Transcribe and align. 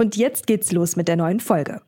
Und 0.00 0.16
jetzt 0.16 0.46
geht's 0.46 0.72
los 0.72 0.96
mit 0.96 1.08
der 1.08 1.16
neuen 1.16 1.40
Folge. 1.40 1.82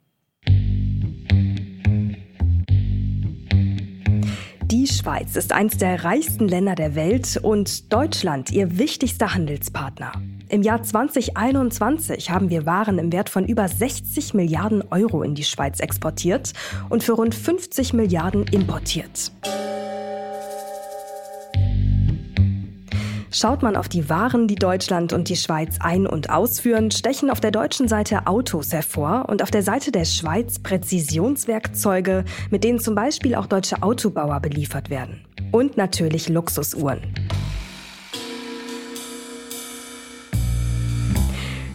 Die 4.66 4.86
Schweiz 4.86 5.34
ist 5.34 5.50
eines 5.50 5.78
der 5.78 6.04
reichsten 6.04 6.46
Länder 6.46 6.74
der 6.74 6.94
Welt 6.94 7.40
und 7.42 7.90
Deutschland 7.90 8.52
ihr 8.52 8.76
wichtigster 8.76 9.32
Handelspartner. 9.32 10.12
Im 10.50 10.60
Jahr 10.60 10.82
2021 10.82 12.28
haben 12.28 12.50
wir 12.50 12.66
Waren 12.66 12.98
im 12.98 13.10
Wert 13.12 13.30
von 13.30 13.46
über 13.46 13.66
60 13.66 14.34
Milliarden 14.34 14.82
Euro 14.90 15.22
in 15.22 15.34
die 15.34 15.44
Schweiz 15.44 15.80
exportiert 15.80 16.52
und 16.90 17.02
für 17.02 17.12
rund 17.12 17.34
50 17.34 17.94
Milliarden 17.94 18.44
importiert. 18.48 19.32
Schaut 23.34 23.62
man 23.62 23.76
auf 23.76 23.88
die 23.88 24.10
Waren, 24.10 24.46
die 24.46 24.56
Deutschland 24.56 25.14
und 25.14 25.30
die 25.30 25.36
Schweiz 25.36 25.76
ein- 25.80 26.06
und 26.06 26.28
ausführen, 26.28 26.90
stechen 26.90 27.30
auf 27.30 27.40
der 27.40 27.50
deutschen 27.50 27.88
Seite 27.88 28.26
Autos 28.26 28.74
hervor 28.74 29.24
und 29.30 29.42
auf 29.42 29.50
der 29.50 29.62
Seite 29.62 29.90
der 29.90 30.04
Schweiz 30.04 30.58
Präzisionswerkzeuge, 30.58 32.24
mit 32.50 32.62
denen 32.62 32.78
zum 32.78 32.94
Beispiel 32.94 33.34
auch 33.34 33.46
deutsche 33.46 33.82
Autobauer 33.82 34.40
beliefert 34.40 34.90
werden. 34.90 35.24
Und 35.50 35.78
natürlich 35.78 36.28
Luxusuhren. 36.28 37.00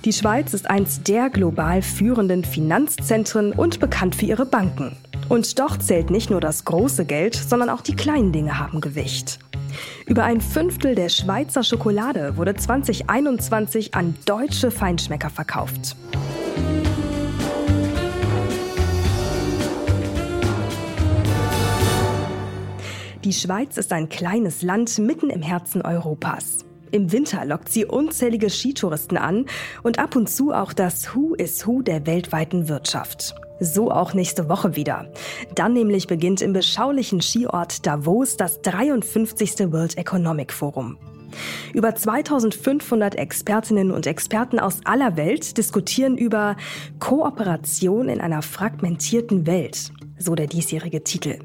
Die 0.05 0.13
Schweiz 0.13 0.53
ist 0.53 0.69
eins 0.69 1.01
der 1.01 1.31
global 1.31 1.81
führenden 1.81 2.45
Finanzzentren 2.45 3.51
und 3.51 3.79
bekannt 3.79 4.15
für 4.15 4.25
ihre 4.25 4.45
Banken. 4.45 4.95
Und 5.27 5.57
doch 5.57 5.77
zählt 5.77 6.11
nicht 6.11 6.29
nur 6.29 6.39
das 6.39 6.65
große 6.65 7.03
Geld, 7.05 7.33
sondern 7.33 7.69
auch 7.69 7.81
die 7.81 7.95
kleinen 7.95 8.31
Dinge 8.31 8.59
haben 8.59 8.79
Gewicht. 8.79 9.39
Über 10.05 10.23
ein 10.23 10.41
Fünftel 10.41 10.95
der 10.95 11.09
Schweizer 11.09 11.63
Schokolade 11.63 12.37
wurde 12.37 12.55
2021 12.55 13.95
an 13.95 14.15
deutsche 14.25 14.71
Feinschmecker 14.71 15.29
verkauft. 15.29 15.95
Die 23.23 23.33
Schweiz 23.33 23.75
ist 23.75 23.91
ein 23.91 24.07
kleines 24.07 24.61
Land 24.61 24.99
mitten 24.99 25.29
im 25.29 25.41
Herzen 25.41 25.81
Europas. 25.81 26.59
Im 26.91 27.11
Winter 27.11 27.43
lockt 27.43 27.69
sie 27.69 27.83
unzählige 27.83 28.49
Skitouristen 28.49 29.17
an 29.17 29.45
und 29.83 29.99
ab 29.99 30.15
und 30.15 30.29
zu 30.29 30.53
auch 30.53 30.71
das 30.71 31.13
Who 31.13 31.35
is 31.35 31.67
Who 31.67 31.81
der 31.81 32.05
weltweiten 32.05 32.69
Wirtschaft. 32.69 33.35
So 33.59 33.91
auch 33.91 34.13
nächste 34.13 34.49
Woche 34.49 34.75
wieder. 34.75 35.11
Dann 35.55 35.73
nämlich 35.73 36.07
beginnt 36.07 36.41
im 36.41 36.53
beschaulichen 36.53 37.21
Skiort 37.21 37.85
Davos 37.85 38.37
das 38.37 38.61
53. 38.61 39.71
World 39.71 39.97
Economic 39.97 40.53
Forum. 40.53 40.97
Über 41.73 41.93
2500 41.93 43.15
Expertinnen 43.15 43.91
und 43.91 44.07
Experten 44.07 44.59
aus 44.59 44.79
aller 44.85 45.17
Welt 45.17 45.57
diskutieren 45.57 46.17
über 46.17 46.55
Kooperation 46.99 48.09
in 48.09 48.21
einer 48.21 48.41
fragmentierten 48.41 49.45
Welt, 49.45 49.91
so 50.17 50.35
der 50.35 50.47
diesjährige 50.47 51.03
Titel. 51.03 51.39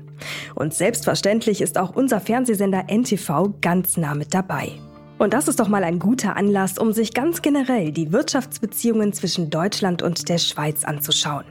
Und 0.54 0.74
selbstverständlich 0.74 1.60
ist 1.60 1.78
auch 1.78 1.94
unser 1.94 2.20
Fernsehsender 2.20 2.84
NTV 2.88 3.54
ganz 3.60 3.96
nah 3.96 4.14
mit 4.14 4.34
dabei. 4.34 4.72
Und 5.18 5.34
das 5.34 5.46
ist 5.46 5.60
doch 5.60 5.68
mal 5.68 5.84
ein 5.84 5.98
guter 5.98 6.36
Anlass, 6.36 6.78
um 6.78 6.92
sich 6.92 7.14
ganz 7.14 7.42
generell 7.42 7.92
die 7.92 8.12
Wirtschaftsbeziehungen 8.12 9.12
zwischen 9.12 9.50
Deutschland 9.50 10.02
und 10.02 10.28
der 10.28 10.38
Schweiz 10.38 10.84
anzuschauen. 10.84 11.44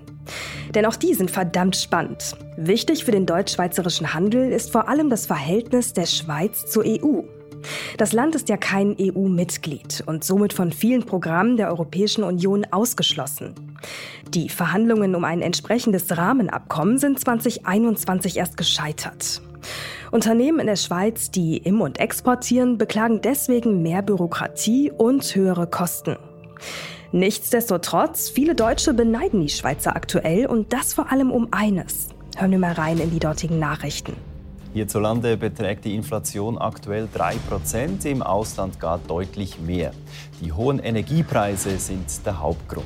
Denn 0.74 0.86
auch 0.86 0.96
die 0.96 1.14
sind 1.14 1.32
verdammt 1.32 1.76
spannend. 1.76 2.36
Wichtig 2.58 3.04
für 3.04 3.12
den 3.12 3.26
deutsch-schweizerischen 3.26 4.14
Handel 4.14 4.52
ist 4.52 4.72
vor 4.72 4.88
allem 4.88 5.10
das 5.10 5.26
Verhältnis 5.26 5.94
der 5.94 6.06
Schweiz 6.06 6.66
zur 6.70 6.84
EU. 6.86 7.24
Das 7.98 8.14
Land 8.14 8.36
ist 8.36 8.50
ja 8.50 8.58
kein 8.58 8.96
EU-Mitglied 9.00 10.04
und 10.06 10.24
somit 10.24 10.54
von 10.54 10.72
vielen 10.72 11.06
Programmen 11.06 11.58
der 11.58 11.70
Europäischen 11.70 12.24
Union 12.24 12.66
ausgeschlossen. 12.72 13.54
Die 14.30 14.50
Verhandlungen 14.50 15.16
um 15.16 15.24
ein 15.26 15.42
entsprechendes 15.42 16.18
Rahmenabkommen 16.18 16.98
sind 16.98 17.20
2021 17.20 18.38
erst 18.38 18.58
gescheitert. 18.58 19.42
Unternehmen 20.12 20.60
in 20.60 20.68
der 20.68 20.76
Schweiz, 20.76 21.32
die 21.32 21.58
im- 21.58 21.82
und 21.82 22.00
exportieren, 22.00 22.78
beklagen 22.78 23.22
deswegen 23.22 23.82
mehr 23.82 24.02
Bürokratie 24.02 24.92
und 24.92 25.24
höhere 25.36 25.68
Kosten. 25.68 26.18
Nichtsdestotrotz, 27.14 28.30
viele 28.30 28.56
Deutsche 28.56 28.94
beneiden 28.94 29.42
die 29.42 29.50
Schweizer 29.50 29.98
aktuell 29.98 30.46
und 30.46 30.72
das 30.72 30.94
vor 30.94 31.12
allem 31.12 31.30
um 31.30 31.50
eines. 31.52 32.08
Hören 32.38 32.52
wir 32.52 32.60
mal 32.60 32.72
rein 32.72 33.00
in 33.00 33.12
die 33.12 33.20
dortigen 33.20 33.60
Nachrichten. 33.60 34.14
Hierzulande 34.74 35.36
beträgt 35.36 35.84
die 35.84 35.94
Inflation 35.94 36.58
aktuell 36.58 37.10
3%, 37.14 38.06
im 38.06 38.22
Ausland 38.22 38.80
gar 38.80 38.98
deutlich 39.00 39.60
mehr. 39.60 39.92
Die 40.40 40.54
hohen 40.54 40.80
Energiepreise 40.80 41.78
sind 41.78 42.26
der 42.26 42.40
Hauptgrund. 42.40 42.86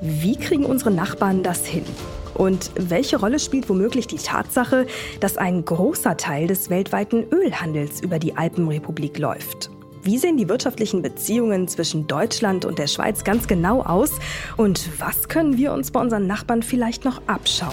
Wie 0.00 0.36
kriegen 0.36 0.64
unsere 0.64 0.90
Nachbarn 0.90 1.42
das 1.42 1.66
hin? 1.66 1.84
Und 2.32 2.70
welche 2.76 3.18
Rolle 3.18 3.38
spielt 3.38 3.68
womöglich 3.68 4.06
die 4.06 4.16
Tatsache, 4.16 4.86
dass 5.20 5.36
ein 5.36 5.66
großer 5.66 6.16
Teil 6.16 6.46
des 6.46 6.70
weltweiten 6.70 7.26
Ölhandels 7.30 8.00
über 8.00 8.18
die 8.18 8.34
Alpenrepublik 8.34 9.18
läuft? 9.18 9.70
Wie 10.04 10.18
sehen 10.18 10.36
die 10.36 10.50
wirtschaftlichen 10.50 11.00
Beziehungen 11.00 11.66
zwischen 11.66 12.06
Deutschland 12.06 12.66
und 12.66 12.78
der 12.78 12.88
Schweiz 12.88 13.24
ganz 13.24 13.48
genau 13.48 13.80
aus? 13.80 14.10
Und 14.58 14.90
was 15.00 15.28
können 15.28 15.56
wir 15.56 15.72
uns 15.72 15.90
bei 15.90 15.98
unseren 15.98 16.26
Nachbarn 16.26 16.62
vielleicht 16.62 17.06
noch 17.06 17.22
abschauen? 17.26 17.72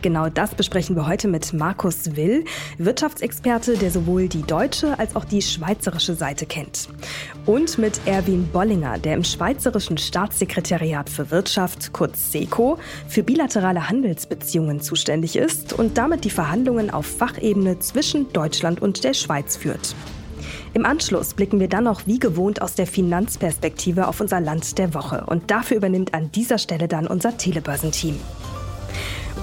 Genau 0.00 0.28
das 0.28 0.54
besprechen 0.54 0.94
wir 0.94 1.08
heute 1.08 1.26
mit 1.26 1.52
Markus 1.52 2.14
Will, 2.14 2.44
Wirtschaftsexperte, 2.78 3.76
der 3.76 3.90
sowohl 3.90 4.28
die 4.28 4.42
deutsche 4.42 4.96
als 5.00 5.16
auch 5.16 5.24
die 5.24 5.42
schweizerische 5.42 6.14
Seite 6.14 6.46
kennt. 6.46 6.90
Und 7.44 7.76
mit 7.76 8.00
Erwin 8.06 8.46
Bollinger, 8.52 8.98
der 8.98 9.14
im 9.14 9.24
Schweizerischen 9.24 9.98
Staatssekretariat 9.98 11.10
für 11.10 11.32
Wirtschaft, 11.32 11.92
kurz 11.92 12.30
SECO, 12.30 12.78
für 13.08 13.24
bilaterale 13.24 13.88
Handelsbeziehungen 13.88 14.80
zuständig 14.80 15.34
ist 15.34 15.72
und 15.72 15.98
damit 15.98 16.24
die 16.24 16.30
Verhandlungen 16.30 16.90
auf 16.90 17.06
Fachebene 17.06 17.80
zwischen 17.80 18.32
Deutschland 18.32 18.80
und 18.80 19.02
der 19.02 19.14
Schweiz 19.14 19.56
führt. 19.56 19.96
Im 20.74 20.84
Anschluss 20.86 21.34
blicken 21.34 21.60
wir 21.60 21.68
dann 21.68 21.84
noch 21.84 22.08
wie 22.08 22.18
gewohnt 22.18 22.60
aus 22.60 22.74
der 22.74 22.88
Finanzperspektive 22.88 24.08
auf 24.08 24.20
unser 24.20 24.40
Land 24.40 24.76
der 24.76 24.92
Woche. 24.92 25.24
Und 25.24 25.52
dafür 25.52 25.76
übernimmt 25.76 26.14
an 26.14 26.32
dieser 26.32 26.58
Stelle 26.58 26.88
dann 26.88 27.06
unser 27.06 27.36
Telebörsenteam. 27.36 28.18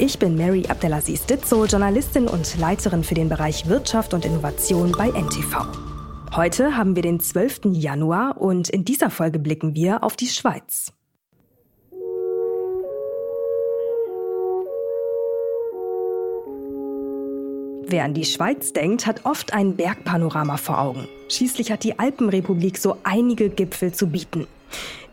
Ich 0.00 0.20
bin 0.20 0.36
Mary 0.36 0.64
Abdelaziz 0.68 1.26
Ditzo, 1.26 1.64
Journalistin 1.64 2.28
und 2.28 2.56
Leiterin 2.56 3.02
für 3.02 3.16
den 3.16 3.28
Bereich 3.28 3.66
Wirtschaft 3.66 4.14
und 4.14 4.24
Innovation 4.24 4.92
bei 4.92 5.08
NTV. 5.08 5.66
Heute 6.36 6.76
haben 6.76 6.94
wir 6.94 7.02
den 7.02 7.18
12. 7.18 7.72
Januar 7.72 8.40
und 8.40 8.68
in 8.68 8.84
dieser 8.84 9.10
Folge 9.10 9.40
blicken 9.40 9.74
wir 9.74 10.04
auf 10.04 10.14
die 10.14 10.28
Schweiz. 10.28 10.92
Wer 17.88 18.04
an 18.04 18.14
die 18.14 18.24
Schweiz 18.24 18.72
denkt, 18.72 19.04
hat 19.04 19.24
oft 19.24 19.52
ein 19.52 19.74
Bergpanorama 19.74 20.58
vor 20.58 20.78
Augen. 20.78 21.08
Schließlich 21.28 21.72
hat 21.72 21.82
die 21.82 21.98
Alpenrepublik 21.98 22.78
so 22.78 22.98
einige 23.02 23.48
Gipfel 23.48 23.92
zu 23.92 24.06
bieten. 24.06 24.46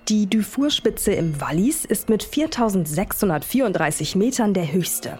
Die 0.08 0.30
Dufourspitze 0.30 1.14
im 1.14 1.42
Wallis 1.42 1.84
ist 1.84 2.10
mit 2.10 2.22
4634 2.22 4.16
Metern 4.16 4.54
der 4.54 4.72
höchste. 4.72 5.18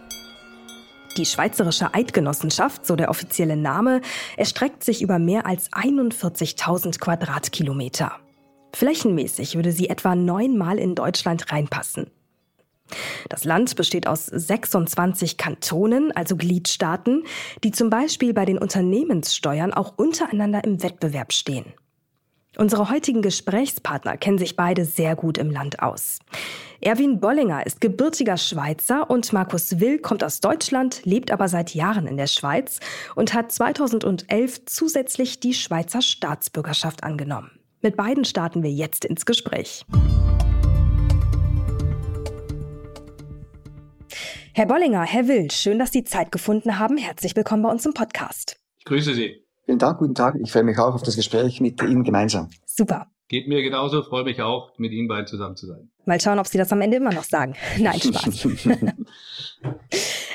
Die 1.18 1.26
Schweizerische 1.26 1.96
Eidgenossenschaft, 1.96 2.86
so 2.86 2.96
der 2.96 3.10
offizielle 3.10 3.58
Name, 3.58 4.02
erstreckt 4.38 4.84
sich 4.84 5.02
über 5.02 5.18
mehr 5.18 5.48
als 5.48 5.72
41.000 5.72 7.00
Quadratkilometer. 7.00 8.12
Flächenmäßig 8.74 9.56
würde 9.56 9.72
sie 9.72 9.90
etwa 9.90 10.14
neunmal 10.14 10.78
in 10.78 10.94
Deutschland 10.94 11.52
reinpassen. 11.52 12.12
Das 13.28 13.44
Land 13.44 13.76
besteht 13.78 14.06
aus 14.06 14.28
26 14.28 15.38
Kantonen, 15.38 16.12
also 16.12 16.36
Gliedstaaten, 16.36 17.24
die 17.64 17.72
zum 17.72 17.90
Beispiel 17.90 18.36
bei 18.36 18.46
den 18.46 18.60
Unternehmenssteuern 18.60 19.74
auch 19.74 19.98
untereinander 19.98 20.64
im 20.64 20.84
Wettbewerb 20.84 21.34
stehen. 21.34 21.74
Unsere 22.58 22.90
heutigen 22.90 23.22
Gesprächspartner 23.22 24.16
kennen 24.16 24.38
sich 24.38 24.56
beide 24.56 24.86
sehr 24.86 25.16
gut 25.16 25.38
im 25.38 25.52
Land 25.52 25.82
aus. 25.82 26.20
Erwin 26.80 27.20
Bollinger 27.20 27.66
ist 27.66 27.82
gebürtiger 27.82 28.38
Schweizer 28.38 29.10
und 29.10 29.34
Markus 29.34 29.80
Will 29.80 30.00
kommt 30.00 30.24
aus 30.24 30.40
Deutschland, 30.40 31.02
lebt 31.04 31.32
aber 31.32 31.50
seit 31.50 31.74
Jahren 31.74 32.08
in 32.08 32.16
der 32.16 32.28
Schweiz 32.28 32.80
und 33.16 33.34
hat 33.34 33.52
2011 33.52 34.66
zusätzlich 34.66 35.40
die 35.42 35.54
Schweizer 35.54 36.02
Staatsbürgerschaft 36.02 37.04
angenommen. 37.04 37.52
Mit 37.82 37.98
beiden 37.98 38.24
starten 38.24 38.64
wir 38.64 38.72
jetzt 38.72 39.04
ins 39.04 39.26
Gespräch. 39.26 39.86
Herr 44.54 44.66
Bollinger, 44.66 45.04
Herr 45.04 45.28
Will, 45.28 45.52
schön, 45.52 45.78
dass 45.78 45.92
Sie 45.92 46.06
Zeit 46.06 46.32
gefunden 46.32 46.80
haben. 46.80 46.98
Herzlich 46.98 47.36
willkommen 47.36 47.64
bei 47.64 47.70
uns 47.70 47.86
im 47.86 47.94
Podcast. 47.94 48.56
Ich 48.78 48.86
grüße 48.86 49.14
Sie. 49.14 49.45
Vielen 49.66 49.80
Dank, 49.80 49.98
guten 49.98 50.14
Tag. 50.14 50.36
Ich 50.40 50.52
freue 50.52 50.64
mich 50.64 50.78
auch 50.78 50.94
auf 50.94 51.02
das 51.02 51.16
Gespräch 51.16 51.60
mit 51.60 51.82
Ihnen 51.82 52.04
gemeinsam. 52.04 52.50
Super. 52.68 53.08
Geht 53.28 53.48
mir 53.48 53.64
genauso, 53.64 54.04
freue 54.04 54.24
mich 54.24 54.40
auch, 54.40 54.78
mit 54.78 54.92
Ihnen 54.92 55.08
beiden 55.08 55.26
zusammen 55.26 55.56
zu 55.56 55.66
sein. 55.66 55.90
Mal 56.06 56.22
schauen, 56.22 56.40
ob 56.40 56.48
Sie 56.48 56.58
das 56.58 56.72
am 56.72 56.82
Ende 56.82 56.98
immer 56.98 57.14
noch 57.14 57.24
sagen. 57.24 57.56
Nein, 57.80 58.00
Spaß. 58.00 58.48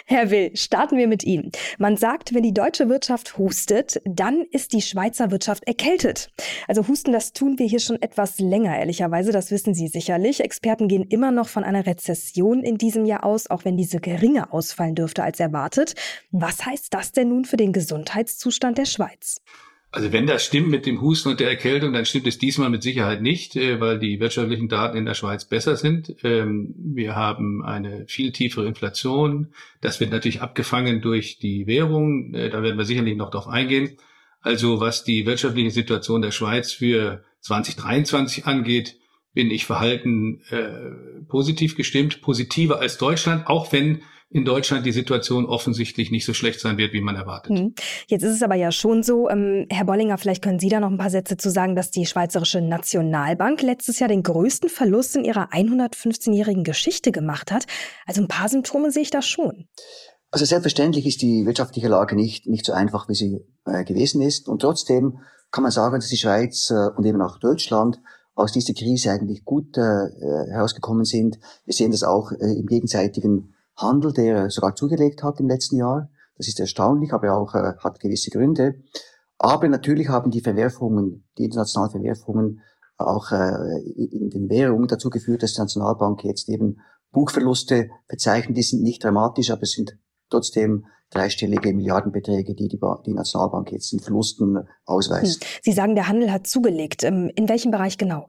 Herr 0.06 0.30
Will, 0.30 0.56
starten 0.56 0.96
wir 0.98 1.06
mit 1.06 1.22
Ihnen. 1.22 1.52
Man 1.78 1.96
sagt, 1.96 2.34
wenn 2.34 2.42
die 2.42 2.52
deutsche 2.52 2.88
Wirtschaft 2.88 3.38
hustet, 3.38 4.02
dann 4.04 4.42
ist 4.50 4.72
die 4.72 4.82
Schweizer 4.82 5.30
Wirtschaft 5.30 5.62
erkältet. 5.68 6.30
Also 6.66 6.88
husten, 6.88 7.12
das 7.12 7.32
tun 7.32 7.60
wir 7.60 7.66
hier 7.66 7.78
schon 7.78 8.02
etwas 8.02 8.40
länger, 8.40 8.76
ehrlicherweise, 8.76 9.30
das 9.30 9.52
wissen 9.52 9.72
Sie 9.72 9.86
sicherlich. 9.86 10.40
Experten 10.40 10.88
gehen 10.88 11.04
immer 11.04 11.30
noch 11.30 11.48
von 11.48 11.62
einer 11.62 11.86
Rezession 11.86 12.64
in 12.64 12.76
diesem 12.76 13.04
Jahr 13.04 13.22
aus, 13.22 13.48
auch 13.48 13.64
wenn 13.64 13.76
diese 13.76 14.00
geringer 14.00 14.52
ausfallen 14.52 14.96
dürfte 14.96 15.22
als 15.22 15.38
erwartet. 15.38 15.94
Was 16.32 16.66
heißt 16.66 16.92
das 16.92 17.12
denn 17.12 17.28
nun 17.28 17.44
für 17.44 17.56
den 17.56 17.72
Gesundheitszustand 17.72 18.78
der 18.78 18.86
Schweiz? 18.86 19.40
Also 19.92 20.12
wenn 20.12 20.26
das 20.26 20.44
stimmt 20.44 20.68
mit 20.68 20.86
dem 20.86 21.00
Husten 21.00 21.30
und 21.30 21.40
der 21.40 21.48
Erkältung, 21.48 21.92
dann 21.92 22.06
stimmt 22.06 22.28
es 22.28 22.38
diesmal 22.38 22.70
mit 22.70 22.82
Sicherheit 22.82 23.22
nicht, 23.22 23.56
äh, 23.56 23.80
weil 23.80 23.98
die 23.98 24.20
wirtschaftlichen 24.20 24.68
Daten 24.68 24.96
in 24.96 25.04
der 25.04 25.14
Schweiz 25.14 25.44
besser 25.44 25.76
sind. 25.76 26.14
Ähm, 26.22 26.74
wir 26.76 27.16
haben 27.16 27.64
eine 27.64 28.06
viel 28.06 28.30
tiefere 28.30 28.66
Inflation. 28.66 29.48
Das 29.80 29.98
wird 29.98 30.12
natürlich 30.12 30.42
abgefangen 30.42 31.00
durch 31.00 31.38
die 31.38 31.66
Währung. 31.66 32.34
Äh, 32.34 32.50
da 32.50 32.62
werden 32.62 32.78
wir 32.78 32.84
sicherlich 32.84 33.16
noch 33.16 33.30
darauf 33.30 33.48
eingehen. 33.48 33.96
Also 34.40 34.80
was 34.80 35.02
die 35.02 35.26
wirtschaftliche 35.26 35.72
Situation 35.72 36.22
der 36.22 36.30
Schweiz 36.30 36.72
für 36.72 37.24
2023 37.40 38.46
angeht, 38.46 38.96
bin 39.34 39.50
ich 39.50 39.64
verhalten 39.66 40.40
äh, 40.50 41.24
positiv 41.28 41.76
gestimmt, 41.76 42.20
positiver 42.22 42.78
als 42.78 42.96
Deutschland, 42.96 43.48
auch 43.48 43.72
wenn 43.72 44.02
in 44.32 44.44
Deutschland 44.44 44.86
die 44.86 44.92
Situation 44.92 45.44
offensichtlich 45.44 46.12
nicht 46.12 46.24
so 46.24 46.34
schlecht 46.34 46.60
sein 46.60 46.78
wird, 46.78 46.92
wie 46.92 47.00
man 47.00 47.16
erwartet. 47.16 47.58
Hm. 47.58 47.74
Jetzt 48.06 48.22
ist 48.22 48.36
es 48.36 48.42
aber 48.42 48.54
ja 48.54 48.70
schon 48.70 49.02
so, 49.02 49.28
ähm, 49.28 49.66
Herr 49.70 49.84
Bollinger, 49.84 50.18
vielleicht 50.18 50.42
können 50.42 50.60
Sie 50.60 50.68
da 50.68 50.78
noch 50.78 50.90
ein 50.90 50.98
paar 50.98 51.10
Sätze 51.10 51.36
zu 51.36 51.50
sagen, 51.50 51.74
dass 51.74 51.90
die 51.90 52.06
Schweizerische 52.06 52.60
Nationalbank 52.60 53.60
letztes 53.62 53.98
Jahr 53.98 54.08
den 54.08 54.22
größten 54.22 54.68
Verlust 54.68 55.16
in 55.16 55.24
ihrer 55.24 55.50
115-jährigen 55.50 56.62
Geschichte 56.62 57.10
gemacht 57.10 57.50
hat. 57.50 57.66
Also 58.06 58.22
ein 58.22 58.28
paar 58.28 58.48
Symptome 58.48 58.92
sehe 58.92 59.02
ich 59.02 59.10
da 59.10 59.20
schon. 59.20 59.66
Also 60.30 60.44
selbstverständlich 60.44 61.06
ist 61.06 61.22
die 61.22 61.44
wirtschaftliche 61.44 61.88
Lage 61.88 62.14
nicht, 62.14 62.46
nicht 62.46 62.64
so 62.64 62.72
einfach, 62.72 63.08
wie 63.08 63.14
sie 63.16 63.40
äh, 63.66 63.84
gewesen 63.84 64.22
ist. 64.22 64.48
Und 64.48 64.62
trotzdem 64.62 65.18
kann 65.50 65.62
man 65.62 65.72
sagen, 65.72 65.96
dass 65.96 66.08
die 66.08 66.16
Schweiz 66.16 66.70
äh, 66.70 66.90
und 66.96 67.04
eben 67.04 67.20
auch 67.20 67.40
Deutschland 67.40 68.00
aus 68.36 68.52
dieser 68.52 68.74
Krise 68.74 69.10
eigentlich 69.10 69.44
gut 69.44 69.76
äh, 69.76 69.80
äh 69.80 70.50
herausgekommen 70.52 71.04
sind. 71.04 71.40
Wir 71.64 71.74
sehen 71.74 71.90
das 71.90 72.04
auch 72.04 72.30
äh, 72.30 72.58
im 72.58 72.66
gegenseitigen 72.66 73.54
Handel, 73.80 74.12
der 74.12 74.50
sogar 74.50 74.74
zugelegt 74.74 75.22
hat 75.22 75.40
im 75.40 75.48
letzten 75.48 75.76
Jahr. 75.76 76.10
Das 76.36 76.48
ist 76.48 76.60
erstaunlich, 76.60 77.12
aber 77.12 77.34
auch 77.34 77.54
äh, 77.54 77.74
hat 77.78 78.00
gewisse 78.00 78.30
Gründe. 78.30 78.76
Aber 79.38 79.68
natürlich 79.68 80.08
haben 80.08 80.30
die 80.30 80.40
Verwerfungen, 80.40 81.24
die 81.38 81.44
internationalen 81.44 81.90
Verwerfungen 81.90 82.60
auch 82.98 83.32
äh, 83.32 83.80
in 83.96 84.30
den 84.30 84.48
Währungen 84.50 84.86
dazu 84.86 85.10
geführt, 85.10 85.42
dass 85.42 85.54
die 85.54 85.60
Nationalbank 85.60 86.24
jetzt 86.24 86.48
eben 86.48 86.80
Buchverluste 87.12 87.88
verzeichnet. 88.06 88.56
Die 88.56 88.62
sind 88.62 88.82
nicht 88.82 89.02
dramatisch, 89.02 89.50
aber 89.50 89.62
es 89.62 89.72
sind 89.72 89.96
trotzdem 90.28 90.84
dreistellige 91.10 91.74
Milliardenbeträge, 91.74 92.54
die 92.54 92.68
die, 92.68 92.78
die 93.06 93.14
Nationalbank 93.14 93.72
jetzt 93.72 93.92
in 93.92 94.00
Verlusten 94.00 94.68
ausweist. 94.84 95.42
Hm. 95.42 95.48
Sie 95.62 95.72
sagen, 95.72 95.94
der 95.94 96.08
Handel 96.08 96.30
hat 96.30 96.46
zugelegt. 96.46 97.02
Ähm, 97.02 97.30
in 97.34 97.48
welchem 97.48 97.70
Bereich 97.70 97.98
genau? 97.98 98.26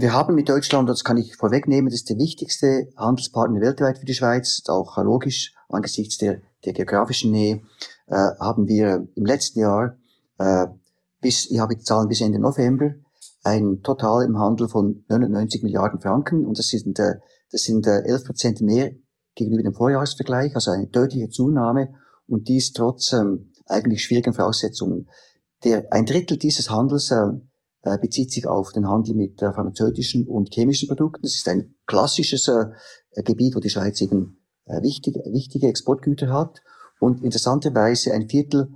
Wir 0.00 0.12
haben 0.12 0.36
mit 0.36 0.48
Deutschland, 0.48 0.88
das 0.88 1.02
kann 1.02 1.16
ich 1.16 1.34
vorwegnehmen, 1.34 1.86
das 1.86 2.02
ist 2.02 2.08
der 2.08 2.18
wichtigste 2.18 2.86
Handelspartner 2.96 3.60
weltweit 3.60 3.98
für 3.98 4.04
die 4.06 4.14
Schweiz, 4.14 4.62
auch 4.68 4.96
logisch 4.98 5.56
angesichts 5.68 6.18
der, 6.18 6.40
der 6.64 6.72
geografischen 6.72 7.32
Nähe, 7.32 7.62
äh, 8.06 8.14
haben 8.38 8.68
wir 8.68 9.08
im 9.16 9.26
letzten 9.26 9.58
Jahr, 9.58 9.96
äh, 10.38 10.68
bis, 11.20 11.50
ich 11.50 11.58
habe 11.58 11.74
die 11.74 11.82
Zahlen 11.82 12.06
bis 12.06 12.20
Ende 12.20 12.38
November, 12.38 12.92
ein 13.42 13.82
Total 13.82 14.24
im 14.24 14.38
Handel 14.38 14.68
von 14.68 15.04
99 15.08 15.64
Milliarden 15.64 16.00
Franken. 16.00 16.46
Und 16.46 16.60
das 16.60 16.68
sind, 16.68 16.96
äh, 17.00 17.14
das 17.50 17.62
sind 17.62 17.88
äh, 17.88 18.02
11 18.02 18.24
Prozent 18.24 18.60
mehr 18.60 18.92
gegenüber 19.34 19.64
dem 19.64 19.74
Vorjahresvergleich, 19.74 20.54
also 20.54 20.70
eine 20.70 20.86
deutliche 20.86 21.28
Zunahme. 21.28 21.92
Und 22.28 22.46
dies 22.46 22.72
trotz 22.72 23.12
ähm, 23.14 23.50
eigentlich 23.66 24.04
schwierigen 24.04 24.32
Voraussetzungen. 24.32 25.08
Der, 25.64 25.92
ein 25.92 26.06
Drittel 26.06 26.36
dieses 26.36 26.70
Handels 26.70 27.10
äh, 27.10 27.32
äh, 27.82 27.96
bezieht 27.98 28.32
sich 28.32 28.46
auf 28.46 28.72
den 28.72 28.88
Handel 28.88 29.14
mit 29.14 29.40
äh, 29.40 29.52
pharmazeutischen 29.52 30.26
und 30.26 30.52
chemischen 30.52 30.88
Produkten. 30.88 31.22
Das 31.22 31.34
ist 31.34 31.48
ein 31.48 31.76
klassisches 31.86 32.48
äh, 32.48 33.22
Gebiet, 33.22 33.54
wo 33.54 33.60
die 33.60 33.70
Schweiz 33.70 34.00
eben 34.00 34.36
wichtige, 34.82 35.20
wichtige 35.32 35.68
Exportgüter 35.68 36.30
hat. 36.30 36.60
Und 37.00 37.22
interessanterweise 37.24 38.12
ein 38.12 38.28
Viertel 38.28 38.68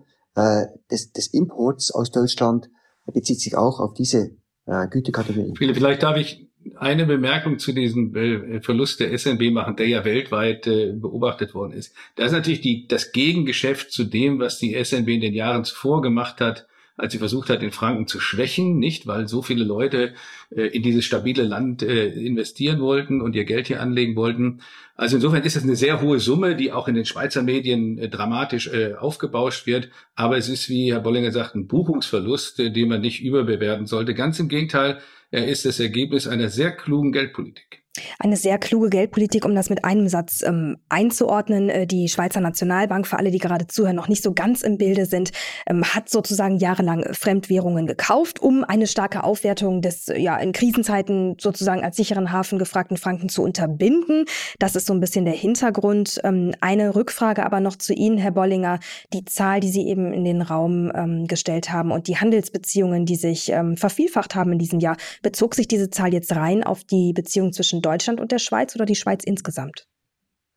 des, 0.90 1.12
des 1.12 1.26
Imports 1.34 1.90
aus 1.90 2.10
Deutschland 2.10 2.70
bezieht 3.12 3.40
sich 3.40 3.54
auch 3.58 3.78
auf 3.78 3.92
diese 3.92 4.30
Güterkategorie. 4.64 5.52
Vielleicht 5.54 6.02
darf 6.02 6.16
ich 6.16 6.48
eine 6.76 7.04
Bemerkung 7.04 7.58
zu 7.58 7.72
diesem 7.72 8.14
Verlust 8.62 9.00
der 9.00 9.16
SNB 9.18 9.52
machen, 9.52 9.76
der 9.76 9.86
ja 9.86 10.02
weltweit 10.06 10.62
beobachtet 10.62 11.52
worden 11.52 11.72
ist. 11.72 11.94
Da 12.16 12.24
ist 12.24 12.32
natürlich 12.32 12.62
die, 12.62 12.86
das 12.88 13.12
Gegengeschäft 13.12 13.92
zu 13.92 14.04
dem, 14.04 14.38
was 14.38 14.56
die 14.56 14.82
SNB 14.82 15.08
in 15.08 15.20
den 15.20 15.34
Jahren 15.34 15.64
zuvor 15.64 16.00
gemacht 16.00 16.40
hat, 16.40 16.66
als 16.96 17.12
sie 17.12 17.18
versucht 17.18 17.48
hat, 17.48 17.62
den 17.62 17.72
Franken 17.72 18.06
zu 18.06 18.20
schwächen, 18.20 18.78
nicht 18.78 19.06
weil 19.06 19.28
so 19.28 19.42
viele 19.42 19.64
Leute 19.64 20.14
äh, 20.50 20.66
in 20.66 20.82
dieses 20.82 21.04
stabile 21.04 21.42
Land 21.42 21.82
äh, 21.82 22.08
investieren 22.08 22.80
wollten 22.80 23.20
und 23.20 23.34
ihr 23.34 23.44
Geld 23.44 23.66
hier 23.66 23.80
anlegen 23.80 24.16
wollten. 24.16 24.60
Also 24.94 25.16
insofern 25.16 25.42
ist 25.42 25.56
es 25.56 25.62
eine 25.62 25.76
sehr 25.76 26.00
hohe 26.00 26.20
Summe, 26.20 26.54
die 26.54 26.70
auch 26.70 26.88
in 26.88 26.94
den 26.94 27.06
Schweizer 27.06 27.42
Medien 27.42 27.98
äh, 27.98 28.08
dramatisch 28.08 28.68
äh, 28.68 28.94
aufgebauscht 28.94 29.66
wird. 29.66 29.88
Aber 30.14 30.36
es 30.36 30.48
ist, 30.48 30.68
wie 30.68 30.92
Herr 30.92 31.00
Bollinger 31.00 31.32
sagt, 31.32 31.54
ein 31.54 31.66
Buchungsverlust, 31.66 32.60
äh, 32.60 32.70
den 32.70 32.88
man 32.88 33.00
nicht 33.00 33.22
überbewerten 33.22 33.86
sollte. 33.86 34.14
Ganz 34.14 34.38
im 34.38 34.48
Gegenteil, 34.48 34.98
er 35.30 35.48
ist 35.48 35.64
das 35.64 35.80
Ergebnis 35.80 36.28
einer 36.28 36.50
sehr 36.50 36.72
klugen 36.72 37.12
Geldpolitik. 37.12 37.81
Eine 38.18 38.36
sehr 38.36 38.58
kluge 38.58 38.88
Geldpolitik, 38.88 39.44
um 39.44 39.54
das 39.54 39.68
mit 39.68 39.84
einem 39.84 40.08
Satz 40.08 40.42
ähm, 40.42 40.78
einzuordnen. 40.88 41.68
Äh, 41.68 41.86
die 41.86 42.08
Schweizer 42.08 42.40
Nationalbank, 42.40 43.06
für 43.06 43.18
alle, 43.18 43.30
die 43.30 43.38
gerade 43.38 43.66
zuhören, 43.66 43.96
noch 43.96 44.08
nicht 44.08 44.22
so 44.22 44.32
ganz 44.32 44.62
im 44.62 44.78
Bilde 44.78 45.04
sind, 45.04 45.30
ähm, 45.66 45.84
hat 45.84 46.08
sozusagen 46.08 46.56
jahrelang 46.56 47.04
Fremdwährungen 47.12 47.86
gekauft, 47.86 48.40
um 48.40 48.64
eine 48.64 48.86
starke 48.86 49.24
Aufwertung 49.24 49.82
des 49.82 50.06
ja 50.06 50.38
in 50.38 50.52
Krisenzeiten 50.52 51.36
sozusagen 51.38 51.84
als 51.84 51.96
sicheren 51.96 52.32
Hafen 52.32 52.58
gefragten 52.58 52.96
Franken 52.96 53.28
zu 53.28 53.42
unterbinden. 53.42 54.24
Das 54.58 54.74
ist 54.74 54.86
so 54.86 54.94
ein 54.94 55.00
bisschen 55.00 55.26
der 55.26 55.34
Hintergrund. 55.34 56.18
Ähm, 56.24 56.54
eine 56.62 56.94
Rückfrage 56.94 57.44
aber 57.44 57.60
noch 57.60 57.76
zu 57.76 57.92
Ihnen, 57.92 58.16
Herr 58.16 58.30
Bollinger. 58.30 58.78
Die 59.12 59.26
Zahl, 59.26 59.60
die 59.60 59.70
Sie 59.70 59.86
eben 59.86 60.14
in 60.14 60.24
den 60.24 60.40
Raum 60.40 60.90
ähm, 60.94 61.26
gestellt 61.26 61.70
haben 61.70 61.90
und 61.90 62.08
die 62.08 62.16
Handelsbeziehungen, 62.16 63.04
die 63.04 63.16
sich 63.16 63.50
ähm, 63.50 63.76
vervielfacht 63.76 64.34
haben 64.34 64.52
in 64.52 64.58
diesem 64.58 64.80
Jahr, 64.80 64.96
bezog 65.20 65.54
sich 65.54 65.68
diese 65.68 65.90
Zahl 65.90 66.14
jetzt 66.14 66.34
rein 66.34 66.64
auf 66.64 66.84
die 66.84 67.12
Beziehung 67.12 67.52
zwischen 67.52 67.81
Deutschland 67.82 68.20
und 68.20 68.32
der 68.32 68.38
Schweiz 68.38 68.74
oder 68.74 68.86
die 68.86 68.94
Schweiz 68.94 69.24
insgesamt? 69.24 69.86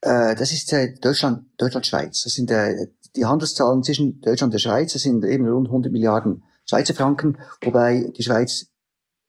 Äh, 0.06 0.36
das 0.36 0.52
ist 0.52 0.72
äh, 0.72 0.94
Deutschland, 1.02 1.48
Deutschland-Schweiz. 1.58 2.22
Das 2.24 2.34
sind 2.34 2.52
äh, 2.52 2.88
die 3.16 3.26
Handelszahlen 3.26 3.82
zwischen 3.82 4.22
Deutschland 4.22 4.50
und 4.50 4.54
der 4.54 4.60
Schweiz. 4.60 4.94
Das 4.94 5.02
sind 5.02 5.26
eben 5.26 5.48
rund 5.48 5.68
100 5.68 5.92
Milliarden 5.92 6.44
Schweizer 6.66 6.94
Franken, 6.94 7.38
wobei 7.64 8.12
die 8.16 8.24
Schweiz 8.24 8.68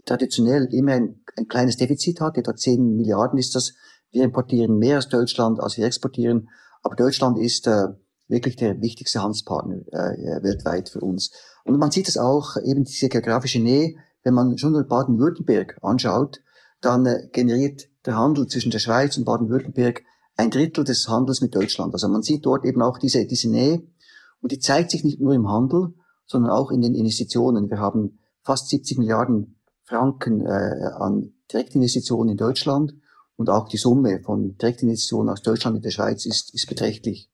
traditionell 0.05 0.69
immer 0.73 0.93
ein, 0.93 1.23
ein 1.37 1.49
kleines 1.49 1.79
Defizit 1.79 2.21
hat. 2.21 2.37
Etwa 2.37 2.55
10 2.55 2.97
Milliarden 2.97 3.39
ist 3.39 3.55
das. 3.55 3.73
Wir 4.11 4.25
importieren 4.25 4.79
mehr 4.79 4.99
aus 4.99 5.09
Deutschland, 5.09 5.61
als 5.61 5.77
wir 5.77 5.85
exportieren. 5.85 6.49
Aber 6.83 6.95
Deutschland 6.95 7.39
ist 7.39 7.69
wirklich 8.29 8.57
der 8.57 8.81
wichtigste 8.81 9.21
Handelspartner 9.21 9.77
weltweit 10.43 10.89
für 10.89 11.01
uns. 11.01 11.33
Und 11.65 11.79
man 11.79 11.91
sieht 11.91 12.09
es 12.09 12.17
auch, 12.17 12.57
eben 12.65 12.85
diese 12.85 13.09
geografische 13.09 13.59
Nähe, 13.59 13.97
wenn 14.23 14.33
man 14.33 14.57
schon 14.57 14.87
Baden-Württemberg 14.89 15.77
anschaut, 15.83 16.41
dann 16.81 17.07
äh, 17.07 17.29
generiert 17.33 17.89
der 18.05 18.17
Handel 18.17 18.47
zwischen 18.47 18.71
der 18.71 18.79
Schweiz 18.79 19.17
und 19.17 19.25
Baden-Württemberg 19.25 20.03
ein 20.37 20.51
Drittel 20.51 20.85
des 20.85 21.09
Handels 21.09 21.41
mit 21.41 21.55
Deutschland. 21.55 21.95
Also 21.95 22.09
man 22.09 22.23
sieht 22.23 22.45
dort 22.45 22.65
eben 22.65 22.83
auch 22.83 22.99
diese, 22.99 23.27
diese 23.27 23.51
Nähe 23.51 23.83
und 24.41 24.53
die 24.53 24.59
zeigt 24.59 24.91
sich 24.91 25.03
nicht 25.03 25.21
nur 25.21 25.33
im 25.33 25.49
Handel, 25.49 25.95
sondern 26.27 26.51
auch 26.51 26.71
in 26.71 26.83
den 26.83 26.95
Investitionen. 26.95 27.71
Wir 27.71 27.79
haben 27.79 28.19
fast 28.43 28.69
70 28.69 28.99
Milliarden 28.99 29.59
Franken 29.85 30.45
äh, 30.45 30.91
an 30.99 31.33
Direktinvestitionen 31.53 32.33
in 32.33 32.37
Deutschland 32.37 32.95
und 33.37 33.51
auch 33.51 33.69
die 33.69 33.77
Summe 33.77 34.21
von 34.21 34.57
Direktinvestitionen 34.57 35.33
aus 35.33 35.43
Deutschland 35.43 35.77
in 35.77 35.83
der 35.83 35.91
Schweiz 35.91 36.27
ist, 36.27 36.55
ist 36.55 36.69
beträchtlich. 36.69 37.31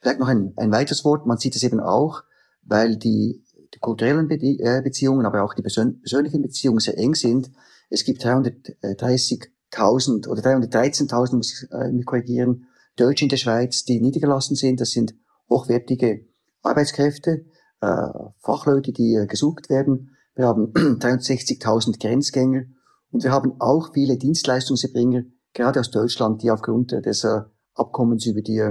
Vielleicht 0.00 0.20
noch 0.20 0.28
ein, 0.28 0.52
ein 0.56 0.72
weiteres 0.72 1.04
Wort. 1.04 1.26
Man 1.26 1.38
sieht 1.38 1.56
es 1.56 1.62
eben 1.62 1.80
auch, 1.80 2.22
weil 2.62 2.96
die, 2.96 3.44
die 3.74 3.78
kulturellen 3.80 4.28
Be 4.28 4.36
äh, 4.36 4.80
Beziehungen, 4.82 5.26
aber 5.26 5.42
auch 5.42 5.54
die 5.54 5.62
persön 5.62 6.00
persönlichen 6.00 6.42
Beziehungen 6.42 6.80
sehr 6.80 6.96
eng 6.96 7.14
sind. 7.14 7.50
Es 7.88 8.04
gibt 8.04 8.24
330.000 8.24 10.28
oder 10.28 10.42
313.000, 10.42 11.36
muss 11.36 11.52
ich 11.52 11.70
äh, 11.72 11.90
mich 11.90 12.06
korrigieren, 12.06 12.66
Deutsche 12.96 13.24
in 13.24 13.28
der 13.28 13.36
Schweiz, 13.36 13.84
die 13.84 14.00
niedergelassen 14.00 14.56
sind. 14.56 14.80
Das 14.80 14.90
sind 14.90 15.14
hochwertige 15.48 16.26
Arbeitskräfte, 16.62 17.46
äh, 17.80 18.08
Fachleute, 18.40 18.92
die 18.92 19.14
äh, 19.14 19.26
gesucht 19.26 19.70
werden. 19.70 20.16
Wir 20.34 20.46
haben 20.46 20.72
63.000 20.72 22.00
Grenzgänger 22.00 22.64
und 23.10 23.24
wir 23.24 23.32
haben 23.32 23.60
auch 23.60 23.92
viele 23.94 24.18
Dienstleistungserbringer, 24.18 25.22
gerade 25.54 25.80
aus 25.80 25.90
Deutschland, 25.90 26.42
die 26.42 26.50
aufgrund 26.50 26.92
des 26.92 27.26
Abkommens 27.74 28.26
über 28.26 28.42
die, 28.42 28.62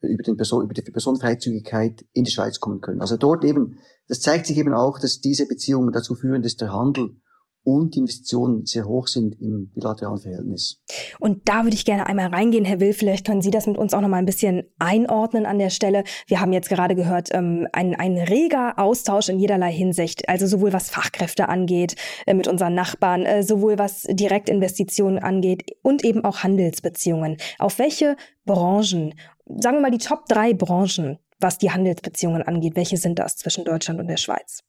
über, 0.00 0.22
den 0.22 0.36
Person, 0.36 0.64
über 0.64 0.74
die 0.74 0.82
Personenfreizügigkeit 0.82 2.04
in 2.12 2.24
die 2.24 2.30
Schweiz 2.30 2.60
kommen 2.60 2.80
können. 2.80 3.00
Also 3.00 3.16
dort 3.16 3.44
eben, 3.44 3.78
das 4.06 4.20
zeigt 4.20 4.46
sich 4.46 4.56
eben 4.56 4.72
auch, 4.72 4.98
dass 4.98 5.20
diese 5.20 5.46
Beziehungen 5.46 5.92
dazu 5.92 6.14
führen, 6.14 6.42
dass 6.42 6.56
der 6.56 6.72
Handel 6.72 7.16
und 7.64 7.94
die 7.94 8.00
Investitionen 8.00 8.66
sehr 8.66 8.86
hoch 8.86 9.06
sind 9.06 9.40
im 9.40 9.70
bilateralen 9.74 10.18
Verhältnis. 10.18 10.80
Und 11.20 11.48
da 11.48 11.62
würde 11.62 11.74
ich 11.74 11.84
gerne 11.84 12.06
einmal 12.06 12.28
reingehen, 12.28 12.64
Herr 12.64 12.80
Will. 12.80 12.92
Vielleicht 12.92 13.26
können 13.26 13.42
Sie 13.42 13.50
das 13.50 13.66
mit 13.66 13.78
uns 13.78 13.94
auch 13.94 14.00
noch 14.00 14.08
mal 14.08 14.16
ein 14.16 14.26
bisschen 14.26 14.64
einordnen 14.78 15.46
an 15.46 15.58
der 15.58 15.70
Stelle. 15.70 16.04
Wir 16.26 16.40
haben 16.40 16.52
jetzt 16.52 16.68
gerade 16.68 16.94
gehört, 16.94 17.28
ähm, 17.32 17.68
ein, 17.72 17.94
ein 17.94 18.18
reger 18.18 18.78
Austausch 18.78 19.28
in 19.28 19.38
jederlei 19.38 19.72
Hinsicht, 19.72 20.28
also 20.28 20.46
sowohl 20.46 20.72
was 20.72 20.90
Fachkräfte 20.90 21.48
angeht 21.48 21.94
äh, 22.26 22.34
mit 22.34 22.48
unseren 22.48 22.74
Nachbarn, 22.74 23.24
äh, 23.24 23.42
sowohl 23.42 23.78
was 23.78 24.02
Direktinvestitionen 24.08 25.18
angeht 25.18 25.76
und 25.82 26.04
eben 26.04 26.24
auch 26.24 26.42
Handelsbeziehungen. 26.42 27.36
Auf 27.58 27.78
welche 27.78 28.16
Branchen, 28.44 29.14
sagen 29.46 29.76
wir 29.76 29.82
mal 29.82 29.90
die 29.90 29.98
Top 29.98 30.26
drei 30.26 30.52
Branchen, 30.52 31.18
was 31.38 31.58
die 31.58 31.70
Handelsbeziehungen 31.70 32.42
angeht, 32.42 32.76
welche 32.76 32.96
sind 32.96 33.18
das 33.18 33.36
zwischen 33.36 33.64
Deutschland 33.64 34.00
und 34.00 34.08
der 34.08 34.16
Schweiz? 34.16 34.64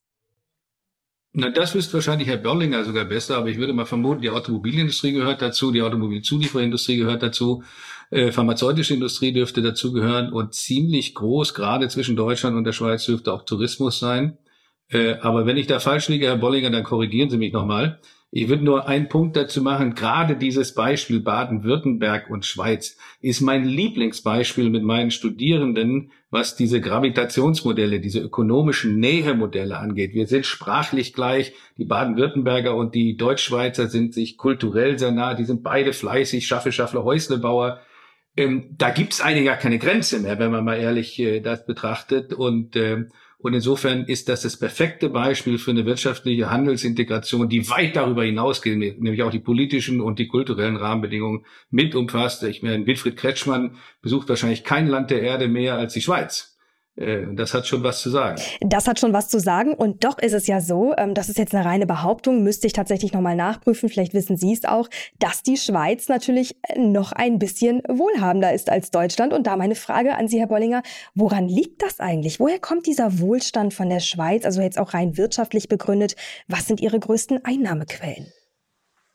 Na, 1.36 1.50
das 1.50 1.74
wüsste 1.74 1.96
wahrscheinlich 1.96 2.28
Herr 2.28 2.38
Börlinger 2.38 2.84
sogar 2.84 3.06
besser, 3.06 3.38
aber 3.38 3.50
ich 3.50 3.58
würde 3.58 3.74
mal 3.74 3.88
vermuten, 3.88 4.22
die 4.22 4.30
Automobilindustrie 4.30 5.14
gehört 5.14 5.42
dazu, 5.42 5.72
die 5.72 5.82
Automobilzulieferindustrie 5.82 6.98
gehört 6.98 7.24
dazu, 7.24 7.64
äh, 8.12 8.32
pharmazeutische 8.32 8.94
Industrie 8.94 9.34
dürfte 9.34 9.64
dazu 9.64 9.94
gehören 9.94 10.32
und 10.32 10.54
ziemlich 10.54 11.16
groß, 11.16 11.56
gerade 11.56 11.88
zwischen 11.88 12.16
Deutschland 12.16 12.56
und 12.56 12.66
der 12.66 12.72
Schweiz, 12.72 13.06
dürfte 13.06 13.34
auch 13.34 13.46
Tourismus 13.46 13.98
sein. 13.98 14.38
Äh, 14.90 15.16
aber 15.22 15.48
wenn 15.48 15.58
ich 15.58 15.66
da 15.66 15.80
falsch 15.80 16.08
liege, 16.08 16.28
Herr 16.28 16.38
Bollinger, 16.38 16.70
dann 16.70 16.84
korrigieren 16.84 17.32
Sie 17.32 17.38
mich 17.38 17.52
nochmal. 17.52 18.00
Ich 18.30 18.48
würde 18.48 18.64
nur 18.64 18.88
einen 18.88 19.10
Punkt 19.10 19.36
dazu 19.36 19.64
machen. 19.64 19.96
Gerade 19.96 20.36
dieses 20.36 20.76
Beispiel 20.76 21.20
Baden-Württemberg 21.20 22.30
und 22.30 22.46
Schweiz 22.46 22.98
ist 23.22 23.42
mein 23.42 23.66
Lieblingsbeispiel 23.66 24.70
mit 24.70 24.84
meinen 24.84 25.10
Studierenden, 25.10 26.12
was 26.34 26.56
diese 26.56 26.82
Gravitationsmodelle, 26.82 28.00
diese 28.00 28.20
ökonomischen 28.20 29.00
Nähemodelle 29.00 29.78
angeht. 29.78 30.16
Wir 30.16 30.26
sind 30.26 30.48
sprachlich 30.48 31.14
gleich. 31.14 31.54
Die 31.78 31.86
Baden-Württemberger 31.86 32.76
und 32.76 32.96
die 32.96 33.16
Deutschschweizer 33.16 33.88
sind 33.88 34.16
sich 34.16 34.36
kulturell 34.38 34.98
sehr 34.98 35.12
nah. 35.12 35.36
Die 35.36 35.46
sind 35.46 35.62
beide 35.62 35.94
fleißig, 35.94 36.48
Schaffe, 36.48 36.72
Schaffler, 36.72 37.04
Häuslebauer. 37.04 37.82
Ähm, 38.36 38.76
da 38.78 38.90
gibt's 38.90 39.22
eigentlich 39.22 39.46
gar 39.46 39.58
keine 39.58 39.78
Grenze 39.78 40.20
mehr, 40.20 40.40
wenn 40.40 40.52
man 40.52 40.66
mal 40.66 40.80
ehrlich 40.80 41.20
äh, 41.20 41.40
das 41.40 41.68
betrachtet. 41.68 42.34
Und 42.34 42.76
ähm, 42.76 43.12
und 43.44 43.54
insofern 43.54 44.06
ist 44.06 44.30
das 44.30 44.44
das 44.44 44.56
perfekte 44.56 45.10
Beispiel 45.10 45.58
für 45.58 45.72
eine 45.72 45.86
wirtschaftliche 45.86 46.50
Handelsintegration, 46.50 47.50
die 47.50 47.70
weit 47.70 47.98
darüber 47.98 48.24
hinausgeht, 48.24 49.02
nämlich 49.02 49.22
auch 49.22 49.32
die 49.32 49.40
politischen 49.40 50.00
und 50.00 50.18
die 50.18 50.30
kulturellen 50.30 50.78
Rahmenbedingungen 50.78 51.46
mit 51.70 51.94
umfasst. 51.94 52.44
Ich 52.44 52.64
meine, 52.64 52.88
Wilfried 52.88 53.18
Kretschmann 53.18 53.76
besucht 54.02 54.30
wahrscheinlich 54.30 54.64
kein 54.64 54.88
Land 54.88 55.12
der 55.12 55.22
Erde 55.22 55.50
mehr 55.50 55.76
als 55.76 55.92
die 55.92 56.02
Schweiz. 56.02 56.53
Äh, 56.96 57.26
das 57.34 57.54
hat 57.54 57.68
schon 57.68 57.84
was 57.84 58.02
zu 58.02 58.10
sagen. 58.10 58.40
Das 58.62 58.88
hat 58.88 59.00
schon 59.00 59.14
was 59.14 59.30
zu 59.30 59.40
sagen. 59.40 59.74
Und 59.74 60.04
doch 60.04 60.20
ist 60.20 60.34
es 60.34 60.48
ja 60.48 60.62
so, 60.62 60.94
ähm, 60.98 61.14
das 61.14 61.30
ist 61.30 61.38
jetzt 61.38 61.54
eine 61.56 61.66
reine 61.66 61.86
Behauptung, 61.86 62.44
müsste 62.44 62.68
ich 62.68 62.74
tatsächlich 62.74 63.14
nochmal 63.14 63.36
nachprüfen, 63.36 63.90
vielleicht 63.90 64.14
wissen 64.14 64.38
Sie 64.38 64.54
es 64.54 64.64
auch, 64.66 64.90
dass 65.20 65.44
die 65.44 65.58
Schweiz 65.58 66.08
natürlich 66.08 66.56
noch 66.78 67.12
ein 67.12 67.40
bisschen 67.40 67.82
wohlhabender 67.88 68.54
ist 68.54 68.70
als 68.70 68.92
Deutschland. 68.92 69.34
Und 69.34 69.48
da 69.48 69.58
meine 69.58 69.76
Frage 69.76 70.16
an 70.16 70.28
Sie, 70.28 70.40
Herr 70.40 70.48
Bollinger, 70.48 70.84
woran 71.16 71.48
liegt 71.48 71.82
das 71.82 72.00
eigentlich? 72.00 72.40
Woher 72.40 72.60
kommt 72.60 72.86
dieser 72.86 73.20
Wohlstand 73.20 73.74
von 73.74 73.90
der 73.90 74.00
Schweiz, 74.00 74.46
also 74.46 74.62
jetzt 74.62 74.78
auch 74.78 74.94
rein 74.94 75.18
wirtschaftlich 75.18 75.68
begründet? 75.68 76.16
Was 76.48 76.68
sind 76.68 76.82
Ihre 76.82 77.00
größten 77.00 77.44
Einnahmequellen? 77.44 78.32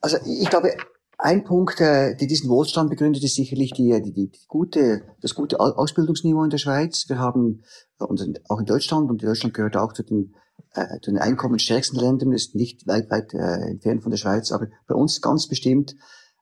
Also 0.01 0.19
ich 0.25 0.49
glaube, 0.49 0.73
ein 1.19 1.43
Punkt, 1.43 1.81
der 1.81 2.15
diesen 2.15 2.49
Wohlstand 2.49 2.91
begründet, 2.91 3.25
ist 3.25 3.35
sicherlich 3.35 3.73
die, 3.73 4.01
die, 4.01 4.13
die 4.13 4.31
gute, 4.47 5.03
das 5.21 5.35
gute 5.35 5.59
Ausbildungsniveau 5.59 6.45
in 6.45 6.51
der 6.51 6.59
Schweiz. 6.59 7.09
Wir 7.09 7.19
haben, 7.19 7.65
und 7.99 8.41
auch 8.49 8.61
in 8.61 8.67
Deutschland, 8.67 9.11
und 9.11 9.23
Deutschland 9.23 9.53
gehört 9.53 9.77
auch 9.77 9.93
zu 9.93 10.05
den, 10.05 10.37
äh, 10.75 11.01
zu 11.03 11.11
den 11.11 11.19
einkommensstärksten 11.19 11.99
Ländern, 11.99 12.31
ist 12.31 12.55
nicht 12.55 12.87
weit, 12.87 13.11
weit 13.11 13.35
äh, 13.35 13.71
entfernt 13.71 14.03
von 14.03 14.13
der 14.13 14.19
Schweiz, 14.19 14.53
aber 14.53 14.69
bei 14.87 14.95
uns 14.95 15.21
ganz 15.21 15.49
bestimmt 15.49 15.97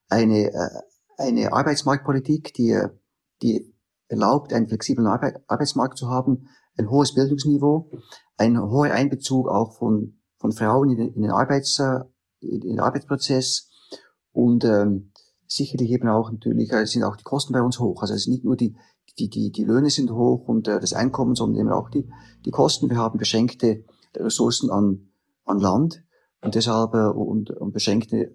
eine, 0.08 0.52
äh, 0.52 0.80
eine 1.16 1.54
Arbeitsmarktpolitik, 1.54 2.52
die, 2.52 2.78
die 3.42 3.74
erlaubt, 4.08 4.52
einen 4.52 4.68
flexiblen 4.68 5.06
Arbeit, 5.06 5.42
Arbeitsmarkt 5.46 5.96
zu 5.96 6.08
haben, 6.08 6.48
ein 6.76 6.90
hohes 6.90 7.14
Bildungsniveau, 7.14 7.90
ein 8.36 8.60
hoher 8.60 8.90
Einbezug 8.90 9.48
auch 9.48 9.78
von, 9.78 10.18
von 10.38 10.52
Frauen 10.52 10.90
in 10.90 10.96
den, 10.98 11.14
in 11.14 11.22
den, 11.22 11.30
Arbeits, 11.30 11.78
äh, 11.78 12.00
in 12.40 12.60
den 12.60 12.80
Arbeitsprozess, 12.80 13.70
und 14.36 14.64
ähm, 14.66 15.12
sicherlich 15.46 15.90
eben 15.90 16.08
auch 16.08 16.30
natürlich 16.30 16.70
äh, 16.70 16.84
sind 16.84 17.04
auch 17.04 17.16
die 17.16 17.24
Kosten 17.24 17.54
bei 17.54 17.62
uns 17.62 17.80
hoch. 17.80 18.02
Also 18.02 18.12
es 18.12 18.24
sind 18.24 18.34
nicht 18.34 18.44
nur 18.44 18.54
die, 18.54 18.76
die, 19.18 19.30
die, 19.30 19.50
die 19.50 19.64
Löhne 19.64 19.88
sind 19.88 20.10
hoch 20.10 20.46
und 20.46 20.68
äh, 20.68 20.78
das 20.78 20.92
Einkommen, 20.92 21.34
sondern 21.34 21.60
eben 21.60 21.72
auch 21.72 21.88
die, 21.88 22.06
die 22.44 22.50
Kosten. 22.50 22.90
Wir 22.90 22.98
haben 22.98 23.18
beschränkte 23.18 23.84
Ressourcen 24.14 24.70
an, 24.70 25.08
an 25.46 25.58
Land 25.58 26.04
und 26.42 26.54
deshalb 26.54 26.92
äh, 26.92 27.08
und, 27.08 27.50
und 27.50 27.72
beschränkte 27.72 28.16
äh, 28.16 28.32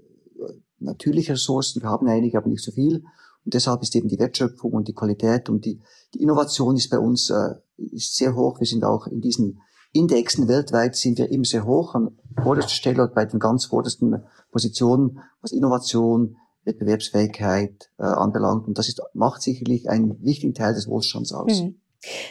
natürliche 0.80 1.34
Ressourcen. 1.34 1.84
Wir 1.84 1.90
haben 1.90 2.08
einige, 2.08 2.40
aber 2.40 2.48
nicht 2.48 2.64
so 2.64 2.72
viel. 2.72 3.04
Und 3.46 3.54
deshalb 3.54 3.84
ist 3.84 3.96
eben 3.96 4.08
die 4.08 4.18
Wertschöpfung 4.18 4.72
und 4.72 4.88
die 4.88 4.96
Qualität 4.96 5.50
und 5.50 5.66
die, 5.66 5.82
die 6.16 6.24
Innovation 6.24 6.76
ist 6.78 6.90
bei 6.90 6.98
uns 6.98 7.30
äh, 7.30 7.54
ist 7.78 8.16
sehr 8.16 8.36
hoch. 8.36 8.60
Wir 8.60 8.68
sind 8.68 8.84
auch 8.84 9.06
in 9.06 9.22
diesen 9.22 9.62
Indexen 9.94 10.48
weltweit 10.48 10.96
sind 10.96 11.18
wir 11.18 11.30
immer 11.30 11.46
sehr 11.46 11.66
hoch 11.66 11.96
an 11.96 12.18
vorderster 12.42 12.74
Stelle 12.74 13.12
bei 13.14 13.26
den 13.26 13.40
ganz 13.40 13.66
vordersten 13.66 14.24
Positionen, 14.52 15.20
was 15.42 15.52
Innovation, 15.52 16.38
Wettbewerbsfähigkeit 16.64 17.90
äh, 17.98 18.04
anbelangt. 18.04 18.68
Und 18.68 18.78
das 18.78 18.88
ist, 18.88 19.02
macht 19.14 19.42
sicherlich 19.42 19.90
einen 19.90 20.24
wichtigen 20.24 20.54
Teil 20.54 20.74
des 20.74 20.88
Wohlstands 20.88 21.34
aus. 21.34 21.60
Hm. 21.60 21.82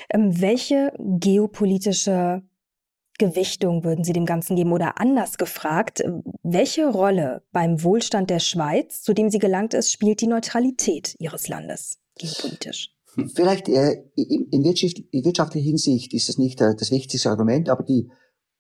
Ähm, 0.09 0.41
welche 0.41 0.93
geopolitische 0.99 2.43
Gewichtung 3.19 3.85
würden 3.85 4.03
Sie 4.03 4.15
dem 4.15 4.25
Ganzen 4.25 4.57
geben? 4.57 4.73
Oder 4.73 4.99
anders 4.99 5.37
gefragt, 5.37 6.03
welche 6.43 6.89
Rolle 6.89 7.43
beim 7.53 7.83
Wohlstand 7.83 8.31
der 8.31 8.39
Schweiz, 8.39 9.03
zu 9.03 9.13
dem 9.13 9.29
sie 9.29 9.39
gelangt 9.39 9.75
ist, 9.75 9.93
spielt 9.93 10.23
die 10.23 10.27
Neutralität 10.27 11.15
Ihres 11.19 11.47
Landes 11.49 11.99
geopolitisch? 12.19 12.95
Vielleicht 13.35 13.69
äh, 13.69 14.05
in, 14.15 14.49
in, 14.51 14.65
wirtschaftlicher 14.65 15.65
Hinsicht 15.65 16.15
ist 16.15 16.29
das 16.29 16.39
nicht 16.39 16.61
äh, 16.61 16.75
das 16.77 16.91
wichtigste 16.91 17.31
Argument, 17.31 17.69
aber 17.69 17.83
die 17.83 18.11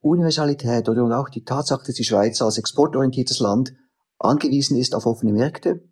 Universalität 0.00 0.88
oder 0.88 1.04
und 1.04 1.12
auch 1.12 1.28
die 1.28 1.44
Tatsache, 1.44 1.84
dass 1.86 1.94
die 1.94 2.04
Schweiz 2.04 2.40
als 2.42 2.58
exportorientiertes 2.58 3.38
Land 3.38 3.74
angewiesen 4.18 4.76
ist 4.76 4.94
auf 4.94 5.06
offene 5.06 5.32
Märkte 5.32 5.82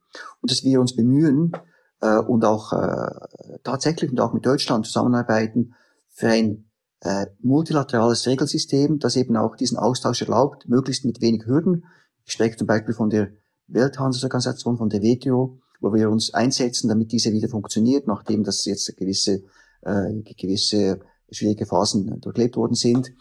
und 0.41 0.51
dass 0.51 0.65
wir 0.65 0.81
uns 0.81 0.97
bemühen 0.97 1.53
äh, 2.01 2.19
und 2.19 2.45
auch 2.45 2.73
äh, 2.73 3.59
tatsächlich 3.65 4.11
und 4.11 4.21
auch 4.21 4.33
mit 4.33 4.45
Deutschland 4.45 4.87
zusammenarbeiten 4.87 5.75
für 6.09 6.29
ein 6.29 6.71
äh, 7.01 7.27
multilaterales 7.41 8.27
Regelsystem, 8.27 8.99
das 8.99 9.17
eben 9.17 9.37
auch 9.37 9.57
diesen 9.57 9.79
Austausch 9.79 10.23
erlaubt, 10.23 10.69
möglichst 10.69 11.05
mit 11.05 11.21
wenig 11.21 11.47
Hürden. 11.47 11.85
Ich 12.25 12.33
spreche 12.33 12.57
zum 12.57 12.67
Beispiel 12.67 12.95
von 12.95 13.11
der 13.11 13.31
Welthandelsorganisation, 13.69 14.79
von 14.79 14.89
der 14.89 15.03
WTO, 15.03 15.61
wo 15.81 15.93
wir 15.95 16.11
uns 16.11 16.35
einsetzen, 16.35 16.89
damit 16.89 17.13
diese 17.13 17.33
wieder 17.33 17.49
funktioniert, 17.49 18.07
nachdem 18.07 18.45
das 18.45 18.65
jetzt 18.65 18.97
gewisse, 18.97 19.43
äh, 19.83 20.23
gewisse 20.37 21.01
schwierige 21.31 21.67
Phasen 21.67 22.21
durchlebt 22.21 22.57
worden 22.57 22.75
sind. 22.75 23.13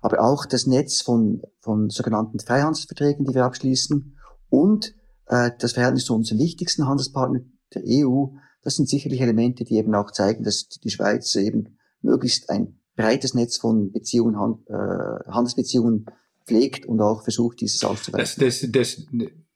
Aber 0.00 0.20
auch 0.20 0.46
das 0.46 0.66
Netz 0.66 1.00
von, 1.00 1.42
von 1.60 1.90
sogenannten 1.90 2.38
Freihandelsverträgen, 2.38 3.26
die 3.26 3.34
wir 3.34 3.44
abschließen 3.44 4.16
und 4.48 4.94
äh, 5.26 5.50
das 5.58 5.72
Verhältnis 5.72 6.04
zu 6.04 6.14
unseren 6.14 6.38
wichtigsten 6.38 6.86
Handelspartnern, 6.86 7.52
der 7.74 7.82
EU, 7.86 8.26
das 8.62 8.76
sind 8.76 8.88
sicherlich 8.88 9.20
Elemente, 9.20 9.64
die 9.64 9.76
eben 9.76 9.94
auch 9.94 10.10
zeigen, 10.10 10.44
dass 10.44 10.68
die 10.68 10.90
Schweiz 10.90 11.34
eben 11.36 11.78
möglichst 12.00 12.48
ein 12.50 12.80
breites 12.96 13.34
Netz 13.34 13.58
von 13.58 13.92
Beziehungen, 13.92 14.38
Hand, 14.38 14.68
äh, 14.68 15.30
Handelsbeziehungen 15.30 16.06
pflegt 16.46 16.86
und 16.86 17.00
auch 17.00 17.22
versucht, 17.22 17.60
dieses 17.60 17.84
auszuweiten. 17.84 18.26
Das, 18.38 18.60
das, 18.60 18.70
das 18.72 19.06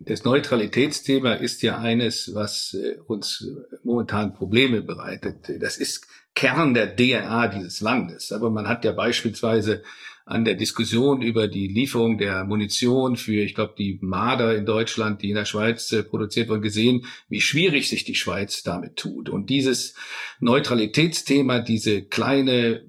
Das 0.05 0.25
Neutralitätsthema 0.25 1.35
ist 1.35 1.63
ja 1.63 1.79
eines, 1.79 2.35
was 2.35 2.75
äh, 2.75 2.97
uns 3.07 3.47
momentan 3.85 4.35
Probleme 4.35 4.83
bereitet. 4.83 5.51
Das 5.61 5.77
ist 5.77 6.07
Kern 6.35 6.75
der 6.75 6.97
DNA 6.97 7.49
dieses 7.49 7.81
Landes. 7.81 8.33
Aber 8.33 8.51
man 8.51 8.69
hat 8.69 8.85
ja 8.85 8.93
beispielsweise 8.93 9.83
an 10.25 10.45
der 10.45 10.55
Diskussion 10.55 11.21
über 11.21 11.49
die 11.49 11.67
Lieferung 11.67 12.17
der 12.17 12.45
Munition 12.45 13.17
für, 13.17 13.43
ich 13.43 13.55
glaube, 13.55 13.75
die 13.77 13.99
Marder 14.01 14.57
in 14.57 14.65
Deutschland, 14.65 15.23
die 15.23 15.31
in 15.31 15.35
der 15.37 15.45
Schweiz 15.45 15.91
äh, 15.93 16.03
produziert 16.03 16.49
wurden, 16.49 16.63
gesehen, 16.63 17.05
wie 17.29 17.41
schwierig 17.41 17.89
sich 17.89 18.05
die 18.05 18.15
Schweiz 18.15 18.63
damit 18.63 18.97
tut. 18.97 19.29
Und 19.29 19.51
dieses 19.51 19.95
Neutralitätsthema, 20.41 21.61
diese 21.61 22.03
kleine 22.03 22.83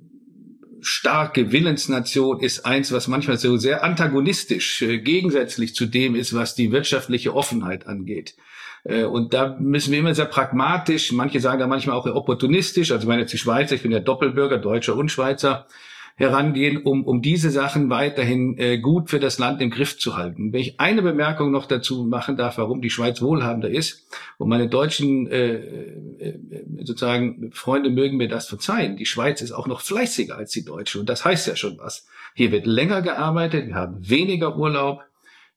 starke 0.83 1.51
Willensnation 1.51 2.39
ist 2.39 2.65
eins, 2.65 2.91
was 2.91 3.07
manchmal 3.07 3.37
so 3.37 3.57
sehr 3.57 3.83
antagonistisch, 3.83 4.81
äh, 4.81 4.99
gegensätzlich 4.99 5.75
zu 5.75 5.85
dem 5.85 6.15
ist, 6.15 6.33
was 6.33 6.55
die 6.55 6.71
wirtschaftliche 6.71 7.33
Offenheit 7.35 7.87
angeht. 7.87 8.35
Äh, 8.83 9.03
und 9.05 9.33
da 9.33 9.57
müssen 9.59 9.91
wir 9.91 9.99
immer 9.99 10.13
sehr 10.13 10.25
pragmatisch, 10.25 11.11
manche 11.11 11.39
sagen 11.39 11.59
da 11.59 11.67
manchmal 11.67 11.95
auch 11.95 12.05
opportunistisch, 12.05 12.91
also 12.91 13.03
ich 13.03 13.07
meine 13.07 13.21
jetzt 13.21 13.33
die 13.33 13.37
Schweizer, 13.37 13.75
ich 13.75 13.81
bin 13.81 13.91
ja 13.91 13.99
Doppelbürger, 13.99 14.57
Deutscher 14.57 14.95
und 14.95 15.09
Schweizer, 15.09 15.67
herangehen, 16.15 16.77
um, 16.77 17.03
um 17.05 17.21
diese 17.21 17.49
Sachen 17.49 17.89
weiterhin 17.89 18.57
äh, 18.57 18.77
gut 18.77 19.09
für 19.09 19.19
das 19.19 19.39
Land 19.39 19.61
im 19.61 19.71
Griff 19.71 19.97
zu 19.97 20.15
halten. 20.15 20.53
Wenn 20.53 20.61
ich 20.61 20.79
eine 20.79 21.01
Bemerkung 21.01 21.51
noch 21.51 21.65
dazu 21.65 22.03
machen 22.03 22.37
darf, 22.37 22.57
warum 22.57 22.81
die 22.81 22.89
Schweiz 22.89 23.21
wohlhabender 23.21 23.69
ist, 23.69 24.07
und 24.37 24.49
meine 24.49 24.67
deutschen 24.67 25.27
äh, 25.27 25.55
äh, 25.55 26.39
sozusagen 26.83 27.51
Freunde 27.51 27.89
mögen 27.89 28.17
mir 28.17 28.27
das 28.27 28.47
verzeihen, 28.47 28.97
die 28.97 29.05
Schweiz 29.05 29.41
ist 29.41 29.51
auch 29.51 29.67
noch 29.67 29.81
fleißiger 29.81 30.37
als 30.37 30.51
die 30.51 30.65
Deutsche 30.65 30.99
und 30.99 31.09
das 31.09 31.25
heißt 31.25 31.47
ja 31.47 31.55
schon 31.55 31.77
was. 31.79 32.07
Hier 32.35 32.51
wird 32.51 32.65
länger 32.65 33.01
gearbeitet, 33.01 33.67
wir 33.67 33.75
haben 33.75 33.97
weniger 34.07 34.57
Urlaub, 34.57 35.01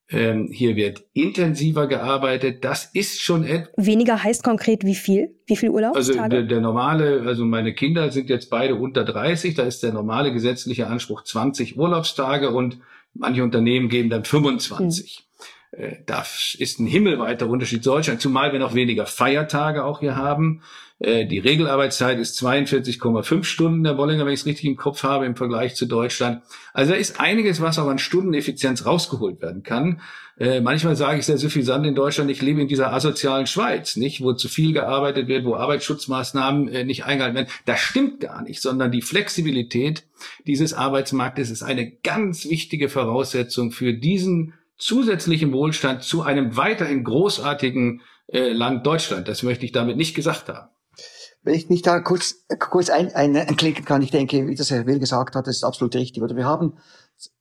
ähm, 0.08 0.48
hier 0.52 0.76
wird 0.76 1.04
intensiver 1.12 1.88
gearbeitet. 1.88 2.64
Das 2.64 2.90
ist 2.92 3.20
schon 3.20 3.44
weniger 3.76 4.22
heißt 4.22 4.44
konkret 4.44 4.84
wie 4.84 4.94
viel? 4.94 5.34
Wie 5.46 5.56
viel 5.56 5.70
Urlaubstage? 5.70 6.20
Also 6.20 6.28
der, 6.28 6.42
der, 6.44 6.60
normale, 6.60 7.22
also 7.22 7.44
meine 7.44 7.74
Kinder 7.74 8.10
sind 8.12 8.30
jetzt 8.30 8.48
beide 8.48 8.76
unter 8.76 9.04
30. 9.04 9.54
Da 9.54 9.64
ist 9.64 9.82
der 9.82 9.92
normale 9.92 10.32
gesetzliche 10.32 10.86
Anspruch 10.86 11.24
20 11.24 11.76
Urlaubstage 11.76 12.50
und 12.50 12.78
manche 13.14 13.42
Unternehmen 13.42 13.88
geben 13.88 14.10
dann 14.10 14.24
25. 14.24 15.18
Hm. 15.18 15.25
Das 16.06 16.56
ist 16.58 16.80
ein 16.80 16.86
himmelweiter 16.86 17.48
Unterschied 17.48 17.84
zu 17.84 17.90
Deutschland, 17.90 18.20
zumal 18.20 18.52
wir 18.52 18.58
noch 18.58 18.74
weniger 18.74 19.06
Feiertage 19.06 19.84
auch 19.84 20.00
hier 20.00 20.16
haben. 20.16 20.62
Äh, 20.98 21.26
die 21.26 21.38
Regelarbeitszeit 21.38 22.18
ist 22.18 22.40
42,5 22.40 23.44
Stunden, 23.44 23.84
der 23.84 23.94
Bollinger, 23.94 24.24
wenn 24.24 24.32
ich 24.32 24.40
es 24.40 24.46
richtig 24.46 24.64
im 24.64 24.76
Kopf 24.76 25.02
habe, 25.02 25.26
im 25.26 25.36
Vergleich 25.36 25.74
zu 25.74 25.86
Deutschland. 25.86 26.42
Also 26.72 26.92
da 26.92 26.98
ist 26.98 27.20
einiges, 27.20 27.60
was 27.60 27.78
auch 27.78 27.88
an 27.88 27.98
Stundeneffizienz 27.98 28.86
rausgeholt 28.86 29.42
werden 29.42 29.62
kann. 29.62 30.00
Äh, 30.38 30.60
manchmal 30.60 30.96
sage 30.96 31.18
ich 31.18 31.26
sehr 31.26 31.38
suffisant 31.38 31.86
in 31.86 31.94
Deutschland, 31.94 32.30
ich 32.30 32.42
lebe 32.42 32.60
in 32.60 32.68
dieser 32.68 32.92
asozialen 32.92 33.46
Schweiz, 33.46 33.96
nicht, 33.96 34.22
wo 34.22 34.32
zu 34.32 34.48
viel 34.48 34.72
gearbeitet 34.72 35.28
wird, 35.28 35.44
wo 35.44 35.54
Arbeitsschutzmaßnahmen 35.56 36.68
äh, 36.68 36.84
nicht 36.84 37.04
eingehalten 37.04 37.36
werden. 37.36 37.50
Das 37.66 37.80
stimmt 37.80 38.20
gar 38.20 38.42
nicht, 38.42 38.62
sondern 38.62 38.90
die 38.90 39.02
Flexibilität 39.02 40.04
dieses 40.46 40.72
Arbeitsmarktes 40.72 41.50
ist 41.50 41.62
eine 41.62 41.90
ganz 41.90 42.48
wichtige 42.48 42.88
Voraussetzung 42.88 43.70
für 43.70 43.92
diesen 43.92 44.54
zusätzlichen 44.78 45.52
Wohlstand 45.52 46.02
zu 46.02 46.22
einem 46.22 46.56
weiterhin 46.56 47.04
großartigen 47.04 48.02
äh, 48.28 48.52
Land 48.52 48.86
Deutschland. 48.86 49.28
Das 49.28 49.42
möchte 49.42 49.64
ich 49.64 49.72
damit 49.72 49.96
nicht 49.96 50.14
gesagt 50.14 50.48
haben. 50.48 50.68
Wenn 51.42 51.54
ich 51.54 51.68
mich 51.68 51.82
da 51.82 52.00
kurz, 52.00 52.44
kurz 52.58 52.90
ein, 52.90 53.14
ein, 53.14 53.36
einklinken 53.36 53.84
kann, 53.84 54.02
ich 54.02 54.10
denke, 54.10 54.48
wie 54.48 54.56
das 54.56 54.70
Herr 54.70 54.86
Will 54.86 54.98
gesagt 54.98 55.36
hat, 55.36 55.46
das 55.46 55.56
ist 55.56 55.64
absolut 55.64 55.94
richtig. 55.94 56.22
Oder 56.22 56.34
wir 56.34 56.44
haben, 56.44 56.78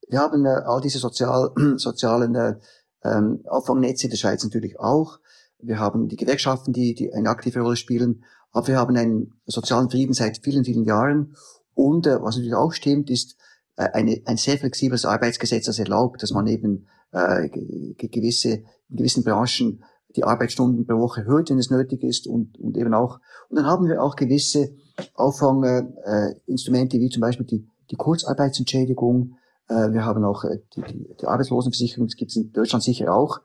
wir 0.08 0.20
haben 0.20 0.46
äh, 0.46 0.50
all 0.50 0.80
diese 0.80 1.00
sozial, 1.00 1.52
sozialen 1.78 2.36
äh, 2.36 2.56
ähm, 3.04 3.44
Auffangnetze 3.48 4.06
in 4.06 4.12
der 4.12 4.18
Schweiz 4.18 4.44
natürlich 4.44 4.80
auch. 4.80 5.20
Wir 5.60 5.80
haben 5.80 6.08
die 6.08 6.18
Gewerkschaften, 6.18 6.72
die, 6.72 6.94
die 6.94 7.12
eine 7.14 7.30
aktive 7.30 7.62
Rolle 7.62 7.76
spielen. 7.76 8.24
Aber 8.52 8.68
wir 8.68 8.78
haben 8.78 8.96
einen 8.96 9.34
sozialen 9.46 9.90
Frieden 9.90 10.14
seit 10.14 10.40
vielen, 10.44 10.64
vielen 10.64 10.86
Jahren. 10.86 11.36
Und 11.74 12.08
äh, 12.08 12.22
was 12.22 12.36
natürlich 12.36 12.56
auch 12.56 12.74
stimmt, 12.74 13.10
ist 13.10 13.36
äh, 13.76 13.90
eine, 13.92 14.22
ein 14.26 14.38
sehr 14.38 14.58
flexibles 14.58 15.06
Arbeitsgesetz, 15.06 15.66
das 15.66 15.80
erlaubt, 15.80 16.22
dass 16.22 16.32
man 16.32 16.48
eben 16.48 16.88
äh, 17.12 17.50
gewisse, 17.50 18.64
in 18.90 18.98
gewissen 18.98 19.24
Branchen 19.24 19.84
die 20.16 20.24
Arbeitsstunden 20.24 20.86
pro 20.86 20.98
Woche 21.00 21.22
erhöht, 21.22 21.50
wenn 21.50 21.60
es 21.60 21.70
nötig 21.70 22.04
ist 22.04 22.28
und, 22.28 22.58
und 22.60 22.78
eben 22.78 22.94
auch. 22.94 23.20
Und 23.50 23.58
dann 23.58 23.66
haben 23.66 23.88
wir 23.88 24.02
auch 24.02 24.16
gewisse 24.16 24.76
Auffanginstrumente, 25.14 26.98
äh, 26.98 27.00
wie 27.00 27.10
zum 27.10 27.22
Beispiel 27.22 27.46
die, 27.46 27.68
die 27.92 27.96
Kurzarbeitsentschädigung. 27.96 29.36
Äh, 29.68 29.92
wir 29.92 30.06
haben 30.06 30.24
auch 30.24 30.44
äh, 30.46 30.60
die, 30.76 30.82
die, 30.84 31.16
die 31.20 31.28
Arbeitslosenversicherung, 31.28 32.08
das 32.08 32.16
gibt 32.16 32.32
es 32.32 32.38
in 32.38 32.52
Deutschland 32.52 32.84
sicher 32.84 33.14
auch. 33.14 33.40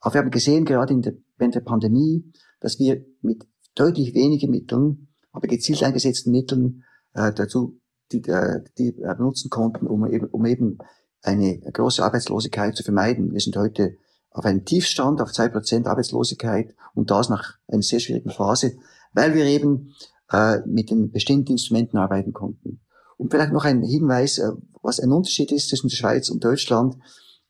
Aber 0.00 0.14
wir 0.14 0.20
haben 0.22 0.30
gesehen, 0.30 0.64
gerade 0.64 0.94
in 0.94 1.02
der, 1.02 1.14
während 1.36 1.54
der 1.54 1.60
Pandemie, 1.60 2.24
dass 2.60 2.78
wir 2.78 3.04
mit 3.20 3.46
deutlich 3.74 4.14
weniger 4.14 4.48
Mitteln, 4.48 5.08
aber 5.32 5.48
gezielt 5.48 5.82
eingesetzten 5.82 6.30
Mitteln 6.30 6.84
äh, 7.14 7.32
dazu 7.32 7.80
die, 8.12 8.22
äh, 8.28 8.62
die 8.78 8.88
äh, 8.88 9.14
benutzen 9.16 9.50
konnten, 9.50 9.86
um 9.86 10.06
eben, 10.06 10.26
um 10.28 10.44
eben 10.46 10.78
eine 11.24 11.58
große 11.58 12.04
Arbeitslosigkeit 12.04 12.76
zu 12.76 12.82
vermeiden. 12.82 13.32
Wir 13.32 13.40
sind 13.40 13.56
heute 13.56 13.96
auf 14.30 14.44
einen 14.44 14.64
Tiefstand, 14.64 15.20
auf 15.20 15.32
zwei 15.32 15.48
Prozent 15.48 15.86
Arbeitslosigkeit 15.86 16.74
und 16.94 17.10
das 17.10 17.28
nach 17.28 17.54
einer 17.66 17.82
sehr 17.82 18.00
schwierigen 18.00 18.30
Phase, 18.30 18.76
weil 19.12 19.34
wir 19.34 19.44
eben 19.44 19.94
äh, 20.30 20.58
mit 20.66 20.90
den 20.90 21.10
bestimmten 21.10 21.52
Instrumenten 21.52 21.96
arbeiten 21.98 22.32
konnten. 22.32 22.80
Und 23.16 23.30
vielleicht 23.30 23.52
noch 23.52 23.64
ein 23.64 23.82
Hinweis, 23.82 24.38
äh, 24.38 24.50
was 24.82 25.00
ein 25.00 25.12
Unterschied 25.12 25.50
ist 25.52 25.68
zwischen 25.68 25.88
der 25.88 25.96
Schweiz 25.96 26.28
und 26.28 26.44
Deutschland. 26.44 26.96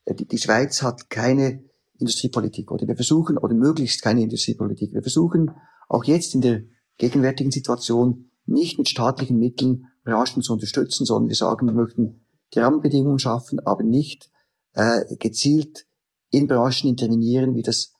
Äh, 0.04 0.14
die, 0.14 0.26
die 0.26 0.38
Schweiz 0.38 0.82
hat 0.82 1.10
keine 1.10 1.64
Industriepolitik 1.98 2.70
oder 2.70 2.86
wir 2.86 2.96
versuchen, 2.96 3.38
oder 3.38 3.54
möglichst 3.54 4.02
keine 4.02 4.22
Industriepolitik. 4.22 4.92
Wir 4.92 5.02
versuchen 5.02 5.50
auch 5.88 6.04
jetzt 6.04 6.34
in 6.34 6.42
der 6.42 6.62
gegenwärtigen 6.98 7.50
Situation 7.50 8.30
nicht 8.46 8.78
mit 8.78 8.88
staatlichen 8.88 9.38
Mitteln 9.38 9.86
Branchen 10.04 10.42
zu 10.42 10.52
unterstützen, 10.52 11.06
sondern 11.06 11.28
wir 11.28 11.36
sagen, 11.36 11.66
wir 11.66 11.72
möchten 11.72 12.23
die 12.54 12.60
Rahmenbedingungen 12.60 13.18
schaffen, 13.18 13.60
aber 13.60 13.82
nicht 13.82 14.30
äh, 14.74 15.16
gezielt 15.16 15.86
in 16.30 16.46
Branchen 16.46 16.88
intervenieren, 16.88 17.54
wie 17.54 17.62
das 17.62 17.92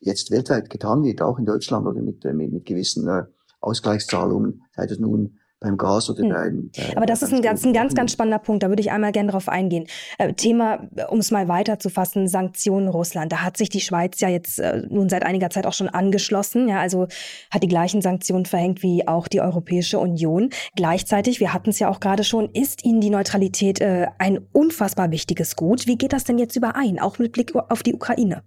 jetzt 0.00 0.30
weltweit 0.30 0.70
getan 0.70 1.02
wird, 1.02 1.22
auch 1.22 1.38
in 1.38 1.46
Deutschland 1.46 1.86
oder 1.86 2.02
mit, 2.02 2.24
äh, 2.24 2.32
mit, 2.32 2.52
mit 2.52 2.66
gewissen 2.66 3.08
äh, 3.08 3.24
Ausgleichszahlungen, 3.60 4.62
sei 4.74 4.86
das 4.86 4.98
nun 4.98 5.38
beim 5.60 5.76
Gas 5.76 6.08
oder 6.08 6.22
hm. 6.22 6.28
beim. 6.30 6.70
Äh, 6.76 6.96
Aber 6.96 7.06
das 7.06 7.22
ist 7.22 7.32
ein 7.32 7.42
ganz, 7.42 7.64
ein 7.64 7.72
ganz, 7.72 7.94
ganz 7.94 8.12
spannender 8.12 8.38
Punkt. 8.38 8.62
Da 8.62 8.68
würde 8.68 8.80
ich 8.80 8.90
einmal 8.90 9.12
gerne 9.12 9.32
drauf 9.32 9.48
eingehen. 9.48 9.86
Äh, 10.18 10.32
Thema, 10.34 10.88
um 11.08 11.18
es 11.18 11.30
mal 11.30 11.48
weiterzufassen, 11.48 12.28
Sanktionen 12.28 12.88
Russland. 12.88 13.32
Da 13.32 13.42
hat 13.42 13.56
sich 13.56 13.68
die 13.68 13.80
Schweiz 13.80 14.20
ja 14.20 14.28
jetzt 14.28 14.60
äh, 14.60 14.82
nun 14.88 15.08
seit 15.08 15.24
einiger 15.24 15.50
Zeit 15.50 15.66
auch 15.66 15.72
schon 15.72 15.88
angeschlossen. 15.88 16.68
Ja, 16.68 16.80
also 16.80 17.08
hat 17.50 17.62
die 17.62 17.68
gleichen 17.68 18.02
Sanktionen 18.02 18.46
verhängt 18.46 18.82
wie 18.82 19.06
auch 19.08 19.26
die 19.28 19.40
Europäische 19.40 19.98
Union. 19.98 20.50
Gleichzeitig, 20.76 21.40
wir 21.40 21.52
hatten 21.52 21.70
es 21.70 21.78
ja 21.78 21.88
auch 21.88 22.00
gerade 22.00 22.24
schon, 22.24 22.50
ist 22.50 22.84
Ihnen 22.84 23.00
die 23.00 23.10
Neutralität 23.10 23.80
äh, 23.80 24.06
ein 24.18 24.46
unfassbar 24.52 25.10
wichtiges 25.10 25.56
Gut. 25.56 25.86
Wie 25.86 25.96
geht 25.96 26.12
das 26.12 26.24
denn 26.24 26.38
jetzt 26.38 26.56
überein, 26.56 27.00
auch 27.00 27.18
mit 27.18 27.32
Blick 27.32 27.54
auf 27.54 27.82
die 27.82 27.94
Ukraine? 27.94 28.42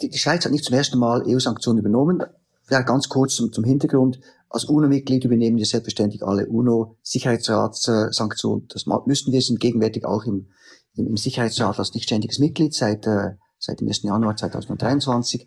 Die, 0.00 0.08
die 0.08 0.18
Schweiz 0.18 0.44
hat 0.44 0.52
nicht 0.52 0.64
zum 0.64 0.76
ersten 0.76 0.98
Mal 0.98 1.22
EU-Sanktionen 1.26 1.80
übernommen. 1.80 2.22
Ja, 2.70 2.82
ganz 2.82 3.08
kurz 3.08 3.36
zum, 3.36 3.52
zum 3.52 3.64
Hintergrund. 3.64 4.20
Als 4.50 4.64
UNO-Mitglied 4.64 5.24
übernehmen 5.24 5.58
wir 5.58 5.66
selbstverständlich 5.66 6.22
alle 6.22 6.46
UNO-Sicherheitsratssanktionen. 6.46 8.68
Das 8.68 8.86
müssen 9.06 9.32
wir, 9.32 9.42
sind 9.42 9.60
gegenwärtig 9.60 10.06
auch 10.06 10.24
im, 10.24 10.48
im, 10.94 11.16
Sicherheitsrat 11.16 11.78
als 11.78 11.94
nichtständiges 11.94 12.38
Mitglied 12.38 12.74
seit, 12.74 13.06
äh, 13.06 13.32
seit 13.58 13.80
dem 13.80 13.88
1. 13.88 14.04
Januar 14.04 14.36
2023. 14.36 15.46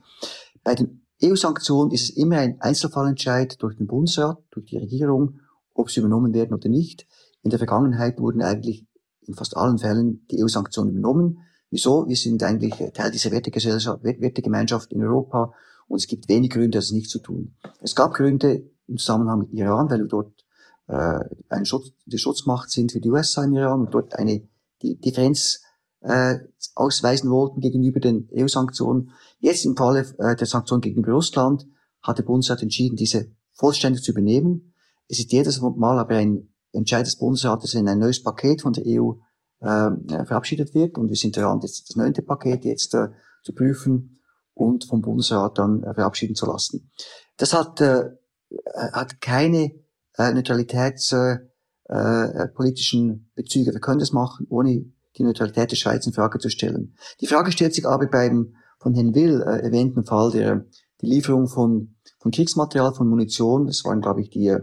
Bei 0.64 0.76
den 0.76 1.08
EU-Sanktionen 1.24 1.92
ist 1.92 2.04
es 2.04 2.12
immer 2.12 2.38
ein 2.38 2.62
Einzelfallentscheid 2.62 3.60
durch 3.62 3.78
den 3.78 3.88
Bundesrat, 3.88 4.38
durch 4.52 4.68
die 4.68 4.78
Regierung, 4.78 5.40
ob 5.74 5.90
sie 5.90 6.00
übernommen 6.00 6.34
werden 6.34 6.54
oder 6.54 6.70
nicht. 6.70 7.08
In 7.42 7.50
der 7.50 7.60
Vergangenheit 7.60 8.20
wurden 8.20 8.44
eigentlich 8.44 8.86
in 9.22 9.34
fast 9.34 9.58
allen 9.58 9.80
Fällen 9.80 10.28
die 10.30 10.44
EU-Sanktionen 10.44 10.92
übernommen. 10.92 11.40
Wieso? 11.72 12.08
Wir 12.08 12.18
sind 12.18 12.44
eigentlich 12.44 12.76
Teil 12.94 13.12
dieser 13.12 13.32
Wertegesellschaft, 13.32 14.04
Wertegemeinschaft 14.04 14.92
in 14.92 15.04
Europa 15.04 15.54
und 15.92 15.98
es 15.98 16.08
gibt 16.08 16.30
wenig 16.30 16.52
Gründe, 16.52 16.78
das 16.78 16.92
nicht 16.92 17.10
zu 17.10 17.20
tun. 17.20 17.54
Es 17.82 17.96
gab 17.96 18.14
Gründe 18.14 18.64
im 18.88 18.98
Zusammenhang 18.98 19.40
mit 19.40 19.52
Iran, 19.52 19.90
weil 19.90 20.00
wir 20.00 20.08
dort 20.08 20.46
äh, 20.88 21.20
ein 21.50 21.66
Schutz, 21.66 21.92
die 22.06 22.18
Schutzmacht 22.18 22.70
sind 22.72 22.94
für 22.94 23.02
die 23.02 23.12
USA 23.12 23.44
im 23.44 23.54
Iran 23.54 23.82
und 23.82 23.94
dort 23.94 24.18
eine 24.18 24.48
die 24.82 24.98
Differenz 24.98 25.62
äh, 26.00 26.38
ausweisen 26.76 27.30
wollten 27.30 27.60
gegenüber 27.60 28.00
den 28.00 28.30
EU-Sanktionen. 28.34 29.12
Jetzt 29.40 29.66
im 29.66 29.76
Falle 29.76 30.06
äh, 30.18 30.36
der 30.38 30.48
Sanktionen 30.48 30.82
gegenüber 30.82 31.12
Russland 31.12 31.68
hat 32.02 32.18
der 32.18 32.24
Bundesrat 32.24 32.64
entschieden, 32.64 32.96
diese 32.96 33.30
vollständig 33.52 34.02
zu 34.02 34.12
übernehmen. 34.12 34.74
Es 35.10 35.20
ist 35.20 35.34
jedes 35.34 35.60
Mal 35.60 36.00
aber 36.00 36.16
ein 36.16 36.54
Entscheid 36.72 37.06
des 37.06 37.18
Bundesrates, 37.18 37.76
wenn 37.76 37.90
ein 37.90 38.00
neues 38.00 38.24
Paket 38.24 38.62
von 38.62 38.72
der 38.72 38.86
EU 38.88 39.12
äh, 39.60 40.26
verabschiedet 40.26 40.74
wird. 40.74 40.98
Und 40.98 41.10
wir 41.10 41.18
sind 41.18 41.36
daran, 41.36 41.60
das, 41.60 41.84
das 41.84 41.98
neunte 41.98 42.22
Paket 42.22 42.64
jetzt 42.64 42.94
äh, 42.94 43.10
zu 43.44 43.54
prüfen 43.54 44.21
und 44.54 44.86
vom 44.86 45.02
Bundesrat 45.02 45.58
dann 45.58 45.84
äh, 45.84 45.94
verabschieden 45.94 46.36
zu 46.36 46.46
lassen. 46.46 46.92
Das 47.38 47.54
hat 47.54 47.82
äh, 47.82 48.10
äh, 48.52 48.92
hat 48.92 49.22
keine 49.22 49.72
äh, 50.18 50.34
neutralitätspolitischen 50.34 53.10
äh, 53.10 53.14
äh, 53.14 53.20
Bezüge. 53.36 53.72
Wir 53.74 53.80
können 53.80 54.00
das 54.00 54.12
machen, 54.12 54.46
ohne 54.50 54.92
die 55.18 55.24
Neutralität 55.24 55.72
der 55.72 55.78
Schweiz 55.78 56.06
in 56.06 56.14
Frage 56.14 56.38
zu 56.40 56.50
stellen. 56.50 56.96
Die 57.22 57.28
Frage 57.28 57.52
stellt 57.52 57.74
sich 57.74 57.88
aber 57.88 58.08
beim 58.08 58.56
von 58.80 58.94
Herrn 58.94 59.16
Will 59.16 59.42
äh, 59.42 59.62
erwähnten 59.62 60.06
Fall 60.06 60.32
der 60.32 60.66
die 61.02 61.08
Lieferung 61.08 61.48
von, 61.48 61.96
von 62.20 62.32
Kriegsmaterial, 62.32 62.94
von 62.94 63.08
Munition, 63.08 63.66
das 63.66 63.84
waren, 63.86 64.02
glaube 64.02 64.22
ich, 64.22 64.30
die, 64.30 64.56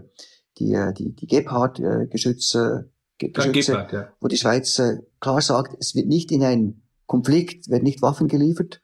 die, 0.57 0.77
die, 0.97 1.13
die 1.13 1.27
Gepard-Geschütze, 1.27 2.89
Geschütze, 3.17 3.71
Gepard, 3.73 3.91
ja. 3.91 4.07
wo 4.21 4.29
die 4.29 4.37
Schweiz 4.37 4.79
äh, 4.79 4.99
klar 5.19 5.41
sagt, 5.41 5.75
es 5.79 5.95
wird 5.95 6.07
nicht 6.07 6.31
in 6.31 6.43
einen 6.43 6.83
Konflikt, 7.07 7.69
werden 7.69 7.83
nicht 7.83 8.01
Waffen 8.01 8.29
geliefert 8.29 8.81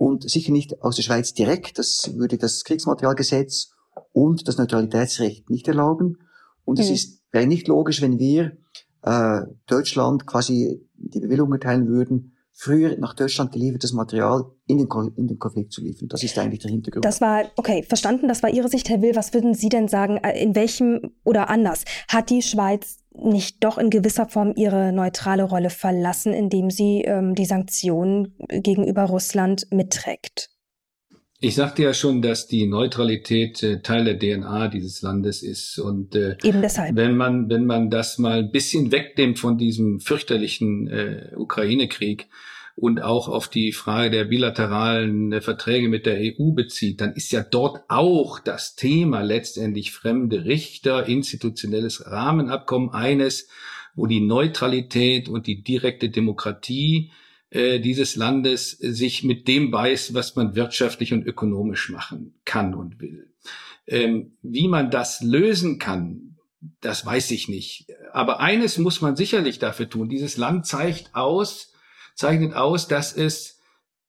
und 0.00 0.30
sicher 0.30 0.50
nicht 0.50 0.80
aus 0.80 0.96
der 0.96 1.02
Schweiz 1.02 1.34
direkt, 1.34 1.78
das 1.78 2.14
würde 2.14 2.38
das 2.38 2.64
Kriegsmaterialgesetz 2.64 3.72
und 4.12 4.48
das 4.48 4.56
Neutralitätsrecht 4.56 5.50
nicht 5.50 5.68
erlauben. 5.68 6.16
Und 6.64 6.78
mhm. 6.78 6.84
es 6.84 6.90
ist 6.90 7.20
wäre 7.32 7.46
nicht 7.46 7.68
logisch, 7.68 8.00
wenn 8.00 8.18
wir 8.18 8.56
äh, 9.02 9.42
Deutschland 9.66 10.26
quasi 10.26 10.80
die 10.94 11.20
Bewilligung 11.20 11.52
erteilen 11.52 11.86
würden, 11.86 12.32
früher 12.50 12.96
nach 12.98 13.12
Deutschland 13.12 13.52
geliefertes 13.52 13.92
Material 13.92 14.46
in 14.66 14.78
den, 14.78 14.88
in 15.16 15.28
den 15.28 15.38
Konflikt 15.38 15.72
zu 15.72 15.82
liefern. 15.82 16.08
Das 16.08 16.22
ist 16.22 16.38
eigentlich 16.38 16.60
der 16.60 16.70
Hintergrund. 16.70 17.04
Das 17.04 17.20
war, 17.20 17.44
okay, 17.56 17.82
verstanden, 17.82 18.26
das 18.26 18.42
war 18.42 18.48
Ihre 18.48 18.68
Sicht, 18.68 18.88
Herr 18.88 19.02
Will. 19.02 19.14
Was 19.14 19.34
würden 19.34 19.52
Sie 19.52 19.68
denn 19.68 19.86
sagen, 19.86 20.16
äh, 20.16 20.42
in 20.42 20.54
welchem 20.54 21.12
oder 21.24 21.50
anders 21.50 21.84
hat 22.08 22.30
die 22.30 22.40
Schweiz 22.40 22.99
nicht 23.12 23.62
doch 23.64 23.78
in 23.78 23.90
gewisser 23.90 24.28
Form 24.28 24.52
ihre 24.56 24.92
neutrale 24.92 25.42
Rolle 25.42 25.70
verlassen, 25.70 26.32
indem 26.32 26.70
sie 26.70 27.02
ähm, 27.02 27.34
die 27.34 27.44
Sanktionen 27.44 28.36
gegenüber 28.48 29.04
Russland 29.04 29.66
mitträgt? 29.70 30.50
Ich 31.42 31.54
sagte 31.54 31.82
ja 31.82 31.94
schon, 31.94 32.20
dass 32.20 32.48
die 32.48 32.66
Neutralität 32.66 33.62
äh, 33.62 33.80
Teil 33.80 34.04
der 34.04 34.18
DNA 34.18 34.68
dieses 34.68 35.00
Landes 35.00 35.42
ist 35.42 35.78
und 35.78 36.14
äh, 36.14 36.36
eben 36.42 36.60
deshalb. 36.60 36.94
Wenn 36.96 37.16
man 37.16 37.48
wenn 37.48 37.64
man 37.64 37.88
das 37.88 38.18
mal 38.18 38.40
ein 38.40 38.50
bisschen 38.50 38.92
wegnimmt 38.92 39.38
von 39.38 39.56
diesem 39.56 40.00
fürchterlichen 40.00 40.88
äh, 40.88 41.30
Ukraine-Krieg 41.34 42.28
und 42.80 43.02
auch 43.02 43.28
auf 43.28 43.48
die 43.48 43.72
Frage 43.72 44.10
der 44.10 44.24
bilateralen 44.24 45.32
äh, 45.32 45.40
Verträge 45.42 45.88
mit 45.88 46.06
der 46.06 46.18
EU 46.18 46.52
bezieht, 46.52 47.00
dann 47.02 47.12
ist 47.12 47.30
ja 47.30 47.42
dort 47.42 47.84
auch 47.88 48.40
das 48.40 48.74
Thema 48.74 49.20
letztendlich 49.20 49.92
fremde 49.92 50.46
Richter, 50.46 51.06
institutionelles 51.06 52.06
Rahmenabkommen 52.06 52.90
eines, 52.90 53.48
wo 53.94 54.06
die 54.06 54.20
Neutralität 54.20 55.28
und 55.28 55.46
die 55.46 55.62
direkte 55.62 56.08
Demokratie 56.08 57.10
äh, 57.50 57.80
dieses 57.80 58.16
Landes 58.16 58.70
sich 58.70 59.24
mit 59.24 59.46
dem 59.46 59.70
beißt, 59.70 60.14
was 60.14 60.34
man 60.36 60.54
wirtschaftlich 60.54 61.12
und 61.12 61.26
ökonomisch 61.26 61.90
machen 61.90 62.34
kann 62.46 62.74
und 62.74 62.98
will. 62.98 63.30
Ähm, 63.86 64.32
wie 64.40 64.68
man 64.68 64.90
das 64.90 65.20
lösen 65.20 65.78
kann, 65.78 66.36
das 66.80 67.04
weiß 67.04 67.30
ich 67.32 67.48
nicht. 67.48 67.88
Aber 68.12 68.40
eines 68.40 68.78
muss 68.78 69.02
man 69.02 69.16
sicherlich 69.16 69.58
dafür 69.58 69.88
tun. 69.88 70.08
Dieses 70.08 70.38
Land 70.38 70.66
zeigt 70.66 71.14
aus, 71.14 71.70
zeichnet 72.20 72.54
aus, 72.54 72.86
dass 72.86 73.16
es 73.16 73.58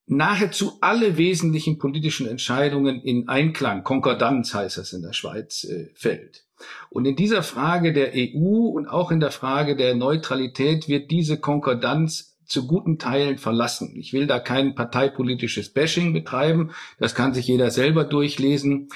nahezu 0.05 0.77
alle 0.81 1.17
wesentlichen 1.17 1.79
politischen 1.79 2.27
Entscheidungen 2.27 3.01
in 3.01 3.29
Einklang, 3.29 3.83
Konkordanz 3.83 4.53
heißt 4.53 4.77
das 4.77 4.93
in 4.93 5.01
der 5.01 5.13
Schweiz, 5.13 5.63
äh, 5.63 5.89
fällt. 5.95 6.45
Und 6.89 7.05
in 7.05 7.15
dieser 7.15 7.41
Frage 7.41 7.93
der 7.93 8.11
EU 8.13 8.67
und 8.67 8.87
auch 8.87 9.11
in 9.11 9.19
der 9.19 9.31
Frage 9.31 9.75
der 9.75 9.95
Neutralität 9.95 10.87
wird 10.87 11.09
diese 11.09 11.39
Konkordanz 11.39 12.37
zu 12.45 12.67
guten 12.67 12.99
Teilen 12.99 13.37
verlassen. 13.37 13.95
Ich 13.95 14.11
will 14.11 14.27
da 14.27 14.39
kein 14.39 14.75
parteipolitisches 14.75 15.69
Bashing 15.69 16.11
betreiben. 16.13 16.71
Das 16.99 17.15
kann 17.15 17.33
sich 17.33 17.47
jeder 17.47 17.71
selber 17.71 18.03
durchlesen. 18.03 18.89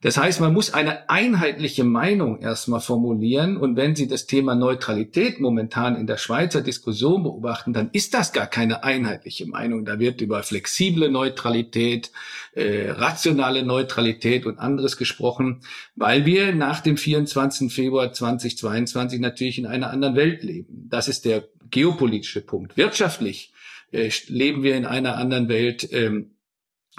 Das 0.00 0.16
heißt, 0.16 0.40
man 0.40 0.52
muss 0.52 0.72
eine 0.72 1.10
einheitliche 1.10 1.82
Meinung 1.82 2.40
erstmal 2.40 2.80
formulieren. 2.80 3.56
Und 3.56 3.74
wenn 3.74 3.96
Sie 3.96 4.06
das 4.06 4.26
Thema 4.26 4.54
Neutralität 4.54 5.40
momentan 5.40 5.96
in 5.96 6.06
der 6.06 6.18
Schweizer 6.18 6.60
Diskussion 6.60 7.24
beobachten, 7.24 7.72
dann 7.72 7.90
ist 7.92 8.14
das 8.14 8.32
gar 8.32 8.46
keine 8.46 8.84
einheitliche 8.84 9.46
Meinung. 9.46 9.84
Da 9.84 9.98
wird 9.98 10.20
über 10.20 10.44
flexible 10.44 11.10
Neutralität, 11.10 12.12
äh, 12.52 12.90
rationale 12.90 13.64
Neutralität 13.64 14.46
und 14.46 14.60
anderes 14.60 14.98
gesprochen, 14.98 15.62
weil 15.96 16.24
wir 16.24 16.54
nach 16.54 16.78
dem 16.78 16.96
24. 16.96 17.72
Februar 17.72 18.12
2022 18.12 19.18
natürlich 19.18 19.58
in 19.58 19.66
einer 19.66 19.90
anderen 19.90 20.14
Welt 20.14 20.44
leben. 20.44 20.86
Das 20.88 21.08
ist 21.08 21.24
der 21.24 21.48
geopolitische 21.70 22.42
Punkt. 22.42 22.76
Wirtschaftlich 22.76 23.52
äh, 23.90 24.10
leben 24.28 24.62
wir 24.62 24.76
in 24.76 24.86
einer 24.86 25.16
anderen 25.16 25.48
Welt. 25.48 25.88
Ähm, 25.92 26.30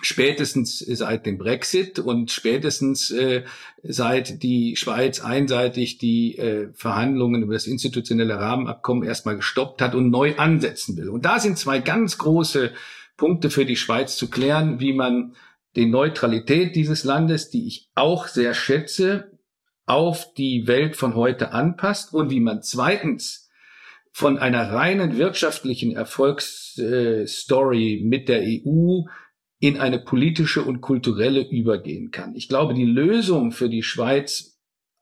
spätestens 0.02 0.80
seit 0.80 1.26
dem 1.26 1.38
Brexit 1.38 2.00
und 2.00 2.32
spätestens 2.32 3.12
äh, 3.12 3.44
seit 3.84 4.44
die 4.44 4.76
Schweiz 4.76 5.22
einseitig 5.22 5.98
die 5.98 6.38
äh, 6.38 6.70
Verhandlungen 6.74 7.44
über 7.44 7.54
das 7.54 7.68
institutionelle 7.68 8.40
Rahmenabkommen 8.40 9.04
erstmal 9.04 9.36
gestoppt 9.36 9.82
hat 9.82 9.96
und 9.96 10.10
neu 10.10 10.36
ansetzen 10.38 10.98
will. 10.98 11.10
Und 11.10 11.26
da 11.26 11.40
sind 11.40 11.58
zwei 11.58 11.80
ganz 11.80 12.18
große 12.18 12.72
Punkte 13.18 13.50
für 13.50 13.66
die 13.66 13.76
Schweiz 13.76 14.18
zu 14.18 14.30
klären, 14.30 14.80
wie 14.80 14.94
man 14.94 15.36
die 15.76 15.86
Neutralität 15.86 16.76
dieses 16.76 17.04
Landes, 17.04 17.50
die 17.50 17.68
ich 17.68 17.90
auch 17.96 18.28
sehr 18.28 18.54
schätze, 18.54 19.32
auf 19.86 20.34
die 20.34 20.68
Welt 20.68 20.96
von 20.96 21.16
heute 21.16 21.52
anpasst 21.52 22.14
und 22.14 22.30
wie 22.30 22.40
man 22.40 22.62
zweitens 22.62 23.50
von 24.12 24.38
einer 24.38 24.72
reinen 24.72 25.18
wirtschaftlichen 25.18 25.96
Erfolgsstory 25.96 28.02
mit 28.04 28.30
der 28.30 28.42
EU 28.42 29.02
in 29.60 29.78
eine 29.78 30.00
politische 30.00 30.63
und 30.63 30.82
kulturelle 30.82 31.48
übergehen 31.48 32.12
kann. 32.12 32.36
Ich 32.36 32.48
glaube, 32.48 32.74
die 32.74 32.86
Lösung 32.86 33.52
für 33.52 33.69
die 33.69 33.84
Schweiz 33.84 34.60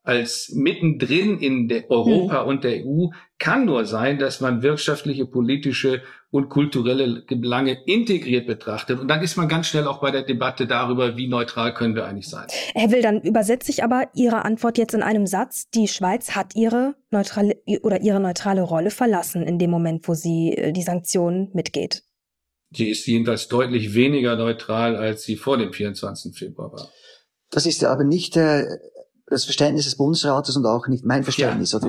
als 0.08 0.54
mittendrin 0.56 1.38
in 1.40 1.68
der 1.68 1.92
Europa 1.92 2.44
mhm. 2.44 2.50
und 2.50 2.64
der 2.64 2.86
EU 2.86 3.08
kann 3.40 3.66
nur 3.66 3.86
sein, 3.86 4.18
dass 4.18 4.40
man 4.40 4.64
wirtschaftliche, 4.64 5.26
politische 5.26 6.02
und 6.32 6.48
kulturelle 6.48 7.24
Belange 7.28 7.78
integriert 7.86 8.48
betrachtet. 8.48 9.00
Und 9.00 9.10
dann 9.10 9.22
ist 9.22 9.36
man 9.36 9.50
ganz 9.50 9.68
schnell 9.68 9.86
auch 9.86 10.00
bei 10.00 10.12
der 10.12 10.24
Debatte 10.24 10.66
darüber, 10.66 11.18
wie 11.18 11.28
neutral 11.28 11.74
können 11.74 11.94
wir 11.94 12.06
eigentlich 12.06 12.30
sein. 12.30 12.48
Herr 12.74 12.90
Will, 12.92 13.02
dann 13.02 13.22
übersetze 13.22 13.70
ich 13.70 13.84
aber 13.84 14.08
Ihre 14.16 14.46
Antwort 14.46 14.78
jetzt 14.78 14.94
in 14.94 15.04
einem 15.04 15.28
Satz. 15.28 15.70
Die 15.72 15.90
Schweiz 15.90 16.36
hat 16.36 16.56
ihre 16.56 16.96
neutrale 17.12 17.58
oder 17.84 18.02
ihre 18.02 18.22
neutrale 18.22 18.62
Rolle 18.62 18.92
verlassen 18.92 19.44
in 19.44 19.60
dem 19.60 19.70
Moment, 19.70 20.08
wo 20.08 20.14
sie 20.14 20.54
äh, 20.54 20.72
die 20.72 20.84
Sanktionen 20.84 21.50
mitgeht. 21.54 22.07
Sie 22.78 22.90
ist 22.90 23.08
jedenfalls 23.08 23.48
deutlich 23.48 23.94
weniger 23.96 24.36
neutral, 24.36 24.96
als 24.96 25.24
sie 25.24 25.36
vor 25.36 25.58
dem 25.58 25.74
24. 25.74 26.38
Februar 26.38 26.72
war. 26.72 26.88
Das 27.50 27.66
ist 27.66 27.84
aber 27.84 28.04
nicht 28.04 28.38
äh, 28.38 28.66
das 29.26 29.46
Verständnis 29.46 29.86
des 29.86 29.98
Bundesrates 29.98 30.56
und 30.56 30.66
auch 30.66 30.88
nicht 30.88 31.04
mein 31.04 31.24
Verständnis. 31.24 31.72
Ja. 31.72 31.80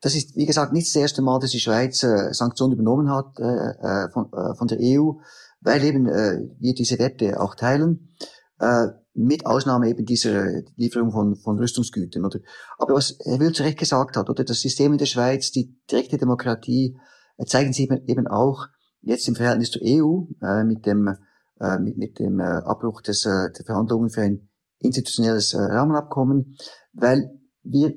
Das 0.00 0.14
ist, 0.14 0.36
wie 0.36 0.46
gesagt, 0.46 0.72
nicht 0.72 0.88
das 0.88 0.96
erste 0.96 1.22
Mal, 1.22 1.38
dass 1.38 1.50
die 1.50 1.60
Schweiz 1.60 2.02
äh, 2.02 2.32
Sanktionen 2.32 2.72
übernommen 2.72 3.10
hat 3.10 3.38
äh, 3.38 3.44
äh, 3.44 4.10
von, 4.10 4.32
äh, 4.32 4.54
von 4.56 4.68
der 4.68 4.78
EU, 4.80 5.12
weil 5.60 5.84
eben 5.84 6.06
äh, 6.06 6.40
wir 6.58 6.74
diese 6.74 6.98
Werte 6.98 7.40
auch 7.40 7.54
teilen, 7.54 8.14
äh, 8.58 8.86
mit 9.14 9.46
Ausnahme 9.46 9.88
eben 9.88 10.06
dieser 10.06 10.62
Lieferung 10.76 11.10
von, 11.10 11.36
von 11.36 11.58
Rüstungsgütern. 11.58 12.24
Oder? 12.24 12.40
Aber 12.78 12.94
was 12.94 13.18
Herr 13.24 13.40
Will 13.40 13.52
zu 13.52 13.64
Recht 13.64 13.78
gesagt 13.78 14.16
hat, 14.16 14.30
oder 14.30 14.44
das 14.44 14.60
System 14.60 14.92
in 14.92 14.98
der 14.98 15.06
Schweiz, 15.06 15.50
die 15.50 15.76
direkte 15.90 16.18
Demokratie, 16.18 16.96
äh, 17.36 17.44
zeigen 17.44 17.72
sie 17.72 17.88
eben 18.06 18.26
auch 18.26 18.66
jetzt 19.00 19.28
im 19.28 19.34
Verhältnis 19.34 19.70
zur 19.70 19.82
EU 19.84 20.24
äh, 20.42 20.64
mit 20.64 20.86
dem 20.86 21.16
äh, 21.60 21.78
mit, 21.78 21.96
mit 21.96 22.18
dem 22.18 22.40
äh, 22.40 22.44
Abbruch 22.44 23.00
des, 23.02 23.26
äh, 23.26 23.50
der 23.56 23.64
Verhandlungen 23.64 24.10
für 24.10 24.22
ein 24.22 24.48
institutionelles 24.78 25.54
äh, 25.54 25.58
Rahmenabkommen, 25.58 26.56
weil 26.92 27.30
wir 27.62 27.94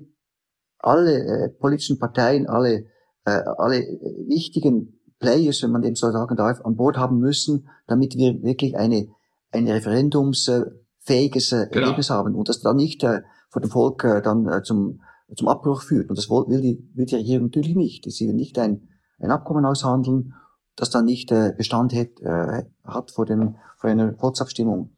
alle 0.80 1.20
äh, 1.20 1.50
politischen 1.50 2.00
Parteien, 2.00 2.48
alle, 2.48 2.86
äh, 3.26 3.42
alle 3.58 3.80
wichtigen 4.28 5.00
Players, 5.20 5.62
wenn 5.62 5.72
man 5.72 5.84
dem 5.84 5.96
so 5.96 6.12
sagen 6.12 6.36
darf, 6.36 6.62
an 6.66 6.76
Bord 6.76 6.98
haben 6.98 7.20
müssen, 7.20 7.70
damit 7.88 8.16
wir 8.16 8.42
wirklich 8.42 8.76
eine, 8.76 9.08
ein 9.52 9.68
referendumsfähiges 9.68 11.52
äh, 11.52 11.68
genau. 11.68 11.86
Ergebnis 11.86 12.10
haben 12.10 12.34
und 12.36 12.50
das 12.50 12.62
dann 12.62 12.78
nicht 12.78 13.04
äh, 13.04 13.22
vor 13.50 13.62
dem 13.62 13.70
Volk 13.70 14.04
äh, 14.04 14.22
dann 14.22 14.48
äh, 14.48 14.64
zum, 14.64 15.02
zum 15.36 15.48
Abbruch 15.48 15.84
führt. 15.84 16.10
Und 16.10 16.18
das 16.18 16.30
will 16.30 16.62
die, 16.62 16.90
will 16.96 17.06
die 17.06 17.16
Regierung 17.16 17.48
natürlich 17.48 17.76
nicht. 17.76 18.12
Sie 18.12 18.28
will 18.28 18.34
nicht 18.34 18.58
ein, 18.58 18.88
ein 19.20 19.30
Abkommen 19.30 19.66
aushandeln, 19.66 20.34
das 20.82 20.90
dann 20.90 21.06
nicht 21.06 21.32
äh, 21.32 21.54
Bestand 21.56 21.94
hat, 21.94 22.20
äh, 22.22 22.64
hat 22.84 23.12
vor, 23.12 23.28
dem, 23.28 23.56
vor 23.78 23.90
einer 23.90 24.16
Volksabstimmung. 24.16 24.90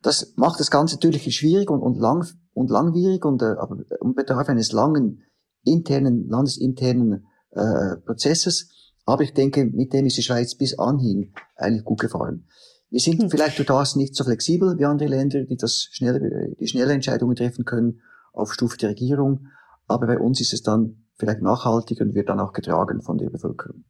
Das 0.00 0.32
macht 0.36 0.58
das 0.60 0.70
Ganze 0.70 0.94
natürlich 0.94 1.22
schwierig 1.36 1.70
und, 1.70 1.80
und, 1.80 1.98
lang, 1.98 2.26
und 2.54 2.70
langwierig 2.70 3.24
und, 3.26 3.42
äh, 3.42 3.56
aber, 3.58 3.76
und 4.00 4.16
bedarf 4.16 4.48
eines 4.48 4.72
langen 4.72 5.24
internen, 5.62 6.26
landesinternen 6.30 7.26
äh, 7.50 7.96
Prozesses. 7.96 8.70
Aber 9.04 9.24
ich 9.24 9.34
denke, 9.34 9.66
mit 9.66 9.92
dem 9.92 10.06
ist 10.06 10.16
die 10.16 10.22
Schweiz 10.22 10.54
bis 10.54 10.78
anhin 10.78 11.34
eigentlich 11.54 11.84
gut 11.84 12.00
gefahren. 12.00 12.46
Wir 12.88 13.00
sind 13.00 13.22
hm. 13.22 13.30
vielleicht 13.30 13.58
durch 13.58 13.68
das 13.68 13.94
nicht 13.94 14.16
so 14.16 14.24
flexibel 14.24 14.78
wie 14.78 14.86
andere 14.86 15.10
Länder, 15.10 15.44
die 15.44 15.56
das 15.56 15.88
schnelle, 15.90 16.54
die 16.58 16.66
schnelle 16.66 16.94
Entscheidungen 16.94 17.36
treffen 17.36 17.66
können 17.66 18.00
auf 18.32 18.54
Stufe 18.54 18.78
der 18.78 18.90
Regierung. 18.90 19.48
Aber 19.86 20.06
bei 20.06 20.18
uns 20.18 20.40
ist 20.40 20.54
es 20.54 20.62
dann 20.62 21.04
vielleicht 21.18 21.42
nachhaltiger 21.42 22.06
und 22.06 22.14
wird 22.14 22.30
dann 22.30 22.40
auch 22.40 22.54
getragen 22.54 23.02
von 23.02 23.18
der 23.18 23.28
Bevölkerung. 23.28 23.84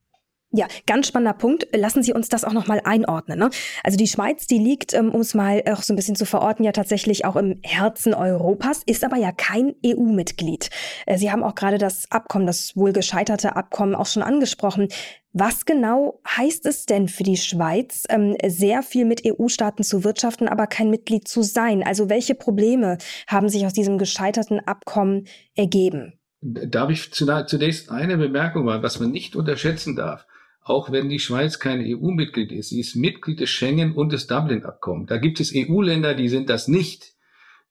Ja, 0.53 0.69
ganz 0.87 1.09
spannender 1.09 1.37
Punkt. 1.37 1.67
Lassen 1.75 2.05
Sie 2.05 2.13
uns 2.13 2.29
das 2.29 2.45
auch 2.45 2.53
nochmal 2.53 2.81
einordnen. 2.85 3.39
Ne? 3.39 3.51
Also 3.83 3.99
die 3.99 4.07
Schweiz, 4.07 4.47
die 4.47 4.59
liegt, 4.59 4.95
ähm, 4.95 5.11
um 5.11 5.21
es 5.21 5.35
mal 5.35 5.63
auch 5.69 5.83
so 5.83 5.93
ein 5.93 5.97
bisschen 5.97 6.15
zu 6.15 6.25
verorten, 6.25 6.65
ja 6.65 6.71
tatsächlich 6.71 7.25
auch 7.25 7.35
im 7.35 7.59
Herzen 7.65 8.15
Europas, 8.15 8.83
ist 8.87 9.05
aber 9.05 9.17
ja 9.17 9.33
kein 9.33 9.75
EU-Mitglied. 9.85 10.71
Äh, 11.05 11.19
Sie 11.19 11.33
haben 11.33 11.43
auch 11.43 11.57
gerade 11.57 11.79
das 11.79 12.11
Abkommen, 12.13 12.47
das 12.47 12.77
wohl 12.77 12.93
gescheiterte 12.93 13.57
Abkommen 13.57 13.97
auch 13.97 14.07
schon 14.07 14.23
angesprochen. 14.23 14.89
Was 15.33 15.67
genau 15.67 16.21
heißt 16.27 16.65
es 16.65 16.87
denn 16.87 17.09
für 17.09 17.25
die 17.25 17.37
Schweiz, 17.37 18.05
ähm, 18.09 18.37
sehr 18.47 18.83
viel 18.83 19.05
mit 19.05 19.23
EU-Staaten 19.27 19.83
zu 19.83 20.05
wirtschaften, 20.05 20.49
aber 20.49 20.69
kein 20.69 20.91
Mitglied 20.91 21.27
zu 21.27 21.43
sein? 21.43 21.83
Also 21.83 22.09
welche 22.09 22.37
Probleme 22.37 22.99
haben 23.27 23.49
sich 23.49 23.67
aus 23.67 23.73
diesem 23.73 23.99
gescheiterten 23.99 24.61
Abkommen 24.61 25.27
ergeben? 25.57 26.15
Darf 26.41 26.91
ich 26.91 27.13
zunächst 27.13 27.91
eine 27.91 28.17
Bemerkung 28.17 28.65
machen, 28.65 28.83
was 28.83 29.01
man 29.01 29.11
nicht 29.11 29.35
unterschätzen 29.35 29.97
darf? 29.97 30.25
Auch 30.67 30.91
wenn 30.91 31.09
die 31.09 31.21
Schweiz 31.21 31.61
kein 31.61 31.81
EU-Mitglied 31.81 32.51
ist. 32.51 32.71
Sie 32.71 32.81
ist 32.81 32.97
Mitglied 32.97 33.39
des 33.39 33.51
Schengen 33.51 33.93
und 33.93 34.13
des 34.13 34.27
Dublin-Abkommens. 34.27 35.09
Da 35.09 35.17
gibt 35.17 35.39
es 35.39 35.53
EU-Länder, 35.55 36.15
die 36.15 36.29
sind 36.29 36.51
das 36.51 36.67
nicht. 36.67 37.15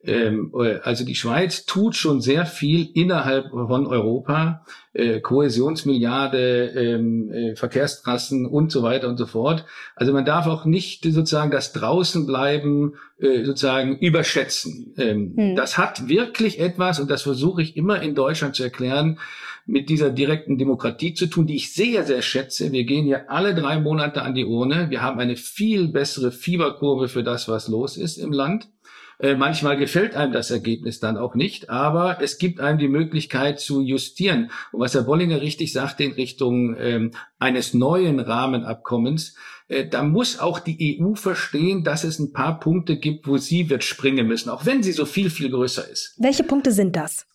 Ähm, 0.01 0.53
äh, 0.57 0.77
also 0.81 1.03
die 1.03 1.15
Schweiz 1.15 1.65
tut 1.65 1.97
schon 1.97 2.21
sehr 2.21 2.45
viel 2.45 2.89
innerhalb 2.93 3.49
von 3.49 3.85
Europa, 3.85 4.63
äh, 4.93 5.19
Kohäsionsmilliarde, 5.19 6.67
ähm, 6.69 7.31
äh, 7.31 7.55
Verkehrstrassen 7.57 8.45
und 8.45 8.71
so 8.71 8.81
weiter 8.81 9.09
und 9.09 9.17
so 9.17 9.25
fort. 9.25 9.65
Also 9.97 10.13
man 10.13 10.23
darf 10.23 10.47
auch 10.47 10.63
nicht 10.63 11.03
sozusagen 11.03 11.51
das 11.51 11.73
Draußenbleiben 11.73 12.95
äh, 13.19 13.43
sozusagen 13.43 13.97
überschätzen. 13.97 14.93
Ähm, 14.97 15.33
hm. 15.35 15.55
Das 15.57 15.77
hat 15.77 16.07
wirklich 16.07 16.61
etwas, 16.61 17.01
und 17.01 17.11
das 17.11 17.23
versuche 17.23 17.61
ich 17.61 17.75
immer 17.75 18.01
in 18.01 18.15
Deutschland 18.15 18.55
zu 18.55 18.63
erklären, 18.63 19.19
mit 19.65 19.89
dieser 19.89 20.11
direkten 20.11 20.57
Demokratie 20.57 21.13
zu 21.13 21.25
tun, 21.27 21.47
die 21.47 21.55
ich 21.55 21.73
sehr, 21.73 22.03
sehr 22.03 22.21
schätze. 22.21 22.71
Wir 22.71 22.83
gehen 22.83 23.05
hier 23.05 23.31
alle 23.31 23.55
drei 23.55 23.79
Monate 23.79 24.21
an 24.21 24.35
die 24.35 24.45
Urne. 24.45 24.89
Wir 24.89 25.01
haben 25.01 25.19
eine 25.19 25.35
viel 25.35 25.87
bessere 25.87 26.31
Fieberkurve 26.31 27.07
für 27.07 27.23
das, 27.23 27.47
was 27.47 27.67
los 27.67 27.97
ist 27.97 28.17
im 28.17 28.31
Land. 28.31 28.69
Äh, 29.17 29.35
manchmal 29.35 29.77
gefällt 29.77 30.15
einem 30.15 30.33
das 30.33 30.51
Ergebnis 30.51 30.99
dann 30.99 31.17
auch 31.17 31.35
nicht, 31.35 31.69
aber 31.69 32.21
es 32.21 32.37
gibt 32.37 32.59
einem 32.59 32.77
die 32.77 32.89
Möglichkeit 32.89 33.59
zu 33.59 33.81
justieren. 33.81 34.51
Und 34.71 34.81
was 34.81 34.93
Herr 34.93 35.03
Bollinger 35.03 35.41
richtig 35.41 35.71
sagte 35.71 36.03
in 36.03 36.11
Richtung 36.11 36.75
ähm, 36.77 37.11
eines 37.39 37.73
neuen 37.73 38.19
Rahmenabkommens, 38.19 39.35
äh, 39.67 39.87
da 39.87 40.03
muss 40.03 40.39
auch 40.39 40.59
die 40.59 40.99
EU 41.01 41.15
verstehen, 41.15 41.83
dass 41.83 42.03
es 42.03 42.19
ein 42.19 42.33
paar 42.33 42.59
Punkte 42.59 42.97
gibt, 42.97 43.27
wo 43.27 43.37
sie 43.37 43.69
wird 43.69 43.83
springen 43.83 44.27
müssen, 44.27 44.49
auch 44.49 44.65
wenn 44.65 44.83
sie 44.83 44.91
so 44.91 45.05
viel, 45.05 45.29
viel 45.29 45.49
größer 45.49 45.89
ist. 45.89 46.15
Welche 46.17 46.43
Punkte 46.43 46.71
sind 46.71 46.95
das? 46.95 47.25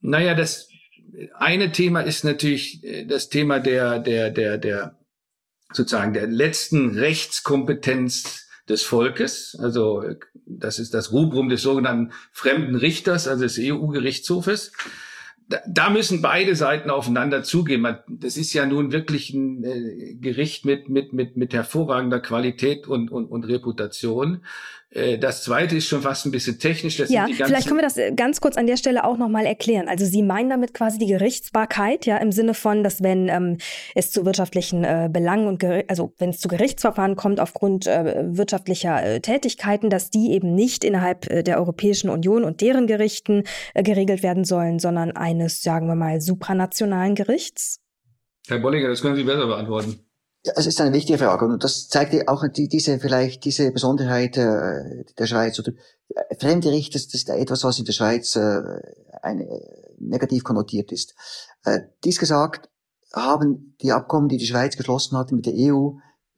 Naja, 0.00 0.34
das 0.34 0.68
eine 1.34 1.72
Thema 1.72 2.00
ist 2.00 2.24
natürlich 2.24 2.82
äh, 2.84 3.04
das 3.04 3.28
Thema 3.28 3.60
der, 3.60 3.98
der, 3.98 4.30
der, 4.30 4.58
der, 4.58 4.98
sozusagen 5.72 6.12
der 6.12 6.26
letzten 6.26 6.96
Rechtskompetenz 6.98 8.48
des 8.68 8.82
Volkes. 8.82 9.56
Also 9.60 10.04
das 10.46 10.78
ist 10.78 10.94
das 10.94 11.12
Rubrum 11.12 11.48
des 11.48 11.62
sogenannten 11.62 12.12
fremden 12.32 12.76
Richters, 12.76 13.28
also 13.28 13.42
des 13.42 13.58
EU-Gerichtshofes. 13.58 14.72
Da, 15.48 15.60
da 15.68 15.90
müssen 15.90 16.22
beide 16.22 16.56
Seiten 16.56 16.88
aufeinander 16.88 17.42
zugehen. 17.42 17.86
Das 18.08 18.36
ist 18.38 18.54
ja 18.54 18.64
nun 18.64 18.92
wirklich 18.92 19.30
ein 19.34 19.62
äh, 19.64 20.14
Gericht 20.14 20.64
mit, 20.64 20.88
mit, 20.88 21.12
mit, 21.12 21.36
mit 21.36 21.52
hervorragender 21.52 22.20
Qualität 22.20 22.86
und, 22.86 23.10
und, 23.10 23.26
und 23.26 23.44
Reputation. 23.44 24.44
Äh, 24.94 25.18
das 25.18 25.42
zweite 25.42 25.76
ist 25.76 25.86
schon 25.86 26.02
fast 26.02 26.24
ein 26.24 26.30
bisschen 26.30 26.58
technisch. 26.58 26.96
Das 26.96 27.10
ja, 27.10 27.26
vielleicht 27.26 27.66
können 27.66 27.78
wir 27.78 27.84
das 27.84 27.96
äh, 27.96 28.12
ganz 28.12 28.40
kurz 28.40 28.56
an 28.56 28.66
der 28.66 28.76
Stelle 28.76 29.04
auch 29.04 29.18
nochmal 29.18 29.44
erklären. 29.44 29.88
Also 29.88 30.04
Sie 30.04 30.22
meinen 30.22 30.48
damit 30.48 30.72
quasi 30.72 30.98
die 30.98 31.06
Gerichtsbarkeit, 31.06 32.06
ja, 32.06 32.16
im 32.18 32.32
Sinne 32.32 32.54
von, 32.54 32.84
dass 32.84 33.02
wenn 33.02 33.28
ähm, 33.28 33.58
es 33.94 34.10
zu 34.10 34.24
wirtschaftlichen 34.24 34.84
äh, 34.84 35.08
Belangen 35.12 35.48
und 35.48 35.64
also 35.88 36.12
wenn 36.18 36.30
es 36.30 36.38
zu 36.38 36.48
Gerichtsverfahren 36.48 37.16
kommt 37.16 37.40
aufgrund 37.40 37.86
äh, 37.86 38.24
wirtschaftlicher 38.28 39.02
äh, 39.02 39.20
Tätigkeiten, 39.20 39.90
dass 39.90 40.10
die 40.10 40.32
eben 40.32 40.54
nicht 40.54 40.84
innerhalb 40.84 41.30
äh, 41.30 41.42
der 41.42 41.58
Europäischen 41.58 42.08
Union 42.08 42.44
und 42.44 42.60
deren 42.60 42.86
Gerichten 42.86 43.44
geregelt 43.74 44.22
werden 44.22 44.44
sollen, 44.44 44.78
sondern 44.78 45.12
eines, 45.12 45.62
sagen 45.62 45.88
wir 45.88 45.94
mal, 45.94 46.20
supranationalen 46.20 47.14
Gerichts? 47.14 47.80
Herr 48.46 48.58
Bolliger, 48.58 48.88
das 48.88 49.00
können 49.02 49.16
Sie 49.16 49.24
besser 49.24 49.46
beantworten. 49.46 50.03
Ja, 50.46 50.52
es 50.56 50.66
ist 50.66 50.78
eine 50.80 50.92
wichtige 50.92 51.16
Frage 51.18 51.46
und 51.46 51.64
das 51.64 51.88
zeigt 51.88 52.28
auch 52.28 52.46
die, 52.48 52.68
diese 52.68 52.98
vielleicht 52.98 53.46
diese 53.46 53.72
Besonderheit 53.72 54.36
äh, 54.36 55.04
der 55.16 55.26
Schweiz 55.26 55.58
oder 55.58 55.72
äh, 56.08 56.36
fremde 56.36 56.70
Richter, 56.70 56.98
das 56.98 57.14
ist 57.14 57.30
etwas, 57.30 57.64
was 57.64 57.78
in 57.78 57.86
der 57.86 57.94
Schweiz 57.94 58.36
äh, 58.36 58.60
eine, 59.22 59.46
negativ 59.98 60.44
konnotiert 60.44 60.92
ist. 60.92 61.14
Äh, 61.64 61.80
dies 62.04 62.18
gesagt, 62.18 62.68
haben 63.14 63.74
die 63.80 63.92
Abkommen, 63.92 64.28
die 64.28 64.36
die 64.36 64.46
Schweiz 64.46 64.76
geschlossen 64.76 65.16
hat 65.16 65.32
mit 65.32 65.46
der 65.46 65.54
EU, 65.56 65.92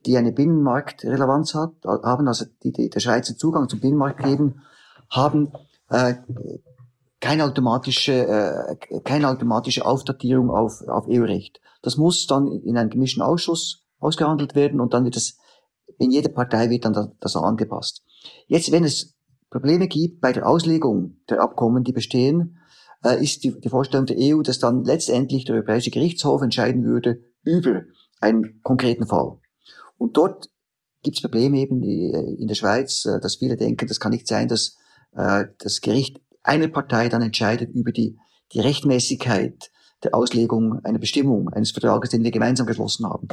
die 0.05 0.15
eine 0.15 0.31
Binnenmarktrelevanz 0.31 1.53
hat, 1.53 1.73
haben 1.83 2.29
also 2.29 2.45
die, 2.63 2.71
die 2.71 2.89
der 2.89 3.01
Schweiz 3.01 3.35
Zugang 3.35 3.67
zum 3.67 3.81
Binnenmarkt 3.81 4.23
geben, 4.23 4.61
haben 5.09 5.51
äh, 5.89 6.15
keine 7.19 7.43
automatische, 7.43 8.13
äh, 8.13 8.99
keine 9.01 9.27
automatische 9.27 9.85
Aufdatierung 9.85 10.49
auf, 10.49 10.81
auf 10.87 11.07
EU-Recht. 11.09 11.59
Das 11.81 11.97
muss 11.97 12.25
dann 12.25 12.47
in 12.47 12.77
einem 12.77 12.89
gemischten 12.89 13.21
Ausschuss 13.21 13.86
ausgehandelt 14.07 14.55
werden 14.55 14.79
und 14.79 14.93
dann 14.93 15.03
wird 15.03 15.15
das, 15.15 15.37
in 15.97 16.11
jeder 16.11 16.29
Partei 16.29 16.69
wird 16.69 16.85
dann 16.85 17.13
das, 17.19 17.35
angepasst. 17.35 18.03
Jetzt, 18.47 18.71
wenn 18.71 18.83
es 18.83 19.15
Probleme 19.49 19.87
gibt 19.87 20.21
bei 20.21 20.33
der 20.33 20.47
Auslegung 20.47 21.17
der 21.29 21.41
Abkommen, 21.41 21.83
die 21.83 21.93
bestehen, 21.93 22.59
äh, 23.03 23.21
ist 23.21 23.43
die, 23.43 23.59
die 23.59 23.69
Vorstellung 23.69 24.05
der 24.05 24.17
EU, 24.19 24.41
dass 24.41 24.59
dann 24.59 24.83
letztendlich 24.83 25.45
der 25.45 25.55
Europäische 25.55 25.91
Gerichtshof 25.91 26.41
entscheiden 26.41 26.83
würde 26.83 27.21
über 27.43 27.83
einen 28.19 28.61
konkreten 28.63 29.07
Fall. 29.07 29.37
Und 29.97 30.17
dort 30.17 30.49
gibt 31.03 31.17
es 31.17 31.21
Probleme 31.21 31.59
eben 31.59 31.83
in 31.83 32.47
der 32.47 32.55
Schweiz, 32.55 33.05
äh, 33.05 33.19
dass 33.19 33.35
viele 33.35 33.57
denken, 33.57 33.87
das 33.87 33.99
kann 33.99 34.11
nicht 34.11 34.27
sein, 34.27 34.47
dass 34.47 34.77
äh, 35.15 35.45
das 35.59 35.81
Gericht 35.81 36.21
eine 36.43 36.69
Partei 36.69 37.09
dann 37.09 37.21
entscheidet 37.21 37.73
über 37.73 37.91
die, 37.91 38.17
die 38.53 38.59
Rechtmäßigkeit 38.59 39.71
der 40.03 40.15
Auslegung 40.15 40.79
einer 40.85 40.99
Bestimmung 40.99 41.49
eines 41.49 41.71
Vertrages, 41.71 42.11
den 42.11 42.23
wir 42.23 42.31
gemeinsam 42.31 42.67
geschlossen 42.67 43.05
haben. 43.05 43.27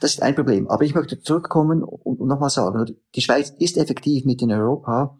Das 0.00 0.12
ist 0.12 0.22
ein 0.22 0.34
Problem. 0.34 0.68
Aber 0.68 0.84
ich 0.84 0.94
möchte 0.94 1.20
zurückkommen 1.20 1.82
und 1.82 2.20
nochmal 2.20 2.50
sagen, 2.50 2.96
die 3.14 3.20
Schweiz 3.20 3.50
ist 3.58 3.76
effektiv 3.76 4.24
mit 4.24 4.42
in 4.42 4.52
Europa. 4.52 5.18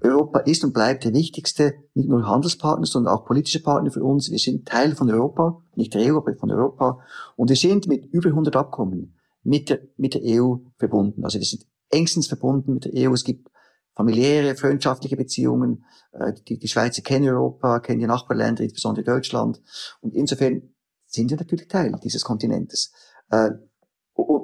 Europa 0.00 0.40
ist 0.40 0.64
und 0.64 0.74
bleibt 0.74 1.04
der 1.04 1.14
wichtigste, 1.14 1.74
nicht 1.94 2.08
nur 2.08 2.26
Handelspartner, 2.26 2.86
sondern 2.86 3.14
auch 3.14 3.24
politische 3.24 3.62
Partner 3.62 3.90
für 3.90 4.04
uns. 4.04 4.30
Wir 4.30 4.38
sind 4.38 4.66
Teil 4.68 4.94
von 4.94 5.10
Europa, 5.10 5.62
nicht 5.76 5.94
der 5.94 6.12
EU, 6.12 6.18
aber 6.18 6.34
von 6.36 6.50
Europa. 6.50 7.00
Und 7.36 7.48
wir 7.48 7.56
sind 7.56 7.86
mit 7.86 8.04
über 8.12 8.28
100 8.28 8.54
Abkommen 8.54 9.16
mit 9.42 9.70
der, 9.70 9.80
mit 9.96 10.14
der 10.14 10.22
EU 10.24 10.56
verbunden. 10.78 11.24
Also 11.24 11.38
wir 11.38 11.46
sind 11.46 11.66
engstens 11.90 12.26
verbunden 12.26 12.74
mit 12.74 12.84
der 12.84 13.10
EU. 13.10 13.14
Es 13.14 13.24
gibt 13.24 13.48
familiäre, 13.94 14.56
freundschaftliche 14.56 15.16
Beziehungen. 15.16 15.84
Äh, 16.12 16.32
die, 16.48 16.58
die 16.58 16.68
Schweizer 16.68 17.02
kennen 17.02 17.28
Europa, 17.28 17.80
kennen 17.80 18.00
die 18.00 18.06
Nachbarländer, 18.06 18.62
insbesondere 18.62 19.04
Deutschland. 19.04 19.62
Und 20.00 20.14
insofern 20.14 20.74
sind 21.06 21.30
wir 21.30 21.36
natürlich 21.36 21.68
Teil 21.68 21.94
dieses 22.02 22.24
Kontinentes. 22.24 22.92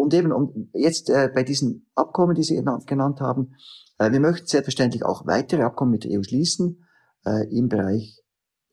Äh, 0.01 0.03
und 0.03 0.15
eben 0.15 0.33
und 0.33 0.71
jetzt 0.73 1.11
äh, 1.11 1.31
bei 1.35 1.43
diesen 1.43 1.91
Abkommen, 1.95 2.35
die 2.35 2.43
Sie 2.43 2.63
genannt 2.87 3.21
haben, 3.21 3.55
äh, 3.99 4.11
wir 4.11 4.21
möchten 4.21 4.47
selbstverständlich 4.47 5.05
auch 5.05 5.27
weitere 5.27 5.63
Abkommen 5.63 5.93
mit 5.93 6.05
der 6.05 6.19
EU 6.19 6.23
schließen 6.23 6.85
äh, 7.27 7.47
im 7.57 7.69
Bereich 7.69 8.23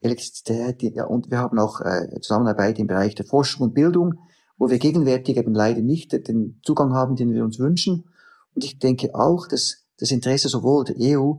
Elektrizität. 0.01 0.81
Ja, 0.95 1.05
und 1.05 1.31
wir 1.31 1.39
haben 1.39 1.59
auch 1.59 1.81
äh, 1.81 2.19
Zusammenarbeit 2.21 2.79
im 2.79 2.87
Bereich 2.87 3.15
der 3.15 3.25
Forschung 3.25 3.63
und 3.63 3.73
Bildung, 3.73 4.15
wo 4.57 4.69
wir 4.69 4.79
gegenwärtig 4.79 5.37
eben 5.37 5.53
leider 5.53 5.81
nicht 5.81 6.13
den 6.27 6.59
Zugang 6.63 6.93
haben, 6.93 7.15
den 7.15 7.33
wir 7.33 7.43
uns 7.43 7.59
wünschen. 7.59 8.05
Und 8.55 8.63
ich 8.63 8.79
denke 8.79 9.13
auch, 9.13 9.47
dass 9.47 9.85
das 9.99 10.11
Interesse 10.11 10.49
sowohl 10.49 10.85
der 10.85 10.95
EU 10.99 11.33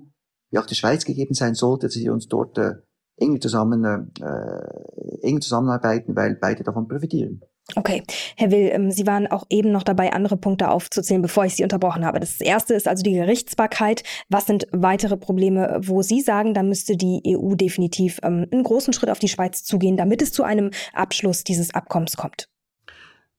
wie 0.51 0.59
auch 0.59 0.67
der 0.67 0.75
Schweiz 0.75 1.05
gegeben 1.05 1.35
sein 1.35 1.55
sollte, 1.55 1.87
dass 1.87 1.97
wir 1.97 2.13
uns 2.13 2.29
dort 2.29 2.59
äh, 2.59 2.75
eng 3.17 3.41
zusammen 3.41 3.85
äh, 3.85 5.27
eng 5.27 5.41
zusammenarbeiten, 5.41 6.15
weil 6.15 6.37
beide 6.37 6.63
davon 6.63 6.87
profitieren. 6.87 7.43
Okay, 7.77 8.03
Herr 8.37 8.51
Will, 8.51 8.71
ähm, 8.73 8.91
Sie 8.91 9.07
waren 9.07 9.27
auch 9.27 9.45
eben 9.51 9.73
noch 9.73 9.83
dabei, 9.83 10.13
andere 10.15 10.39
Punkte 10.39 10.71
aufzuzählen, 10.71 11.21
bevor 11.21 11.45
ich 11.45 11.55
Sie 11.55 11.63
unterbrochen 11.63 12.05
habe. 12.05 12.19
Das 12.19 12.41
erste 12.41 12.73
ist 12.73 12.89
also 12.89 13.03
die 13.03 13.13
Gerichtsbarkeit. 13.13 14.05
Was 14.31 14.47
sind 14.47 14.67
weitere 14.73 15.19
Probleme, 15.19 15.79
wo 15.83 16.01
Sie 16.01 16.23
sagen, 16.23 16.55
da 16.55 16.63
müsste 16.63 16.97
die 16.97 17.21
EU 17.27 17.55
definitiv 17.55 18.21
ähm, 18.23 18.47
einen 18.51 18.63
großen 18.63 18.95
Schritt 18.95 19.11
auf 19.11 19.19
die 19.19 19.29
Schweiz 19.29 19.65
zugehen, 19.65 19.99
damit 19.99 20.23
es 20.23 20.33
zu 20.33 20.45
einem 20.45 20.71
Abschluss 20.95 21.45
dieses 21.45 21.75
Abkommens 21.75 22.17
kommt? 22.17 22.49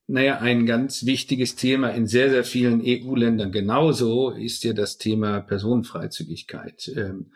Naja, 0.05 0.39
ein 0.39 0.67
ganz 0.67 1.05
wichtiges 1.05 1.55
Thema 1.55 1.89
in 1.89 2.05
sehr, 2.05 2.29
sehr 2.29 2.43
vielen 2.43 2.81
EU-Ländern 2.85 3.51
genauso 3.51 4.29
ist 4.31 4.63
ja 4.63 4.73
das 4.73 4.99
Thema 4.99 5.39
Personenfreizügigkeit. 5.39 6.91
Ähm, 6.95 7.31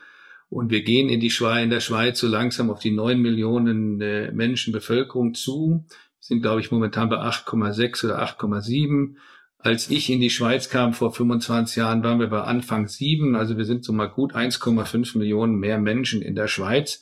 und 0.49 0.69
wir 0.69 0.83
gehen 0.83 1.09
in 1.09 1.19
die 1.19 1.31
Schweiz, 1.31 1.63
in 1.63 1.71
der 1.71 1.79
Schweiz 1.79 2.19
so 2.19 2.27
langsam 2.27 2.69
auf 2.69 2.79
die 2.79 2.91
neun 2.91 3.19
Millionen 3.19 3.99
äh, 4.01 4.31
Menschen 4.31 4.71
Bevölkerung 4.71 5.33
zu 5.33 5.85
sind, 6.23 6.41
glaube 6.41 6.61
ich, 6.61 6.71
momentan 6.71 7.09
bei 7.09 7.17
8,6 7.17 8.05
oder 8.05 8.23
8,7. 8.23 9.15
Als 9.57 9.89
ich 9.89 10.09
in 10.09 10.21
die 10.21 10.29
Schweiz 10.29 10.69
kam 10.69 10.93
vor 10.93 11.11
25 11.11 11.75
Jahren, 11.75 12.01
waren 12.01 12.21
wir 12.21 12.27
bei 12.27 12.41
Anfang 12.41 12.87
7. 12.87 13.35
Also 13.35 13.57
wir 13.57 13.65
sind 13.65 13.83
so 13.83 13.91
mal 13.91 14.07
gut 14.07 14.33
1,5 14.33 15.17
Millionen 15.17 15.55
mehr 15.55 15.79
Menschen 15.79 16.21
in 16.21 16.35
der 16.35 16.47
Schweiz. 16.47 17.01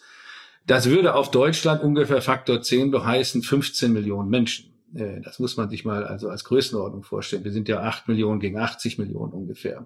Das 0.66 0.90
würde 0.90 1.14
auf 1.14 1.30
Deutschland 1.30 1.84
ungefähr 1.84 2.22
Faktor 2.24 2.64
10 2.64 2.90
beheißen 2.90 3.44
15 3.44 3.94
Millionen 3.94 4.30
Menschen. 4.30 4.74
Äh, 4.96 5.22
das 5.22 5.38
muss 5.38 5.56
man 5.56 5.70
sich 5.70 5.86
mal 5.86 6.04
also 6.04 6.28
als 6.28 6.44
Größenordnung 6.44 7.04
vorstellen. 7.04 7.44
Wir 7.44 7.52
sind 7.52 7.68
ja 7.68 7.82
acht 7.82 8.08
Millionen 8.08 8.40
gegen 8.40 8.58
80 8.58 8.98
Millionen 8.98 9.34
ungefähr. 9.34 9.86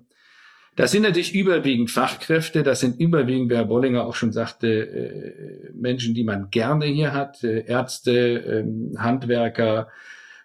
Das 0.75 0.91
sind 0.91 1.03
natürlich 1.03 1.33
überwiegend 1.33 1.89
Fachkräfte, 1.89 2.61
das 2.61 2.81
sind 2.81 2.99
überwiegend, 2.99 3.49
wie 3.49 3.55
Herr 3.55 3.65
Bollinger 3.65 4.05
auch 4.05 4.15
schon 4.15 4.33
sagte, 4.33 4.67
äh, 4.67 5.71
Menschen, 5.73 6.13
die 6.13 6.23
man 6.23 6.49
gerne 6.49 6.85
hier 6.85 7.13
hat, 7.13 7.43
äh, 7.43 7.65
Ärzte, 7.65 8.11
ähm, 8.11 8.95
Handwerker 8.97 9.88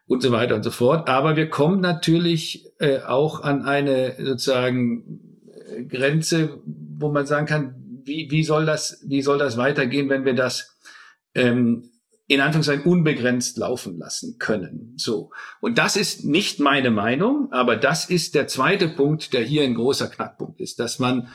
und 0.06 0.22
so 0.22 0.30
weiter 0.30 0.54
und 0.54 0.62
so 0.62 0.70
fort. 0.70 1.08
Aber 1.08 1.36
wir 1.36 1.48
kommen 1.48 1.80
natürlich 1.80 2.66
auch 3.06 3.42
an 3.42 3.62
eine 3.62 4.16
sozusagen 4.18 5.20
Grenze, 5.88 6.60
wo 6.64 7.10
man 7.10 7.26
sagen 7.26 7.46
kann, 7.46 7.74
wie, 8.04 8.30
wie 8.30 8.42
soll 8.42 8.66
das, 8.66 9.04
wie 9.06 9.22
soll 9.22 9.38
das 9.38 9.56
weitergehen, 9.56 10.08
wenn 10.08 10.24
wir 10.24 10.34
das 10.34 10.76
ähm, 11.34 11.89
in 12.30 12.40
Anführungszeichen 12.40 12.84
unbegrenzt 12.84 13.58
laufen 13.58 13.98
lassen 13.98 14.36
können. 14.38 14.94
So. 14.96 15.32
Und 15.60 15.78
das 15.78 15.96
ist 15.96 16.24
nicht 16.24 16.60
meine 16.60 16.92
Meinung, 16.92 17.48
aber 17.50 17.74
das 17.74 18.08
ist 18.08 18.36
der 18.36 18.46
zweite 18.46 18.86
Punkt, 18.86 19.32
der 19.32 19.42
hier 19.42 19.64
ein 19.64 19.74
großer 19.74 20.06
Knackpunkt 20.06 20.60
ist, 20.60 20.78
dass 20.78 21.00
man 21.00 21.26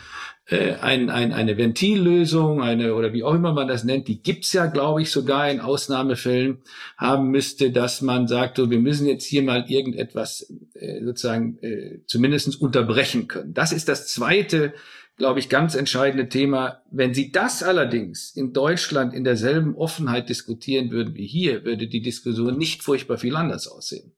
äh, 0.45 0.75
ein, 0.75 1.09
ein, 1.09 1.33
eine 1.33 1.57
Ventillösung, 1.57 2.61
eine 2.61 2.95
oder 2.95 3.11
wie 3.11 3.25
auch 3.25 3.33
immer 3.33 3.51
man 3.51 3.67
das 3.67 3.83
nennt, 3.83 4.07
die 4.07 4.23
gibt's 4.23 4.53
ja, 4.53 4.67
glaube 4.67 5.01
ich, 5.01 5.11
sogar 5.11 5.51
in 5.51 5.59
Ausnahmefällen 5.59 6.59
haben 6.95 7.29
müsste, 7.29 7.71
dass 7.71 8.01
man 8.01 8.29
sagt, 8.29 8.55
so, 8.55 8.69
wir 8.69 8.79
müssen 8.79 9.05
jetzt 9.05 9.25
hier 9.25 9.43
mal 9.43 9.65
irgendetwas 9.67 10.49
äh, 10.75 11.03
sozusagen 11.03 11.57
äh, 11.61 11.99
zumindest 12.07 12.61
unterbrechen 12.61 13.27
können. 13.27 13.53
Das 13.53 13.73
ist 13.73 13.89
das 13.89 14.07
zweite 14.07 14.73
glaube 15.17 15.39
ich, 15.39 15.49
ganz 15.49 15.75
entscheidende 15.75 16.29
Thema. 16.29 16.81
Wenn 16.91 17.13
Sie 17.13 17.31
das 17.31 17.63
allerdings 17.63 18.31
in 18.35 18.53
Deutschland 18.53 19.13
in 19.13 19.23
derselben 19.23 19.75
Offenheit 19.75 20.29
diskutieren 20.29 20.91
würden 20.91 21.15
wie 21.15 21.27
hier, 21.27 21.63
würde 21.63 21.87
die 21.87 22.01
Diskussion 22.01 22.57
nicht 22.57 22.83
furchtbar 22.83 23.17
viel 23.17 23.35
anders 23.35 23.67
aussehen. 23.67 24.13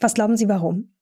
Was 0.00 0.14
glauben 0.14 0.36
Sie, 0.36 0.48
warum? 0.48 0.94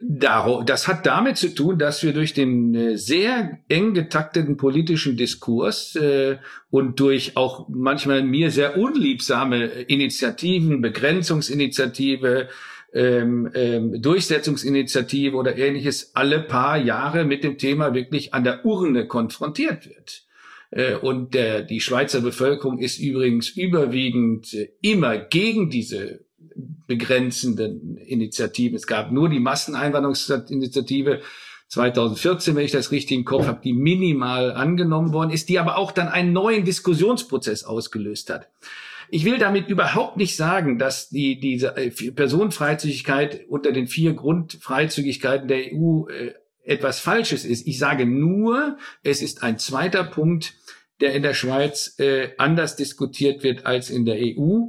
Das 0.00 0.86
hat 0.86 1.06
damit 1.06 1.38
zu 1.38 1.52
tun, 1.52 1.76
dass 1.76 2.04
wir 2.04 2.12
durch 2.12 2.32
den 2.32 2.72
äh, 2.72 2.96
sehr 2.96 3.58
eng 3.68 3.94
getakteten 3.94 4.56
politischen 4.56 5.16
Diskurs 5.16 5.96
äh, 5.96 6.38
und 6.70 7.00
durch 7.00 7.36
auch 7.36 7.68
manchmal 7.68 8.22
mir 8.22 8.52
sehr 8.52 8.78
unliebsame 8.78 9.64
Initiativen, 9.66 10.80
Begrenzungsinitiative, 10.82 12.48
ähm, 12.92 13.50
ähm, 13.54 14.00
Durchsetzungsinitiative 14.00 15.36
oder 15.36 15.56
ähnliches 15.56 16.14
alle 16.14 16.40
paar 16.40 16.78
Jahre 16.78 17.24
mit 17.24 17.44
dem 17.44 17.58
Thema 17.58 17.94
wirklich 17.94 18.34
an 18.34 18.44
der 18.44 18.64
Urne 18.64 19.06
konfrontiert 19.06 19.86
wird. 19.88 20.24
Äh, 20.70 20.94
und 20.94 21.34
der, 21.34 21.62
die 21.62 21.80
Schweizer 21.80 22.20
Bevölkerung 22.20 22.78
ist 22.78 22.98
übrigens 22.98 23.50
überwiegend 23.50 24.52
äh, 24.54 24.70
immer 24.80 25.18
gegen 25.18 25.70
diese 25.70 26.24
begrenzenden 26.86 27.96
Initiativen. 27.98 28.76
Es 28.76 28.86
gab 28.86 29.12
nur 29.12 29.28
die 29.28 29.40
Masseneinwanderungsinitiative 29.40 31.20
2014, 31.68 32.56
wenn 32.56 32.64
ich 32.64 32.72
das 32.72 32.90
richtig 32.90 33.16
im 33.18 33.24
Kopf 33.24 33.46
habe, 33.46 33.60
die 33.62 33.74
minimal 33.74 34.52
angenommen 34.52 35.12
worden 35.12 35.30
ist, 35.30 35.50
die 35.50 35.58
aber 35.58 35.76
auch 35.76 35.92
dann 35.92 36.08
einen 36.08 36.32
neuen 36.32 36.64
Diskussionsprozess 36.64 37.64
ausgelöst 37.64 38.30
hat. 38.30 38.48
Ich 39.10 39.24
will 39.24 39.38
damit 39.38 39.68
überhaupt 39.68 40.16
nicht 40.16 40.36
sagen, 40.36 40.78
dass 40.78 41.08
die, 41.08 41.40
diese 41.40 41.76
äh, 41.76 41.90
Personenfreizügigkeit 41.90 43.46
unter 43.48 43.72
den 43.72 43.86
vier 43.86 44.14
Grundfreizügigkeiten 44.14 45.48
der 45.48 45.72
EU 45.72 46.08
äh, 46.08 46.34
etwas 46.64 47.00
Falsches 47.00 47.44
ist. 47.44 47.66
Ich 47.66 47.78
sage 47.78 48.04
nur, 48.06 48.76
es 49.02 49.22
ist 49.22 49.42
ein 49.42 49.58
zweiter 49.58 50.04
Punkt, 50.04 50.54
der 51.00 51.14
in 51.14 51.22
der 51.22 51.34
Schweiz 51.34 51.98
äh, 51.98 52.30
anders 52.38 52.76
diskutiert 52.76 53.42
wird 53.42 53.64
als 53.66 53.88
in 53.88 54.04
der 54.04 54.16
EU 54.18 54.66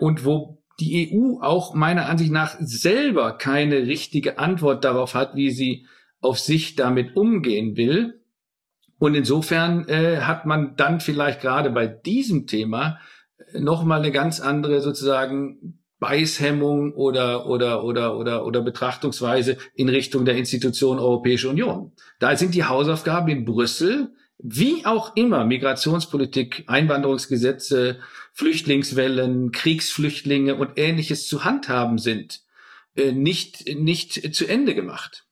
und 0.00 0.26
wo 0.26 0.62
die 0.78 1.14
EU 1.14 1.40
auch 1.40 1.74
meiner 1.74 2.06
Ansicht 2.10 2.32
nach 2.32 2.56
selber 2.60 3.32
keine 3.38 3.86
richtige 3.86 4.38
Antwort 4.38 4.84
darauf 4.84 5.14
hat, 5.14 5.34
wie 5.34 5.50
sie 5.50 5.86
auf 6.20 6.38
sich 6.38 6.76
damit 6.76 7.16
umgehen 7.16 7.76
will. 7.76 8.20
Und 8.98 9.14
insofern 9.14 9.88
äh, 9.88 10.18
hat 10.18 10.46
man 10.46 10.76
dann 10.76 11.00
vielleicht 11.00 11.40
gerade 11.40 11.70
bei 11.70 11.86
diesem 11.86 12.46
Thema 12.46 13.00
nochmal 13.58 14.00
eine 14.00 14.12
ganz 14.12 14.40
andere 14.40 14.80
sozusagen 14.80 15.78
Beißhemmung 16.02 16.94
oder, 16.94 17.46
oder, 17.46 17.84
oder, 17.84 18.16
oder, 18.16 18.44
oder 18.44 18.60
Betrachtungsweise 18.60 19.56
in 19.76 19.88
Richtung 19.88 20.24
der 20.24 20.36
Institution 20.36 20.98
Europäische 20.98 21.48
Union. 21.48 21.92
Da 22.18 22.36
sind 22.36 22.56
die 22.56 22.64
Hausaufgaben 22.64 23.28
in 23.28 23.44
Brüssel, 23.44 24.12
wie 24.38 24.84
auch 24.84 25.14
immer 25.14 25.44
Migrationspolitik, 25.44 26.64
Einwanderungsgesetze, 26.66 28.00
Flüchtlingswellen, 28.32 29.52
Kriegsflüchtlinge 29.52 30.56
und 30.56 30.70
ähnliches 30.76 31.28
zu 31.28 31.44
handhaben 31.44 31.98
sind, 31.98 32.40
nicht, 32.94 33.74
nicht 33.78 34.34
zu 34.34 34.46
Ende 34.46 34.74
gemacht. 34.74 35.24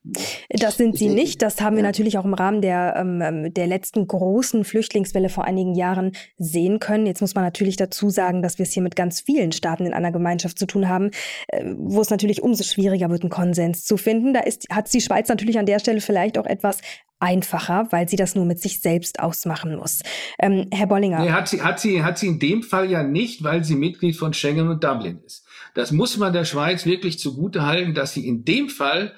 Das 0.48 0.78
sind 0.78 0.96
sie 0.96 1.10
nicht. 1.10 1.42
Das 1.42 1.60
haben 1.60 1.76
wir 1.76 1.82
natürlich 1.82 2.16
auch 2.16 2.24
im 2.24 2.32
Rahmen 2.32 2.62
der, 2.62 2.94
ähm, 2.96 3.20
ähm, 3.20 3.52
der 3.52 3.66
letzten 3.66 4.06
großen 4.06 4.64
Flüchtlingswelle 4.64 5.28
vor 5.28 5.44
einigen 5.44 5.74
Jahren 5.74 6.12
sehen 6.38 6.78
können. 6.78 7.04
Jetzt 7.04 7.20
muss 7.20 7.34
man 7.34 7.44
natürlich 7.44 7.76
dazu 7.76 8.08
sagen, 8.08 8.40
dass 8.40 8.58
wir 8.58 8.62
es 8.64 8.72
hier 8.72 8.82
mit 8.82 8.96
ganz 8.96 9.20
vielen 9.20 9.52
Staaten 9.52 9.84
in 9.84 9.92
einer 9.92 10.10
Gemeinschaft 10.10 10.58
zu 10.58 10.66
tun 10.66 10.88
haben, 10.88 11.10
äh, 11.48 11.64
wo 11.76 12.00
es 12.00 12.08
natürlich 12.08 12.42
umso 12.42 12.64
schwieriger 12.64 13.10
wird, 13.10 13.22
einen 13.22 13.30
Konsens 13.30 13.84
zu 13.84 13.98
finden. 13.98 14.32
Da 14.32 14.40
ist, 14.40 14.68
hat 14.70 14.90
die 14.92 15.02
Schweiz 15.02 15.28
natürlich 15.28 15.58
an 15.58 15.66
der 15.66 15.80
Stelle 15.80 16.00
vielleicht 16.00 16.38
auch 16.38 16.46
etwas 16.46 16.78
einfacher, 17.18 17.86
weil 17.90 18.08
sie 18.08 18.16
das 18.16 18.34
nur 18.34 18.46
mit 18.46 18.60
sich 18.60 18.80
selbst 18.80 19.20
ausmachen 19.20 19.76
muss. 19.76 20.00
Ähm, 20.38 20.68
Herr 20.72 20.86
Bollinger. 20.86 21.20
Nee, 21.20 21.30
hat 21.30 21.48
sie, 21.48 21.60
hat 21.60 21.78
sie, 21.78 22.02
hat 22.02 22.18
sie 22.18 22.28
in 22.28 22.38
dem 22.38 22.62
Fall 22.62 22.90
ja 22.90 23.02
nicht, 23.02 23.44
weil 23.44 23.62
sie 23.62 23.76
Mitglied 23.76 24.16
von 24.16 24.32
Schengen 24.32 24.68
und 24.68 24.82
Dublin 24.82 25.20
ist. 25.26 25.44
Das 25.74 25.92
muss 25.92 26.16
man 26.16 26.32
der 26.32 26.44
Schweiz 26.44 26.86
wirklich 26.86 27.18
zugute 27.18 27.66
halten, 27.66 27.94
dass 27.94 28.14
sie 28.14 28.26
in 28.26 28.44
dem 28.44 28.68
Fall 28.68 29.14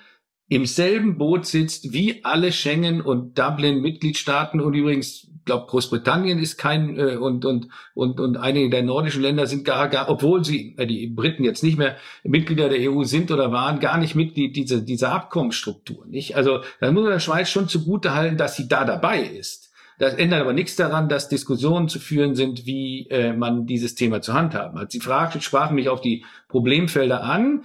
im 0.49 0.67
selben 0.67 1.17
Boot 1.17 1.47
sitzt 1.47 1.93
wie 1.93 2.25
alle 2.25 2.53
Schengen 2.53 3.01
und 3.01 3.39
Dublin 3.39 3.81
Mitgliedstaaten 3.81 4.61
und 4.61 4.75
übrigens 4.75 5.29
glaube 5.45 5.67
Großbritannien 5.67 6.39
ist 6.39 6.57
kein 6.57 6.99
äh, 6.99 7.17
und 7.17 7.45
und 7.45 7.69
und 7.95 8.21
und 8.21 8.37
einige 8.37 8.71
der 8.71 8.83
nordischen 8.83 9.23
Länder 9.23 9.47
sind 9.47 9.65
gar 9.65 9.89
gar 9.89 10.09
obwohl 10.09 10.45
sie 10.45 10.75
äh, 10.77 10.87
die 10.87 11.07
Briten 11.09 11.45
jetzt 11.45 11.63
nicht 11.63 11.79
mehr 11.79 11.97
Mitglieder 12.23 12.69
der 12.69 12.91
EU 12.91 13.03
sind 13.05 13.31
oder 13.31 13.51
waren 13.51 13.81
gar 13.81 13.99
nicht 13.99 14.15
Mitglied 14.15 14.55
dieser 14.55 14.81
dieser 14.81 15.13
Abkommensstruktur 15.13 16.07
nicht? 16.07 16.37
Also 16.37 16.61
da 16.81 16.93
muss 16.93 17.03
man 17.03 17.13
der 17.13 17.21
Schweiz 17.21 17.49
schon 17.49 17.69
zugute 17.69 18.15
halten 18.15 18.37
dass 18.37 18.57
sie 18.57 18.69
da 18.69 18.85
dabei 18.85 19.23
ist 19.23 19.62
das 20.03 20.15
ändert 20.15 20.41
aber 20.41 20.53
nichts 20.53 20.75
daran, 20.75 21.09
dass 21.09 21.29
Diskussionen 21.29 21.89
zu 21.89 22.01
führen 22.01 22.35
sind, 22.35 22.67
wie 22.67 23.07
äh, 23.09 23.33
man 23.33 23.67
dieses 23.67 23.95
Thema 23.95 24.21
zu 24.21 24.33
handhaben 24.35 24.77
hat. 24.81 24.91
Sie 24.91 24.99
fragten, 24.99 25.41
sprachen 25.41 25.77
mich 25.77 25.89
auf 25.89 26.01
die 26.01 26.25
Problemfelder 26.49 27.23
an. 27.23 27.63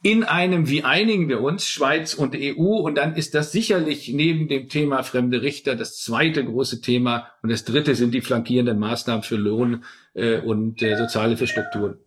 In 0.00 0.22
einem, 0.22 0.68
wie 0.68 0.84
einigen 0.84 1.28
wir 1.28 1.40
uns, 1.40 1.66
Schweiz 1.66 2.14
und 2.14 2.36
EU, 2.36 2.76
und 2.76 2.98
dann 2.98 3.16
ist 3.16 3.34
das 3.34 3.50
sicherlich 3.50 4.12
neben 4.12 4.46
dem 4.46 4.68
Thema 4.68 5.02
fremde 5.02 5.42
Richter 5.42 5.74
das 5.74 5.98
zweite 5.98 6.44
große 6.44 6.82
Thema. 6.82 7.26
Und 7.42 7.50
das 7.50 7.64
dritte 7.64 7.96
sind 7.96 8.14
die 8.14 8.20
flankierenden 8.20 8.78
Maßnahmen 8.78 9.24
für 9.24 9.34
Lohn 9.34 9.82
äh, 10.14 10.38
und 10.38 10.82
äh, 10.82 10.96
soziale 10.96 11.36
Strukturen. 11.48 11.98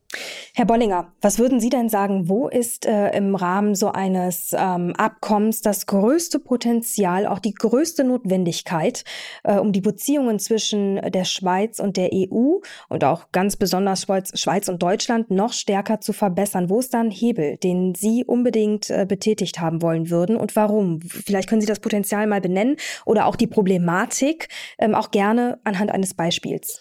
Herr 0.54 0.66
Bollinger, 0.66 1.12
was 1.22 1.38
würden 1.38 1.60
Sie 1.60 1.70
denn 1.70 1.90
sagen, 1.90 2.30
wo 2.30 2.48
ist 2.48 2.86
äh, 2.86 3.10
im 3.18 3.36
Rahmen 3.36 3.76
so 3.76 3.92
eines 3.92 4.56
ähm, 4.58 4.94
Abkommens 4.96 5.62
das 5.62 5.86
größte 5.86 6.40
Potenzial, 6.40 7.28
auch 7.28 7.40
die 7.40 7.54
größte 7.54 8.06
Notwendigkeit, 8.06 9.04
äh, 9.44 9.58
um 9.58 9.74
die 9.74 9.82
Beziehungen 9.82 10.40
zwischen 10.40 11.02
der 11.12 11.26
Schweiz 11.26 11.80
und 11.80 11.98
der 11.98 12.12
EU 12.14 12.60
und 12.88 13.04
auch 13.04 13.32
ganz 13.34 13.58
besonders 13.58 14.04
Schweiz, 14.04 14.32
Schweiz 14.40 14.70
und 14.70 14.82
Deutschland 14.82 15.30
noch 15.30 15.52
stärker 15.52 16.00
zu 16.00 16.14
verbessern? 16.14 16.70
Wo 16.70 16.80
ist 16.80 16.94
da 16.94 17.02
ein 17.02 17.12
Hebel, 17.12 17.58
den 17.58 17.94
Sie 17.94 18.24
unbedingt 18.24 18.90
äh, 18.90 19.06
betätigt 19.06 19.60
haben 19.60 19.82
wollen 19.82 20.10
würden 20.10 20.38
und 20.38 20.56
warum? 20.56 21.02
Vielleicht 21.02 21.50
können 21.50 21.62
Sie 21.62 21.68
das 21.68 21.82
Potenzial 21.82 22.28
mal 22.28 22.42
benennen 22.42 22.78
oder 23.06 23.26
auch 23.26 23.36
die 23.36 23.48
Problematik, 23.48 24.48
ähm, 24.78 24.96
auch 24.96 25.12
gerne 25.12 25.60
anhand 25.66 25.92
eines 25.92 26.14
Beispiels. 26.14 26.80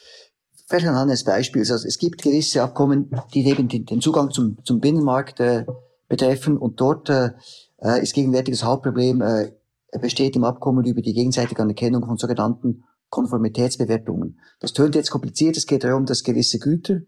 Vielleicht 0.66 0.87
ein 0.87 0.94
anderes 0.94 1.24
Beispiel. 1.24 1.61
Also 1.61 1.87
es 1.87 1.98
gibt 1.98 2.22
gewisse 2.22 2.62
Abkommen, 2.62 3.11
die 3.35 3.46
eben 3.46 3.68
den 3.68 4.00
Zugang 4.00 4.31
zum, 4.31 4.59
zum 4.64 4.81
Binnenmarkt 4.81 5.40
äh, 5.40 5.66
betreffen 6.09 6.57
und 6.57 6.81
dort 6.81 7.11
äh, 7.11 7.31
äh, 7.79 8.03
ist 8.03 8.14
gegenwärtig 8.14 8.55
das 8.55 8.64
Hauptproblem, 8.64 9.20
äh, 9.20 9.53
besteht 10.00 10.37
im 10.37 10.44
Abkommen 10.44 10.85
über 10.85 11.03
die 11.03 11.12
gegenseitige 11.12 11.62
Anerkennung 11.62 12.05
von 12.05 12.16
sogenannten 12.16 12.85
Konformitätsbewertungen. 13.11 14.40
Das 14.59 14.72
tönt 14.72 14.94
jetzt 14.94 15.11
kompliziert. 15.11 15.57
Es 15.57 15.66
geht 15.66 15.85
darum, 15.85 16.07
dass 16.07 16.24
gewisse 16.24 16.59
Güter, 16.59 17.00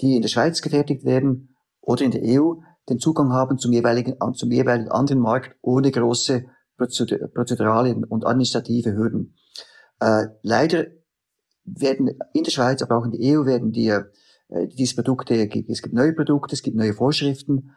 die 0.00 0.16
in 0.16 0.22
der 0.22 0.28
Schweiz 0.28 0.60
gefertigt 0.62 1.04
werden 1.04 1.54
oder 1.80 2.04
in 2.04 2.10
der 2.10 2.22
EU, 2.24 2.54
den 2.88 2.98
Zugang 2.98 3.32
haben 3.32 3.58
zum 3.58 3.72
jeweiligen, 3.72 4.16
zum 4.34 4.50
jeweiligen 4.50 4.90
anderen 4.90 5.20
Markt 5.20 5.56
ohne 5.60 5.90
große 5.90 6.46
prozedurale 6.76 7.94
und 8.08 8.26
administrative 8.26 8.94
Hürden. 8.94 9.36
Äh, 10.00 10.26
leider 10.42 10.86
werden 11.64 12.10
in 12.32 12.44
der 12.44 12.50
Schweiz, 12.50 12.82
aber 12.82 12.98
auch 12.98 13.04
in 13.04 13.12
der 13.12 13.20
EU 13.20 13.46
werden 13.46 13.72
die, 13.72 13.88
äh, 13.88 14.68
diese 14.68 14.94
Produkte, 14.94 15.34
es 15.68 15.82
gibt 15.82 15.94
neue 15.94 16.12
Produkte, 16.12 16.54
es 16.54 16.62
gibt 16.62 16.76
neue 16.76 16.94
Vorschriften, 16.94 17.72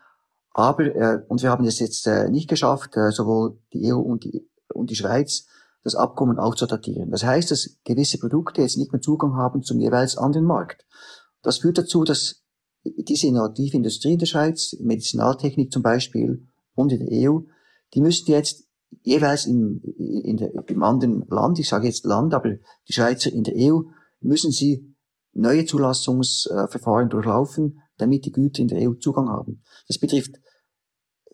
aber, 0.54 0.86
äh, 0.86 1.22
und 1.28 1.44
wir 1.44 1.50
haben 1.50 1.66
es 1.66 1.80
jetzt 1.80 2.08
äh, 2.08 2.30
nicht 2.30 2.50
geschafft, 2.50 2.96
äh, 2.96 3.12
sowohl 3.12 3.60
die 3.74 3.92
EU 3.92 4.00
und 4.00 4.24
die, 4.24 4.48
und 4.74 4.90
die 4.90 4.96
Schweiz, 4.96 5.48
das 5.84 5.96
Abkommen 5.96 6.40
auch 6.40 6.56
zu 6.56 6.66
datieren. 6.66 7.12
Das 7.12 7.24
heißt, 7.24 7.52
dass 7.52 7.78
gewisse 7.84 8.18
Produkte 8.18 8.62
jetzt 8.62 8.78
nicht 8.78 8.92
mehr 8.92 9.02
Zugang 9.02 9.36
haben 9.36 9.64
zum 9.64 9.80
jeweils 9.80 10.18
anderen 10.18 10.48
Markt. 10.48 10.86
Das 11.44 11.60
führt 11.60 11.78
dazu, 11.78 12.06
dass 12.06 12.44
diese 12.84 13.28
innovative 13.28 13.78
Industrie 13.78 14.14
in 14.14 14.20
der 14.20 14.26
Schweiz, 14.26 14.76
Medizinaltechnik 14.80 15.72
zum 15.72 15.84
Beispiel 15.84 16.48
und 16.74 16.92
in 16.92 17.06
der 17.06 17.30
EU, 17.30 17.40
die 17.94 18.02
müssten 18.02 18.32
jetzt 18.32 18.66
jeweils 19.02 19.46
im, 19.46 19.82
in 19.98 20.38
der, 20.38 20.52
im 20.68 20.84
anderen 20.84 21.26
Land, 21.30 21.60
ich 21.60 21.70
sage 21.70 21.88
jetzt 21.88 22.06
Land, 22.06 22.34
aber 22.34 22.56
die 22.88 22.94
Schweizer 22.94 23.32
in 23.32 23.44
der 23.44 23.56
EU, 23.58 23.82
müssen 24.22 24.52
sie 24.52 24.96
neue 25.34 25.66
Zulassungsverfahren 25.66 27.10
durchlaufen, 27.10 27.82
damit 27.98 28.26
die 28.26 28.32
Güter 28.32 28.62
in 28.62 28.68
der 28.68 28.90
EU 28.90 28.94
Zugang 28.96 29.30
haben. 29.30 29.62
Das 29.88 29.98
betrifft 29.98 30.36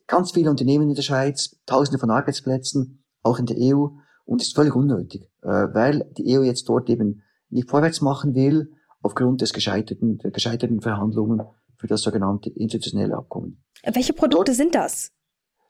ganz 0.08 0.32
viele 0.32 0.50
Unternehmen 0.50 0.90
in 0.90 0.96
der 0.96 1.02
Schweiz, 1.04 1.56
Tausende 1.66 2.00
von 2.00 2.10
Arbeitsplätzen, 2.10 3.04
auch 3.24 3.40
in 3.40 3.46
der 3.46 3.58
EU, 3.58 3.88
und 4.26 4.42
ist 4.42 4.56
völlig 4.56 4.76
unnötig, 4.76 5.30
äh, 5.42 5.48
weil 5.48 6.12
die 6.18 6.38
EU 6.38 6.44
jetzt 6.44 6.68
dort 6.68 6.90
eben 6.90 7.24
nicht 7.50 7.70
vorwärts 7.70 8.02
machen 8.02 8.36
will, 8.36 8.72
aufgrund 9.02 9.42
des 9.42 9.54
gescheiterten, 9.54 10.18
der 10.20 10.32
gescheiterten 10.32 10.82
Verhandlungen 10.82 11.42
für 11.78 11.88
das 11.88 12.02
sogenannte 12.02 12.50
institutionelle 12.50 13.18
Abkommen. 13.18 13.64
Welche 13.84 14.14
Produkte 14.14 14.52
dort, 14.52 14.58
sind 14.58 14.76
das? 14.76 15.12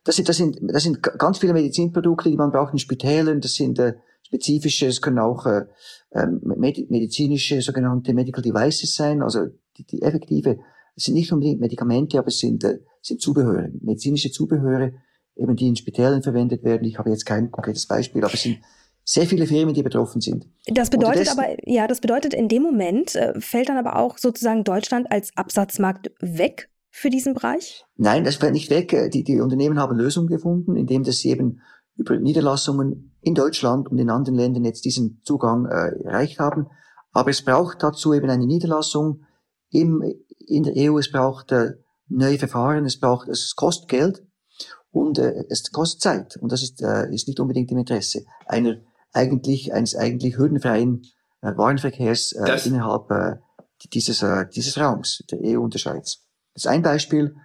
Das 0.04 0.16
sind, 0.16 0.28
das 0.28 0.38
sind, 0.38 0.58
das 0.62 0.84
sind 0.84 1.04
ganz 1.04 1.38
viele 1.38 1.54
Medizinprodukte, 1.54 2.30
die 2.30 2.38
man 2.38 2.52
braucht 2.52 2.74
in 2.74 2.80
Spitälern. 2.80 3.40
Das 3.40 3.54
sind 3.54 3.78
äh, 3.80 3.94
spezifische, 4.24 4.88
es 4.88 5.02
können 5.02 5.20
auch 5.20 5.46
äh, 5.46 5.66
ähm, 6.14 6.42
medizinische 6.44 7.62
sogenannte 7.62 8.14
Medical 8.14 8.42
Devices 8.42 8.96
sein. 8.96 9.22
Also 9.22 9.48
die, 9.78 9.86
die 9.86 10.02
effektive, 10.02 10.60
es 10.96 11.06
sind 11.06 11.16
nicht 11.16 11.32
unbedingt 11.32 11.60
Medikamente, 11.60 12.18
aber 12.18 12.30
es 12.30 12.40
sind, 12.40 12.64
äh, 12.64 12.80
sind 13.02 13.22
Zubehöre, 13.22 13.70
medizinische 13.82 14.32
Zubehöre, 14.32 14.94
eben 15.36 15.56
die 15.56 15.68
in 15.68 15.76
Spitälern 15.76 16.24
verwendet 16.24 16.64
werden. 16.64 16.86
Ich 16.86 16.98
habe 16.98 17.10
jetzt 17.10 17.26
kein 17.26 17.52
konkretes 17.52 17.86
Beispiel, 17.86 18.24
aber 18.24 18.34
es 18.34 18.44
sind 18.44 18.60
sehr 19.04 19.26
viele 19.26 19.48
Firmen, 19.48 19.74
die 19.74 19.84
betroffen 19.84 20.22
sind. 20.22 20.48
Das 20.68 20.90
bedeutet 20.90 21.30
aber, 21.30 21.56
ja, 21.66 21.88
das 21.88 22.02
bedeutet 22.02 22.34
in 22.34 22.48
dem 22.48 22.64
Moment 22.64 23.16
äh, 23.16 23.40
fällt 23.40 23.70
dann 23.70 23.78
aber 23.78 23.98
auch 23.98 24.18
sozusagen 24.18 24.64
Deutschland 24.64 25.12
als 25.12 25.36
Absatzmarkt 25.36 26.12
weg 26.20 26.70
für 26.92 27.10
diesen 27.10 27.34
Bereich? 27.34 27.86
Nein, 27.96 28.24
das 28.24 28.36
fällt 28.36 28.54
nicht 28.54 28.70
weg. 28.70 28.94
Äh, 28.94 29.10
die, 29.10 29.24
die 29.24 29.40
Unternehmen 29.40 29.80
haben 29.80 29.98
Lösungen 29.98 30.28
gefunden, 30.28 30.76
indem 30.76 31.04
dass 31.04 31.18
sie 31.20 31.30
eben 31.30 31.62
über 31.96 32.18
Niederlassungen 32.18 33.16
in 33.22 33.34
Deutschland 33.34 33.90
und 33.90 33.98
in 33.98 34.10
anderen 34.10 34.38
Ländern 34.38 34.66
jetzt 34.66 34.86
diesen 34.86 35.22
Zugang 35.24 35.66
äh, 35.66 36.04
erreicht 36.04 36.40
haben. 36.40 36.68
Aber 37.12 37.30
es 37.30 37.44
braucht 37.44 37.82
dazu 37.82 38.14
eben 38.14 38.30
eine 38.30 38.46
Niederlassung 38.46 39.24
im, 39.70 40.04
in 40.48 40.64
der 40.64 40.74
EU. 40.92 40.98
Es 40.98 41.12
braucht 41.12 41.52
äh, 41.52 41.74
neue 42.08 42.38
Verfahren. 42.38 42.86
Es 42.86 43.00
braucht, 43.00 43.30
es 43.30 43.56
kostet 43.56 43.90
Geld 43.90 44.24
und 44.92 45.18
äh, 45.18 45.46
es 45.50 45.72
kostet 45.72 46.02
Zeit. 46.02 46.38
Und 46.38 46.52
das 46.52 46.62
ist, 46.62 46.82
äh, 46.82 47.14
ist 47.14 47.28
nicht 47.28 47.40
unbedingt 47.40 47.72
im 47.72 47.78
Interesse 47.78 48.26
einer 48.46 48.78
eigentlich, 49.14 49.74
eines 49.74 49.96
eigentlich 49.96 50.38
hürdenfreien 50.38 51.04
äh, 51.42 51.56
Warenverkehrs 51.56 52.34
äh, 52.34 52.68
innerhalb 52.68 53.10
äh, 53.12 53.38
dieses, 53.94 54.22
äh, 54.24 54.46
dieses 54.54 54.78
Raums, 54.78 55.24
der 55.30 55.40
EU 55.42 55.62
und 55.62 55.74
der 55.74 55.80
Schweiz. 55.80 56.24
Das 56.62 56.72
ist 56.72 56.78
ein 56.78 56.84
Beispiel. 56.84 57.36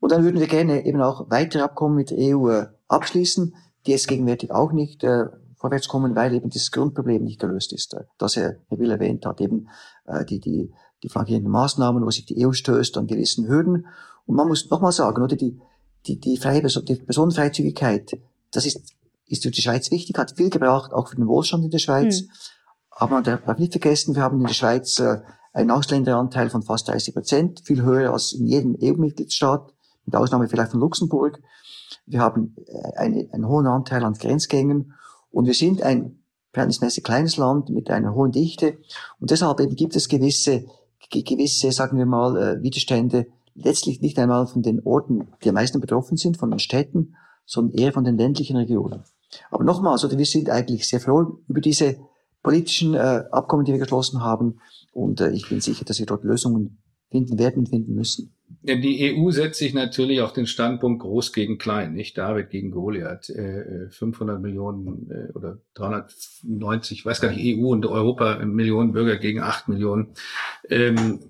Und 0.00 0.10
dann 0.10 0.24
würden 0.24 0.40
wir 0.40 0.48
gerne 0.48 0.84
eben 0.84 1.00
auch 1.00 1.30
weitere 1.30 1.62
Abkommen 1.62 1.94
mit 1.94 2.10
der 2.10 2.36
EU 2.36 2.50
äh, 2.50 2.66
abschließen, 2.88 3.54
die 3.86 3.92
jetzt 3.92 4.08
gegenwärtig 4.08 4.50
auch 4.50 4.72
nicht 4.72 5.04
äh, 5.04 5.26
vorwärts 5.56 5.86
kommen, 5.86 6.16
weil 6.16 6.34
eben 6.34 6.50
dieses 6.50 6.72
Grundproblem 6.72 7.22
nicht 7.22 7.40
gelöst 7.40 7.72
ist, 7.72 7.94
äh, 7.94 8.04
das 8.18 8.34
Herr, 8.34 8.56
Herr 8.68 8.78
Will 8.78 8.90
erwähnt 8.90 9.24
hat, 9.24 9.40
eben 9.40 9.68
äh, 10.06 10.24
die, 10.24 10.40
die, 10.40 10.72
die 11.02 11.08
flankierenden 11.08 11.50
Maßnahmen, 11.50 12.04
wo 12.04 12.10
sich 12.10 12.26
die 12.26 12.44
EU 12.44 12.52
stößt 12.52 12.98
an 12.98 13.06
gewissen 13.06 13.46
Hürden. 13.46 13.86
Und 14.26 14.34
man 14.34 14.48
muss 14.48 14.68
nochmal 14.68 14.92
sagen, 14.92 15.22
oder 15.22 15.36
die, 15.36 15.60
die, 16.06 16.18
die 16.18 16.36
freie 16.36 16.60
die 16.60 16.94
Personenfreizügigkeit, 16.96 18.18
das 18.50 18.66
ist, 18.66 18.82
ist 19.28 19.44
für 19.44 19.50
die 19.50 19.62
Schweiz 19.62 19.92
wichtig, 19.92 20.18
hat 20.18 20.36
viel 20.36 20.50
gebracht, 20.50 20.92
auch 20.92 21.08
für 21.08 21.16
den 21.16 21.28
Wohlstand 21.28 21.64
in 21.64 21.70
der 21.70 21.78
Schweiz. 21.78 22.20
Hm. 22.20 22.30
Aber 22.90 23.14
man 23.14 23.24
darf 23.24 23.58
nicht 23.58 23.72
vergessen, 23.72 24.16
wir 24.16 24.22
haben 24.22 24.40
in 24.40 24.46
der 24.46 24.54
Schweiz 24.54 24.98
äh, 24.98 25.20
einen 25.56 25.70
Ausländeranteil 25.70 26.50
von 26.50 26.62
fast 26.62 26.88
30 26.88 27.14
Prozent, 27.14 27.60
viel 27.64 27.82
höher 27.82 28.12
als 28.12 28.32
in 28.32 28.46
jedem 28.46 28.76
EU-Mitgliedstaat, 28.80 29.72
mit 30.04 30.14
Ausnahme 30.14 30.48
vielleicht 30.48 30.70
von 30.72 30.80
Luxemburg. 30.80 31.40
Wir 32.04 32.20
haben 32.20 32.54
äh, 32.66 32.98
eine, 32.98 33.28
einen 33.32 33.48
hohen 33.48 33.66
Anteil 33.66 34.04
an 34.04 34.12
Grenzgängen 34.12 34.92
und 35.30 35.46
wir 35.46 35.54
sind 35.54 35.82
ein 35.82 36.18
verhältnismäßig 36.52 37.04
kleines 37.04 37.38
Land 37.38 37.70
mit 37.70 37.90
einer 37.90 38.14
hohen 38.14 38.32
Dichte 38.32 38.76
und 39.18 39.30
deshalb 39.30 39.58
eben 39.60 39.74
gibt 39.74 39.96
es 39.96 40.08
gewisse, 40.08 40.66
gewisse, 41.10 41.72
sagen 41.72 41.96
wir 41.96 42.06
mal, 42.06 42.36
äh, 42.36 42.62
Widerstände, 42.62 43.26
letztlich 43.54 44.02
nicht 44.02 44.18
einmal 44.18 44.46
von 44.46 44.60
den 44.60 44.84
Orten, 44.84 45.28
die 45.42 45.48
am 45.48 45.54
meisten 45.54 45.80
betroffen 45.80 46.18
sind, 46.18 46.36
von 46.36 46.50
den 46.50 46.58
Städten, 46.58 47.16
sondern 47.46 47.78
eher 47.78 47.92
von 47.94 48.04
den 48.04 48.18
ländlichen 48.18 48.58
Regionen. 48.58 49.04
Aber 49.50 49.64
nochmals, 49.64 50.04
oder 50.04 50.18
wir 50.18 50.26
sind 50.26 50.50
eigentlich 50.50 50.86
sehr 50.86 51.00
froh 51.00 51.38
über 51.48 51.62
diese 51.62 51.96
politischen 52.42 52.94
äh, 52.94 53.24
Abkommen, 53.32 53.64
die 53.64 53.72
wir 53.72 53.80
geschlossen 53.80 54.22
haben. 54.22 54.60
Und 54.96 55.20
äh, 55.20 55.30
ich 55.30 55.50
bin 55.50 55.60
sicher, 55.60 55.84
dass 55.84 55.98
wir 55.98 56.06
dort 56.06 56.24
Lösungen 56.24 56.78
finden 57.10 57.38
werden 57.38 57.58
und 57.58 57.68
finden 57.68 57.94
müssen. 57.94 58.34
Die 58.62 59.14
EU 59.14 59.30
setzt 59.30 59.58
sich 59.58 59.74
natürlich 59.74 60.22
auf 60.22 60.32
den 60.32 60.46
Standpunkt 60.46 61.02
groß 61.02 61.34
gegen 61.34 61.58
klein, 61.58 61.92
nicht 61.92 62.16
David 62.16 62.48
gegen 62.48 62.70
Goliath. 62.70 63.28
Äh, 63.28 63.90
500 63.90 64.40
Millionen 64.40 65.10
äh, 65.10 65.32
oder 65.34 65.58
390, 65.74 67.04
weiß 67.04 67.20
gar 67.20 67.30
nicht, 67.30 67.58
EU 67.58 67.68
und 67.68 67.84
Europa 67.84 68.42
Millionen 68.44 68.92
Bürger 68.92 69.18
gegen 69.18 69.40
8 69.40 69.68
Millionen. 69.68 70.14
Ähm, 70.70 71.20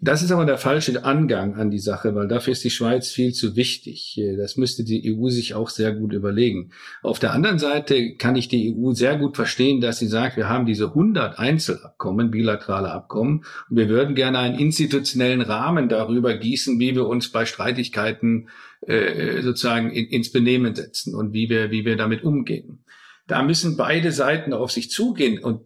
das 0.00 0.22
ist 0.22 0.30
aber 0.30 0.44
der 0.44 0.58
falsche 0.58 1.04
Angang 1.04 1.54
an 1.54 1.70
die 1.70 1.78
Sache, 1.78 2.14
weil 2.14 2.28
dafür 2.28 2.52
ist 2.52 2.64
die 2.64 2.70
Schweiz 2.70 3.08
viel 3.08 3.32
zu 3.32 3.56
wichtig. 3.56 4.20
Das 4.36 4.56
müsste 4.56 4.84
die 4.84 5.16
EU 5.16 5.28
sich 5.28 5.54
auch 5.54 5.70
sehr 5.70 5.92
gut 5.92 6.12
überlegen. 6.12 6.72
Auf 7.02 7.18
der 7.18 7.32
anderen 7.32 7.58
Seite 7.58 8.14
kann 8.16 8.36
ich 8.36 8.48
die 8.48 8.74
EU 8.74 8.92
sehr 8.92 9.16
gut 9.16 9.36
verstehen, 9.36 9.80
dass 9.80 9.98
sie 9.98 10.06
sagt, 10.06 10.36
wir 10.36 10.50
haben 10.50 10.66
diese 10.66 10.88
100 10.88 11.38
Einzelabkommen, 11.38 12.30
bilaterale 12.30 12.90
Abkommen, 12.90 13.44
und 13.70 13.76
wir 13.76 13.88
würden 13.88 14.14
gerne 14.14 14.38
einen 14.38 14.58
institutionellen 14.58 15.40
Rahmen 15.40 15.88
darüber 15.88 16.36
gießen, 16.36 16.78
wie 16.78 16.94
wir 16.94 17.06
uns 17.06 17.32
bei 17.32 17.46
Streitigkeiten 17.46 18.50
äh, 18.82 19.40
sozusagen 19.40 19.90
in, 19.90 20.06
ins 20.08 20.30
Benehmen 20.30 20.74
setzen 20.74 21.14
und 21.14 21.32
wie 21.32 21.48
wir, 21.48 21.70
wie 21.70 21.86
wir 21.86 21.96
damit 21.96 22.22
umgehen. 22.22 22.84
Da 23.26 23.42
müssen 23.42 23.76
beide 23.76 24.12
Seiten 24.12 24.52
auf 24.52 24.70
sich 24.70 24.90
zugehen. 24.90 25.42
Und 25.42 25.62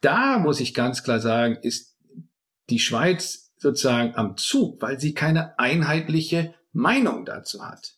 da 0.00 0.38
muss 0.38 0.60
ich 0.60 0.74
ganz 0.74 1.04
klar 1.04 1.20
sagen, 1.20 1.56
ist 1.62 1.96
die 2.70 2.80
Schweiz 2.80 3.47
sozusagen 3.58 4.14
am 4.14 4.36
Zug, 4.36 4.80
weil 4.82 4.98
sie 4.98 5.14
keine 5.14 5.58
einheitliche 5.58 6.54
Meinung 6.72 7.24
dazu 7.24 7.64
hat. 7.64 7.94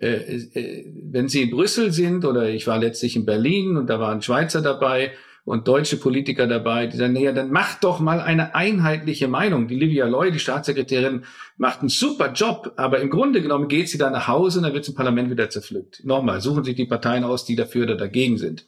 Äh, 0.00 0.36
äh, 0.54 0.92
wenn 1.10 1.28
Sie 1.28 1.42
in 1.42 1.50
Brüssel 1.50 1.92
sind 1.92 2.24
oder 2.24 2.48
ich 2.50 2.66
war 2.66 2.78
letztlich 2.78 3.16
in 3.16 3.24
Berlin 3.24 3.76
und 3.76 3.88
da 3.88 3.98
waren 3.98 4.20
Schweizer 4.20 4.60
dabei 4.60 5.12
und 5.46 5.68
deutsche 5.68 5.96
Politiker 5.96 6.46
dabei, 6.46 6.86
die 6.86 6.96
sagen, 6.96 7.14
naja, 7.14 7.32
dann 7.32 7.50
macht 7.50 7.84
doch 7.84 8.00
mal 8.00 8.20
eine 8.20 8.54
einheitliche 8.54 9.28
Meinung. 9.28 9.68
Die 9.68 9.76
Livia 9.76 10.06
Loy, 10.06 10.32
die 10.32 10.38
Staatssekretärin, 10.38 11.24
macht 11.56 11.80
einen 11.80 11.88
super 11.88 12.32
Job, 12.32 12.72
aber 12.76 13.00
im 13.00 13.10
Grunde 13.10 13.40
genommen 13.40 13.68
geht 13.68 13.88
sie 13.88 13.96
dann 13.96 14.12
nach 14.12 14.28
Hause 14.28 14.58
und 14.58 14.64
dann 14.64 14.74
wird 14.74 14.88
im 14.88 14.94
Parlament 14.94 15.30
wieder 15.30 15.48
zerpflückt. 15.48 16.04
Nochmal, 16.04 16.40
suchen 16.40 16.64
sich 16.64 16.74
die 16.74 16.86
Parteien 16.86 17.24
aus, 17.24 17.44
die 17.44 17.56
dafür 17.56 17.84
oder 17.84 17.96
dagegen 17.96 18.36
sind. 18.36 18.66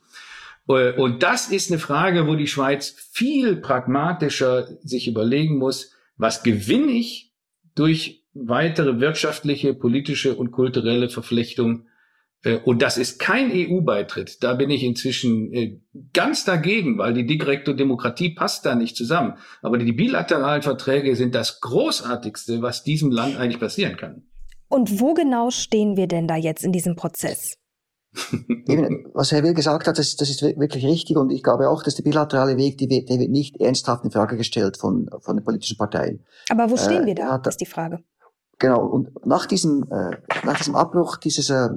Äh, 0.69 0.93
und 0.93 1.23
das 1.23 1.49
ist 1.49 1.71
eine 1.71 1.81
Frage, 1.81 2.27
wo 2.27 2.37
die 2.37 2.47
Schweiz 2.47 2.95
viel 3.11 3.57
pragmatischer 3.57 4.69
sich 4.83 5.09
überlegen 5.09 5.59
muss, 5.59 5.93
was 6.19 6.43
gewinne 6.43 6.93
ich 6.93 7.33
durch 7.75 8.27
weitere 8.35 9.01
wirtschaftliche, 9.01 9.73
politische 9.73 10.37
und 10.37 10.51
kulturelle 10.51 11.09
Verflechtung? 11.09 11.87
Äh, 12.43 12.59
und 12.59 12.83
das 12.83 12.99
ist 12.99 13.19
kein 13.19 13.51
EU-Beitritt. 13.53 14.43
Da 14.43 14.55
bin 14.55 14.71
ich 14.71 14.83
inzwischen 14.83 15.53
äh, 15.53 15.81
ganz 16.13 16.45
dagegen, 16.45 16.99
weil 16.99 17.15
die 17.15 17.27
direkte 17.27 17.75
Demokratie 17.75 18.35
passt 18.35 18.67
da 18.67 18.75
nicht 18.75 18.97
zusammen. 18.97 19.35
Aber 19.63 19.79
die 19.79 19.93
bilateralen 19.93 20.63
Verträge 20.63 21.17
sind 21.17 21.35
das 21.35 21.61
Großartigste, 21.61 22.63
was 22.63 22.83
diesem 22.83 23.11
Land 23.11 23.37
eigentlich 23.37 23.61
passieren 23.61 23.97
kann. 23.97 24.25
Und 24.69 25.01
wo 25.01 25.15
genau 25.15 25.51
stehen 25.51 25.97
wir 25.97 26.09
denn 26.09 26.29
da 26.29 26.37
jetzt 26.37 26.63
in 26.63 26.73
diesem 26.73 26.95
Prozess? 26.95 27.57
Eben, 28.67 29.07
was 29.13 29.33
Herr 29.33 29.43
Will 29.43 29.55
gesagt 29.55 29.87
hat, 29.87 29.99
das, 29.99 30.17
das, 30.17 30.31
ist 30.31 30.43
wirklich 30.43 30.85
richtig 30.85 31.17
und 31.17 31.31
ich 31.31 31.43
glaube 31.43 31.69
auch, 31.69 31.83
dass 31.83 31.95
der 31.95 32.05
bilaterale 32.05 32.57
Weg, 32.57 32.79
die 32.79 32.89
der 32.89 33.19
wird 33.19 33.31
nicht 33.31 33.61
ernsthaft 33.61 34.05
in 34.05 34.11
Frage 34.11 34.37
gestellt 34.37 34.79
von, 34.79 35.09
von 35.21 35.37
den 35.37 35.45
politischen 35.45 35.77
Parteien. 35.77 36.25
Aber 36.49 36.71
wo 36.71 36.77
stehen 36.77 37.05
äh, 37.05 37.07
wir 37.07 37.15
da, 37.15 37.37
ist 37.37 37.61
die 37.61 37.67
Frage. 37.67 38.01
Genau, 38.59 38.85
und 38.85 39.11
nach 39.25 39.47
diesem, 39.47 39.85
äh, 39.91 40.17
nach 40.45 40.57
diesem 40.57 40.75
Abbruch 40.75 41.17
dieses, 41.19 41.51
äh, 41.51 41.69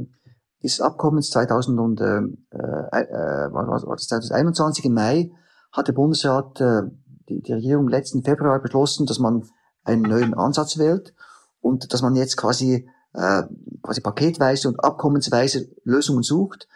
dieses 0.63 0.81
Abkommens 0.81 1.29
2000 1.31 1.79
und, 1.79 2.01
äh, 2.01 2.17
äh, 2.17 3.49
was 3.51 3.85
war 3.85 3.95
das, 3.95 4.07
2021 4.07 4.85
im 4.85 4.93
Mai 4.93 5.31
hat 5.71 5.87
der 5.87 5.93
Bundesrat, 5.93 6.59
äh, 6.61 6.83
die, 7.29 7.41
die 7.41 7.53
Regierung 7.53 7.87
letzten 7.87 8.23
Februar 8.23 8.59
beschlossen, 8.61 9.05
dass 9.05 9.19
man 9.19 9.43
einen 9.83 10.03
neuen 10.03 10.33
Ansatz 10.33 10.77
wählt 10.77 11.13
und 11.59 11.93
dass 11.93 12.01
man 12.01 12.15
jetzt 12.15 12.37
quasi 12.37 12.87
äh, 13.13 13.43
quasi 13.81 14.01
paketweise 14.01 14.67
und 14.67 14.83
abkommensweise 14.83 15.69
Lösungen 15.83 16.23
sucht. 16.23 16.67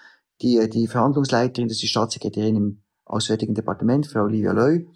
Die, 0.41 0.69
die 0.69 0.87
Verhandlungsleiterin, 0.87 1.69
das 1.69 1.77
ist 1.77 1.83
die 1.83 1.87
Staatssekretärin 1.87 2.55
im 2.55 2.81
Auswärtigen 3.05 3.53
Departement, 3.53 4.07
Frau 4.07 4.25
Livia 4.25 4.51
Löy, 4.51 4.87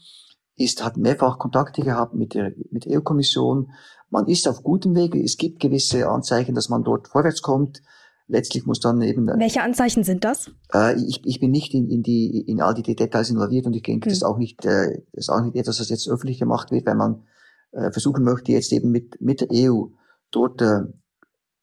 ist, 0.56 0.84
hat 0.84 0.98
mehrfach 0.98 1.38
Kontakte 1.38 1.82
gehabt 1.82 2.14
mit 2.14 2.34
der, 2.34 2.52
mit 2.72 2.86
der 2.86 2.98
EU-Kommission. 2.98 3.72
Man 4.10 4.28
ist 4.28 4.48
auf 4.48 4.64
gutem 4.64 4.96
Wege. 4.96 5.24
Es 5.24 5.38
gibt 5.38 5.60
gewisse 5.60 6.10
Anzeichen, 6.10 6.56
dass 6.56 6.68
man 6.70 6.84
dort 6.84 7.08
vorwärts 7.08 7.42
kommt. 7.42 7.82
Letztlich 8.28 8.66
muss 8.66 8.80
dann 8.80 9.02
eben. 9.02 9.28
Welche 9.28 9.62
Anzeichen 9.62 10.04
sind 10.04 10.24
das? 10.24 10.52
Äh, 10.74 10.96
ich, 11.02 11.22
ich 11.26 11.40
bin 11.40 11.52
nicht 11.52 11.74
in, 11.74 11.90
in, 11.90 12.04
die, 12.04 12.42
in 12.42 12.62
all 12.62 12.76
die 12.76 12.84
Details 12.84 13.30
involviert 13.30 13.66
und 13.66 13.74
ich 13.74 13.82
denke, 13.82 14.06
hm. 14.06 14.10
das 14.10 14.18
ist 14.18 14.24
auch 14.24 14.38
nicht, 14.38 14.66
äh, 14.66 15.02
das 15.14 15.26
ist 15.26 15.30
auch 15.30 15.42
nicht 15.42 15.56
etwas, 15.56 15.80
was 15.80 15.90
jetzt 15.90 16.08
öffentlich 16.10 16.38
gemacht 16.38 16.72
wird, 16.72 16.86
weil 16.86 16.96
man 16.96 17.24
äh, 17.72 17.92
versuchen 17.92 18.24
möchte, 18.24 18.52
jetzt 18.52 18.72
eben 18.72 18.92
mit, 18.92 19.20
mit 19.22 19.42
der 19.42 19.48
EU 19.52 19.86
dort 20.32 20.62
äh, 20.62 20.82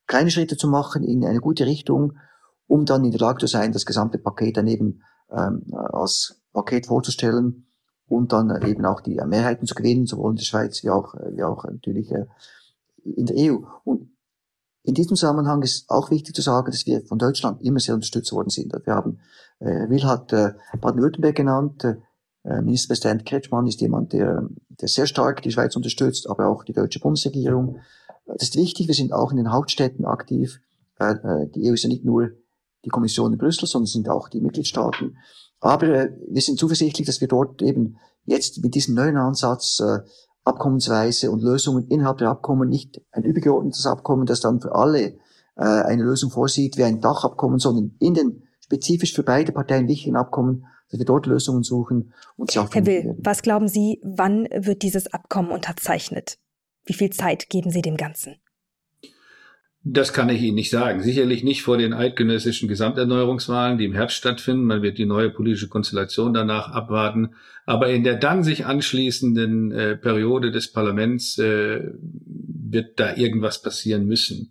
kleine 0.06 0.30
Schritte 0.30 0.56
zu 0.56 0.68
machen 0.68 1.02
in 1.02 1.24
eine 1.24 1.40
gute 1.40 1.66
Richtung, 1.66 2.14
um 2.66 2.84
dann 2.84 3.04
in 3.04 3.12
der 3.12 3.20
Lage 3.20 3.38
zu 3.38 3.46
sein, 3.46 3.72
das 3.72 3.86
gesamte 3.86 4.18
Paket 4.18 4.56
dann 4.56 4.66
eben 4.66 5.02
ähm, 5.30 5.62
als 5.72 6.42
Paket 6.52 6.86
vorzustellen 6.86 7.66
und 8.08 8.32
dann 8.32 8.62
eben 8.62 8.84
auch 8.84 9.00
die 9.00 9.20
Mehrheiten 9.26 9.66
zu 9.66 9.74
gewinnen, 9.74 10.06
sowohl 10.06 10.30
in 10.30 10.36
der 10.36 10.44
Schweiz 10.44 10.82
wie 10.82 10.90
auch, 10.90 11.14
wie 11.32 11.42
auch 11.42 11.64
natürlich 11.64 12.10
äh, 12.12 12.26
in 13.04 13.26
der 13.26 13.36
EU. 13.52 13.58
Und 13.84 14.10
in 14.82 14.94
diesem 14.94 15.16
Zusammenhang 15.16 15.62
ist 15.62 15.90
auch 15.90 16.10
wichtig 16.10 16.34
zu 16.34 16.42
sagen, 16.42 16.70
dass 16.70 16.86
wir 16.86 17.04
von 17.04 17.18
Deutschland 17.18 17.60
immer 17.62 17.80
sehr 17.80 17.94
unterstützt 17.94 18.32
worden 18.32 18.50
sind. 18.50 18.72
Wir 18.84 18.94
haben, 18.94 19.18
äh, 19.58 19.88
Will 19.88 20.04
hat 20.04 20.32
äh, 20.32 20.52
Baden-Württemberg 20.80 21.34
genannt, 21.34 21.84
äh, 21.84 22.62
Ministerpräsident 22.62 23.26
Kretschmann 23.26 23.66
ist 23.66 23.80
jemand, 23.80 24.12
der, 24.12 24.48
der 24.68 24.88
sehr 24.88 25.06
stark 25.06 25.42
die 25.42 25.50
Schweiz 25.50 25.74
unterstützt, 25.74 26.30
aber 26.30 26.46
auch 26.46 26.62
die 26.62 26.72
deutsche 26.72 27.00
Bundesregierung. 27.00 27.80
Das 28.26 28.42
ist 28.42 28.56
wichtig, 28.56 28.88
wir 28.88 28.94
sind 28.94 29.12
auch 29.12 29.30
in 29.30 29.36
den 29.36 29.52
Hauptstädten 29.52 30.04
aktiv. 30.04 30.60
Äh, 30.98 31.12
äh 31.12 31.48
die 31.54 31.70
EU 31.70 31.74
ist 31.74 31.84
ja 31.84 31.88
nicht 31.88 32.04
nur 32.04 32.30
die 32.84 32.90
Kommission 32.90 33.32
in 33.32 33.38
Brüssel, 33.38 33.66
sondern 33.66 33.86
sind 33.86 34.08
auch 34.08 34.28
die 34.28 34.40
Mitgliedstaaten. 34.40 35.16
Aber 35.60 35.86
äh, 35.88 36.10
wir 36.28 36.42
sind 36.42 36.58
zuversichtlich, 36.58 37.06
dass 37.06 37.20
wir 37.20 37.28
dort 37.28 37.62
eben 37.62 37.96
jetzt 38.24 38.62
mit 38.62 38.74
diesem 38.74 38.94
neuen 38.94 39.16
Ansatz 39.16 39.80
Abkommensweise 40.44 41.30
und 41.30 41.42
Lösungen 41.42 41.86
innerhalb 41.88 42.18
der 42.18 42.30
Abkommen, 42.30 42.68
nicht 42.68 43.00
ein 43.12 43.24
übergeordnetes 43.24 43.86
Abkommen, 43.86 44.26
das 44.26 44.40
dann 44.40 44.60
für 44.60 44.74
alle 44.74 45.18
eine 45.54 46.02
Lösung 46.02 46.30
vorsieht, 46.30 46.76
wie 46.76 46.84
ein 46.84 47.00
Dachabkommen, 47.00 47.58
sondern 47.58 47.96
in 47.98 48.14
den 48.14 48.42
spezifisch 48.60 49.14
für 49.14 49.22
beide 49.22 49.52
Parteien 49.52 49.88
wichtigen 49.88 50.16
Abkommen, 50.16 50.66
dass 50.90 50.98
wir 50.98 51.06
dort 51.06 51.26
Lösungen 51.26 51.62
suchen 51.62 52.12
und 52.36 52.50
sie 52.50 52.58
auch 52.58 52.72
Herr 52.72 52.86
Will, 52.86 53.16
was 53.18 53.42
glauben 53.42 53.68
Sie, 53.68 54.00
wann 54.02 54.48
wird 54.54 54.82
dieses 54.82 55.12
Abkommen 55.12 55.50
unterzeichnet? 55.50 56.38
Wie 56.86 56.94
viel 56.94 57.10
Zeit 57.10 57.50
geben 57.50 57.70
Sie 57.70 57.82
dem 57.82 57.96
Ganzen? 57.96 58.36
Das 59.88 60.12
kann 60.12 60.28
ich 60.30 60.42
Ihnen 60.42 60.56
nicht 60.56 60.70
sagen. 60.70 61.00
Sicherlich 61.00 61.44
nicht 61.44 61.62
vor 61.62 61.78
den 61.78 61.92
eidgenössischen 61.92 62.68
Gesamterneuerungswahlen, 62.68 63.78
die 63.78 63.84
im 63.84 63.92
Herbst 63.92 64.16
stattfinden. 64.16 64.64
Man 64.64 64.82
wird 64.82 64.98
die 64.98 65.06
neue 65.06 65.30
politische 65.30 65.68
Konstellation 65.68 66.34
danach 66.34 66.72
abwarten. 66.72 67.34
Aber 67.66 67.88
in 67.90 68.02
der 68.02 68.16
dann 68.16 68.42
sich 68.42 68.66
anschließenden 68.66 69.70
äh, 69.70 69.96
Periode 69.96 70.50
des 70.50 70.72
Parlaments 70.72 71.38
äh, 71.38 71.82
wird 71.92 72.98
da 72.98 73.14
irgendwas 73.14 73.62
passieren 73.62 74.06
müssen. 74.06 74.50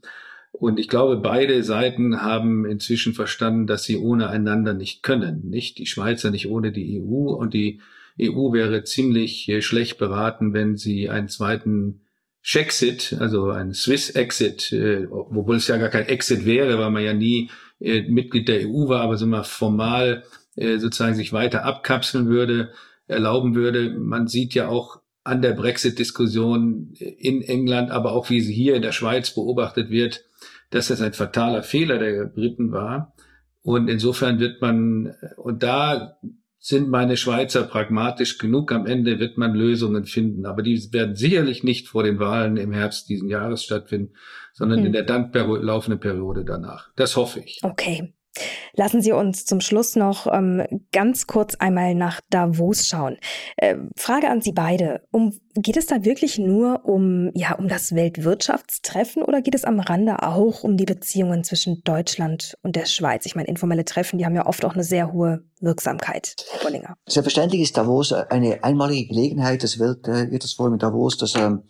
Und 0.54 0.80
ich 0.80 0.88
glaube, 0.88 1.18
beide 1.18 1.64
Seiten 1.64 2.22
haben 2.22 2.66
inzwischen 2.66 3.14
verstanden, 3.14 3.68
dass 3.68 3.84
sie 3.84 3.98
ohne 3.98 4.30
einander 4.30 4.74
nicht 4.74 5.04
können. 5.04 5.50
Nicht 5.50 5.80
die 5.80 5.86
Schweizer 5.86 6.32
nicht 6.32 6.48
ohne 6.48 6.72
die 6.72 7.02
EU. 7.02 7.34
Und 7.34 7.54
die 7.54 7.82
EU 8.22 8.54
wäre 8.54 8.86
ziemlich 8.86 9.50
äh, 9.50 9.62
schlecht 9.62 9.98
beraten, 9.98 10.54
wenn 10.54 10.78
sie 10.78 11.10
einen 11.10 11.28
zweiten 11.28 12.05
Schexit, 12.48 13.18
also 13.20 13.50
ein 13.50 13.74
Swiss 13.74 14.12
Exit, 14.12 14.72
äh, 14.72 15.08
obwohl 15.10 15.56
es 15.56 15.68
ja 15.68 15.78
gar 15.78 15.90
kein 15.90 16.06
Exit 16.06 16.46
wäre, 16.46 16.78
weil 16.78 16.92
man 16.92 17.04
ja 17.04 17.16
nie 17.16 17.50
äh, 17.80 18.04
Mitglied 18.04 18.48
der 18.48 18.68
EU 18.68 18.88
war, 18.88 19.02
aber 19.02 19.18
so 19.18 19.26
mal 19.26 19.44
formal 19.44 20.24
äh, 20.56 20.78
sozusagen 20.78 21.16
sich 21.16 21.34
weiter 21.34 21.66
abkapseln 21.66 22.28
würde, 22.28 22.72
erlauben 23.08 23.56
würde. 23.56 23.90
Man 23.98 24.28
sieht 24.28 24.54
ja 24.54 24.68
auch 24.68 25.02
an 25.24 25.42
der 25.42 25.54
Brexit-Diskussion 25.54 26.94
in 27.00 27.42
England, 27.42 27.90
aber 27.90 28.12
auch 28.12 28.30
wie 28.30 28.42
sie 28.42 28.54
hier 28.54 28.76
in 28.76 28.84
der 28.84 28.92
Schweiz 28.92 29.34
beobachtet 29.34 29.90
wird, 29.90 30.24
dass 30.70 30.90
das 30.90 31.02
ein 31.02 31.14
fataler 31.14 31.64
Fehler 31.64 31.98
der 31.98 32.26
Briten 32.26 32.72
war. 32.72 33.16
Und 33.64 33.88
insofern 33.88 34.38
wird 34.38 34.62
man, 34.62 35.16
und 35.38 35.64
da 35.64 36.20
sind 36.66 36.90
meine 36.90 37.16
Schweizer 37.16 37.62
pragmatisch 37.62 38.40
genug. 38.40 38.72
Am 38.72 38.88
Ende 38.88 39.20
wird 39.20 39.38
man 39.38 39.54
Lösungen 39.54 40.06
finden. 40.06 40.48
Aber 40.48 40.64
die 40.64 40.92
werden 40.92 41.16
sicherlich 41.16 41.64
nicht 41.64 41.88
vor 41.88 42.02
den 42.02 42.18
Wahlen 42.18 42.58
im 42.58 42.72
Herbst 42.72 43.08
diesen 43.08 43.30
Jahres 43.30 43.64
stattfinden, 43.64 44.16
sondern 44.52 44.80
hm. 44.80 44.88
in 44.88 44.94
der 44.94 45.04
dann 45.04 45.32
laufenden 45.32 46.00
Periode 46.00 46.44
danach. 46.44 46.90
Das 46.96 47.18
hoffe 47.18 47.42
ich. 47.42 47.60
Okay. 47.62 48.15
Lassen 48.74 49.02
Sie 49.02 49.12
uns 49.12 49.46
zum 49.46 49.62
Schluss 49.62 49.96
noch 49.96 50.28
ähm, 50.32 50.64
ganz 50.92 51.28
kurz 51.28 51.56
einmal 51.56 51.96
nach 51.96 52.22
Davos 52.30 52.88
schauen. 52.88 53.18
Äh, 53.58 53.76
Frage 53.96 54.30
an 54.30 54.42
Sie 54.42 54.52
beide. 54.52 55.02
Um, 55.12 55.40
geht 55.56 55.78
es 55.78 55.88
da 55.88 56.04
wirklich 56.04 56.38
nur 56.38 56.86
um, 56.86 57.32
ja, 57.34 57.56
um 57.56 57.68
das 57.68 57.96
Weltwirtschaftstreffen 57.96 59.24
oder 59.24 59.42
geht 59.42 59.56
es 59.56 59.64
am 59.64 59.80
Rande 59.80 60.24
auch 60.24 60.64
um 60.64 60.78
die 60.78 60.86
Beziehungen 60.86 61.44
zwischen 61.44 61.82
Deutschland 61.84 62.58
und 62.62 62.76
der 62.76 62.86
Schweiz? 62.86 63.26
Ich 63.26 63.36
meine, 63.36 63.48
informelle 63.48 63.86
Treffen, 63.86 64.18
die 64.18 64.26
haben 64.26 64.36
ja 64.36 64.46
oft 64.46 64.66
auch 64.66 64.74
eine 64.74 64.84
sehr 64.84 65.14
hohe 65.14 65.44
Wirksamkeit. 65.62 66.36
Herr 66.52 66.64
Bollinger. 66.64 66.96
Selbstverständlich 67.08 67.62
ist 67.62 67.78
Davos 67.78 68.12
eine 68.12 68.64
einmalige 68.64 69.08
Gelegenheit, 69.08 69.64
das 69.64 69.80
Welt, 69.80 70.08
äh, 70.08 70.24
in 70.26 70.80
Davos, 70.80 71.18
dass 71.18 71.36
ähm, 71.36 71.64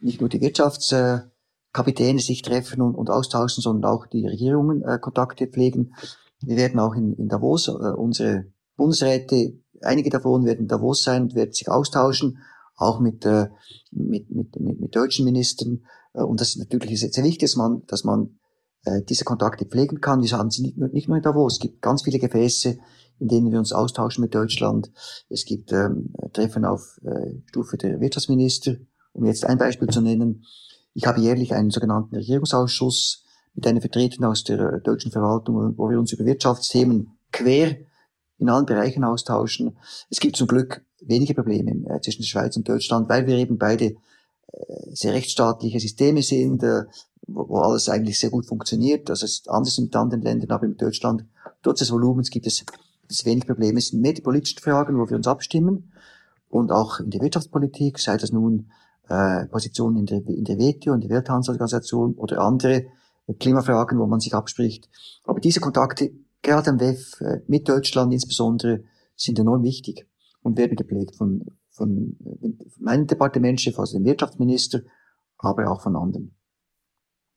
nicht 0.00 0.20
nur 0.20 0.28
die 0.28 0.40
Wirtschafts- 0.40 0.92
äh, 0.94 1.31
Kapitäne 1.72 2.20
sich 2.20 2.42
treffen 2.42 2.82
und, 2.82 2.94
und 2.94 3.10
austauschen, 3.10 3.62
sondern 3.62 3.90
auch 3.90 4.06
die 4.06 4.26
Regierungen 4.26 4.82
äh, 4.82 4.98
Kontakte 4.98 5.46
pflegen. 5.46 5.94
Wir 6.44 6.56
werden 6.56 6.80
auch 6.80 6.94
in, 6.94 7.14
in 7.14 7.28
Davos, 7.28 7.68
äh, 7.68 7.70
unsere 7.70 8.46
Bundesräte, 8.76 9.54
einige 9.80 10.10
davon 10.10 10.44
werden 10.44 10.60
in 10.60 10.68
Davos 10.68 11.02
sein 11.02 11.34
werden 11.34 11.52
sich 11.52 11.68
austauschen, 11.68 12.38
auch 12.76 13.00
mit, 13.00 13.24
äh, 13.26 13.48
mit, 13.90 14.30
mit, 14.30 14.58
mit, 14.58 14.80
mit 14.80 14.96
deutschen 14.96 15.24
Ministern. 15.24 15.84
Äh, 16.14 16.22
und 16.22 16.40
das 16.40 16.50
ist 16.50 16.58
natürlich 16.58 17.00
sehr, 17.00 17.10
sehr 17.10 17.24
wichtig, 17.24 17.40
dass 17.40 17.56
man, 17.56 17.82
dass 17.86 18.04
man 18.04 18.38
äh, 18.84 19.02
diese 19.02 19.24
Kontakte 19.24 19.66
pflegen 19.66 20.00
kann. 20.00 20.22
Wir 20.22 20.30
haben 20.32 20.50
sie 20.50 20.62
nicht 20.62 20.78
nur, 20.78 20.88
nicht 20.88 21.08
nur 21.08 21.16
in 21.16 21.22
Davos. 21.22 21.54
Es 21.54 21.60
gibt 21.60 21.82
ganz 21.82 22.02
viele 22.02 22.18
Gefäße, 22.18 22.78
in 23.18 23.28
denen 23.28 23.52
wir 23.52 23.58
uns 23.58 23.72
austauschen 23.72 24.22
mit 24.22 24.34
Deutschland. 24.34 24.90
Es 25.28 25.44
gibt 25.44 25.72
ähm, 25.72 26.12
Treffen 26.32 26.64
auf 26.64 26.98
äh, 27.04 27.40
Stufe 27.46 27.76
der 27.76 28.00
Wirtschaftsminister, 28.00 28.76
um 29.12 29.24
jetzt 29.26 29.44
ein 29.44 29.58
Beispiel 29.58 29.88
zu 29.88 30.00
nennen. 30.00 30.44
Ich 30.94 31.06
habe 31.06 31.20
jährlich 31.20 31.54
einen 31.54 31.70
sogenannten 31.70 32.16
Regierungsausschuss 32.16 33.24
mit 33.54 33.66
einer 33.66 33.80
Vertretung 33.80 34.24
aus 34.24 34.44
der 34.44 34.80
deutschen 34.80 35.10
Verwaltung, 35.10 35.76
wo 35.76 35.90
wir 35.90 35.98
uns 35.98 36.12
über 36.12 36.24
Wirtschaftsthemen 36.24 37.12
quer 37.32 37.76
in 38.38 38.48
allen 38.48 38.66
Bereichen 38.66 39.04
austauschen. 39.04 39.76
Es 40.10 40.20
gibt 40.20 40.36
zum 40.36 40.46
Glück 40.46 40.84
wenige 41.00 41.34
Probleme 41.34 41.88
äh, 41.88 42.00
zwischen 42.00 42.22
der 42.22 42.28
Schweiz 42.28 42.56
und 42.56 42.68
Deutschland, 42.68 43.08
weil 43.08 43.26
wir 43.26 43.36
eben 43.36 43.56
beide 43.56 43.84
äh, 43.84 43.94
sehr 44.92 45.14
rechtsstaatliche 45.14 45.80
Systeme 45.80 46.22
sind, 46.22 46.62
äh, 46.62 46.84
wo, 47.26 47.58
alles 47.58 47.88
eigentlich 47.88 48.18
sehr 48.18 48.30
gut 48.30 48.46
funktioniert. 48.46 49.08
Das 49.08 49.22
ist 49.22 49.48
anders 49.48 49.78
mit 49.78 49.94
anderen 49.94 50.22
Ländern, 50.22 50.50
aber 50.50 50.66
mit 50.66 50.82
Deutschland, 50.82 51.24
trotz 51.62 51.78
des 51.78 51.92
Volumens 51.92 52.30
gibt 52.30 52.46
es, 52.46 52.64
es 53.08 53.24
wenig 53.24 53.46
Probleme. 53.46 53.78
Es 53.78 53.88
sind 53.88 54.00
mehr 54.00 54.12
die 54.12 54.22
politischen 54.22 54.60
Fragen, 54.60 54.98
wo 54.98 55.08
wir 55.08 55.16
uns 55.16 55.26
abstimmen 55.26 55.92
und 56.48 56.72
auch 56.72 57.00
in 57.00 57.10
der 57.10 57.22
Wirtschaftspolitik, 57.22 57.98
sei 57.98 58.16
das 58.16 58.32
nun 58.32 58.70
äh, 59.12 59.46
Positionen 59.46 59.98
in 59.98 60.06
der, 60.06 60.26
in 60.26 60.44
der 60.44 60.58
WTO, 60.58 60.94
in 60.94 61.00
der 61.00 61.10
Welthandelsorganisation 61.10 62.14
oder 62.14 62.40
andere 62.40 62.86
Klimafragen, 63.38 63.98
wo 63.98 64.06
man 64.06 64.20
sich 64.20 64.34
abspricht. 64.34 64.88
Aber 65.24 65.38
diese 65.38 65.60
Kontakte, 65.60 66.12
gerade 66.40 66.70
am 66.70 66.80
WEF, 66.80 67.20
äh, 67.20 67.40
mit 67.46 67.68
Deutschland 67.68 68.12
insbesondere, 68.12 68.84
sind 69.14 69.38
enorm 69.38 69.62
wichtig 69.62 70.06
und 70.42 70.56
werden 70.56 70.76
gepflegt 70.76 71.16
von, 71.16 71.44
von, 71.70 72.16
von 72.40 72.58
meinem 72.80 73.06
Departementchef, 73.06 73.78
also 73.78 73.98
dem 73.98 74.04
Wirtschaftsminister, 74.06 74.80
aber 75.38 75.70
auch 75.70 75.82
von 75.82 75.94
anderen. 75.94 76.34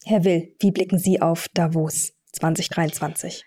Herr 0.05 0.23
Will, 0.23 0.55
wie 0.59 0.71
blicken 0.71 0.97
Sie 0.97 1.21
auf 1.21 1.47
Davos 1.53 2.13
2023? 2.33 3.43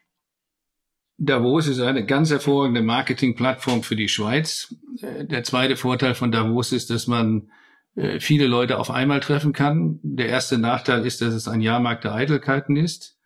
Davos 1.17 1.67
ist 1.67 1.81
eine 1.81 2.05
ganz 2.05 2.31
hervorragende 2.31 2.83
Marketingplattform 2.83 3.83
für 3.83 3.97
die 3.97 4.09
Schweiz. 4.09 4.75
Äh, 5.01 5.25
der 5.25 5.45
zweite 5.45 5.77
Vorteil 5.77 6.15
von 6.15 6.31
Davos 6.31 6.73
ist, 6.73 6.91
dass 6.91 7.07
man 7.07 7.51
äh, 7.99 8.21
viele 8.21 8.47
Leute 8.47 8.79
auf 8.79 8.91
einmal 8.91 9.19
treffen 9.21 9.53
kann. 9.53 9.99
Der 10.03 10.29
erste 10.29 10.57
Nachteil 10.57 11.05
ist, 11.05 11.21
dass 11.21 11.35
es 11.35 11.49
ein 11.49 11.61
Jahrmarkt 11.61 12.05
der 12.05 12.15
Eitelkeiten 12.15 12.77
ist. 12.77 13.19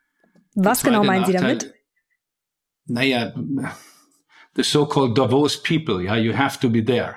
Was 0.55 0.83
genau 0.83 1.05
meinen 1.05 1.23
Nachteil, 1.23 1.61
Sie 1.61 1.69
damit? 1.69 1.75
Naja, 2.87 3.35
the 4.57 4.63
so-called 4.63 5.17
Davos 5.17 5.63
people, 5.63 6.03
ja, 6.03 6.17
you 6.17 6.37
have 6.37 6.59
to 6.59 6.71
be 6.71 6.83
there. 6.83 7.17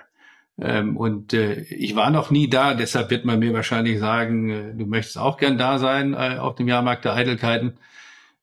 Ähm, 0.58 0.98
und 0.98 1.34
äh, 1.34 1.62
ich 1.64 1.96
war 1.96 2.12
noch 2.12 2.30
nie 2.30 2.50
da, 2.50 2.74
deshalb 2.74 3.10
wird 3.10 3.26
man 3.26 3.40
mir 3.40 3.54
wahrscheinlich 3.54 4.00
sagen, 4.00 4.50
äh, 4.50 4.74
du 4.74 4.86
möchtest 4.86 5.18
auch 5.18 5.38
gern 5.38 5.58
da 5.58 5.80
sein 5.80 6.14
äh, 6.14 6.38
auf 6.40 6.56
dem 6.56 6.68
Jahrmarkt 6.68 7.06
der 7.06 7.14
Eitelkeiten. 7.14 7.78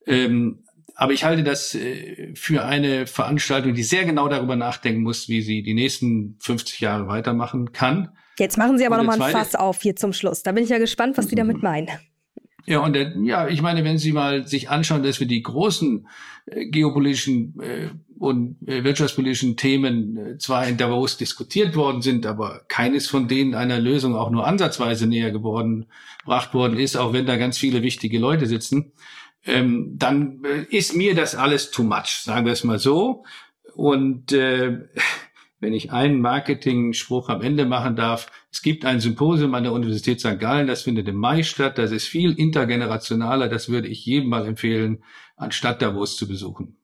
Ähm, 0.06 0.64
aber 0.94 1.12
ich 1.12 1.24
halte 1.24 1.42
das 1.42 1.74
äh, 1.74 2.34
für 2.34 2.64
eine 2.64 3.06
Veranstaltung, 3.06 3.74
die 3.74 3.82
sehr 3.82 4.04
genau 4.04 4.28
darüber 4.28 4.56
nachdenken 4.56 5.02
muss, 5.02 5.28
wie 5.28 5.42
sie 5.42 5.62
die 5.62 5.74
nächsten 5.74 6.36
50 6.40 6.80
Jahre 6.80 7.08
weitermachen 7.08 7.72
kann. 7.72 8.10
Jetzt 8.38 8.58
machen 8.58 8.78
Sie 8.78 8.86
aber 8.86 8.96
nochmal 8.96 9.20
ein 9.20 9.32
Fass 9.32 9.54
auf 9.54 9.82
hier 9.82 9.96
zum 9.96 10.12
Schluss. 10.12 10.42
Da 10.42 10.52
bin 10.52 10.64
ich 10.64 10.70
ja 10.70 10.78
gespannt, 10.78 11.16
was 11.18 11.28
Sie 11.28 11.34
damit 11.34 11.62
meinen. 11.62 11.88
Ja, 12.64 12.78
und 12.78 12.92
der, 12.94 13.12
ja, 13.22 13.48
ich 13.48 13.60
meine, 13.60 13.84
wenn 13.84 13.98
Sie 13.98 14.12
mal 14.12 14.46
sich 14.46 14.70
anschauen, 14.70 15.02
dass 15.02 15.18
wir 15.18 15.26
die 15.26 15.42
großen 15.42 16.06
äh, 16.46 16.66
geopolitischen 16.66 17.60
äh, 17.60 17.88
und 18.18 18.56
äh, 18.68 18.84
wirtschaftspolitischen 18.84 19.56
Themen 19.56 20.16
äh, 20.16 20.38
zwar 20.38 20.68
in 20.68 20.76
Davos 20.76 21.16
diskutiert 21.16 21.74
worden 21.74 22.02
sind, 22.02 22.24
aber 22.24 22.62
keines 22.68 23.08
von 23.08 23.26
denen 23.26 23.56
einer 23.56 23.80
Lösung 23.80 24.14
auch 24.14 24.30
nur 24.30 24.46
ansatzweise 24.46 25.08
näher 25.08 25.32
geworden, 25.32 25.86
gebracht 26.20 26.54
worden 26.54 26.78
ist, 26.78 26.96
auch 26.96 27.12
wenn 27.12 27.26
da 27.26 27.36
ganz 27.36 27.58
viele 27.58 27.82
wichtige 27.82 28.20
Leute 28.20 28.46
sitzen, 28.46 28.92
ähm, 29.44 29.94
dann 29.96 30.44
äh, 30.44 30.76
ist 30.76 30.94
mir 30.94 31.16
das 31.16 31.34
alles 31.34 31.72
too 31.72 31.82
much, 31.82 32.22
sagen 32.22 32.46
wir 32.46 32.52
es 32.52 32.62
mal 32.62 32.78
so. 32.78 33.24
Und 33.74 34.30
äh, 34.30 34.78
wenn 35.62 35.74
ich 35.74 35.92
einen 35.92 36.20
Marketing-Spruch 36.20 37.28
am 37.28 37.40
Ende 37.40 37.64
machen 37.64 37.94
darf, 37.94 38.30
Es 38.50 38.62
gibt 38.62 38.84
ein 38.84 39.00
Symposium 39.00 39.54
an 39.54 39.62
der 39.62 39.72
Universität 39.72 40.20
St. 40.20 40.38
Gallen, 40.38 40.66
das 40.66 40.82
findet 40.82 41.08
im 41.08 41.14
Mai 41.14 41.42
statt. 41.42 41.78
Das 41.78 41.92
ist 41.92 42.06
viel 42.06 42.32
intergenerationaler. 42.32 43.48
Das 43.48 43.70
würde 43.70 43.88
ich 43.88 44.04
jedem 44.04 44.28
mal 44.28 44.46
empfehlen, 44.46 45.04
anstatt 45.36 45.80
Davos 45.80 46.16
zu 46.16 46.28
besuchen. 46.28 46.76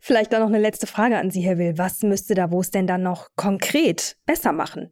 Vielleicht 0.00 0.32
dann 0.32 0.40
noch 0.40 0.48
eine 0.48 0.58
letzte 0.58 0.86
Frage 0.86 1.18
an 1.18 1.30
Sie, 1.30 1.42
Herr 1.42 1.58
Will. 1.58 1.76
Was 1.76 2.02
müsste 2.02 2.34
Davos 2.34 2.70
denn 2.70 2.86
dann 2.86 3.02
noch 3.02 3.28
konkret 3.36 4.16
besser 4.24 4.52
machen? 4.52 4.90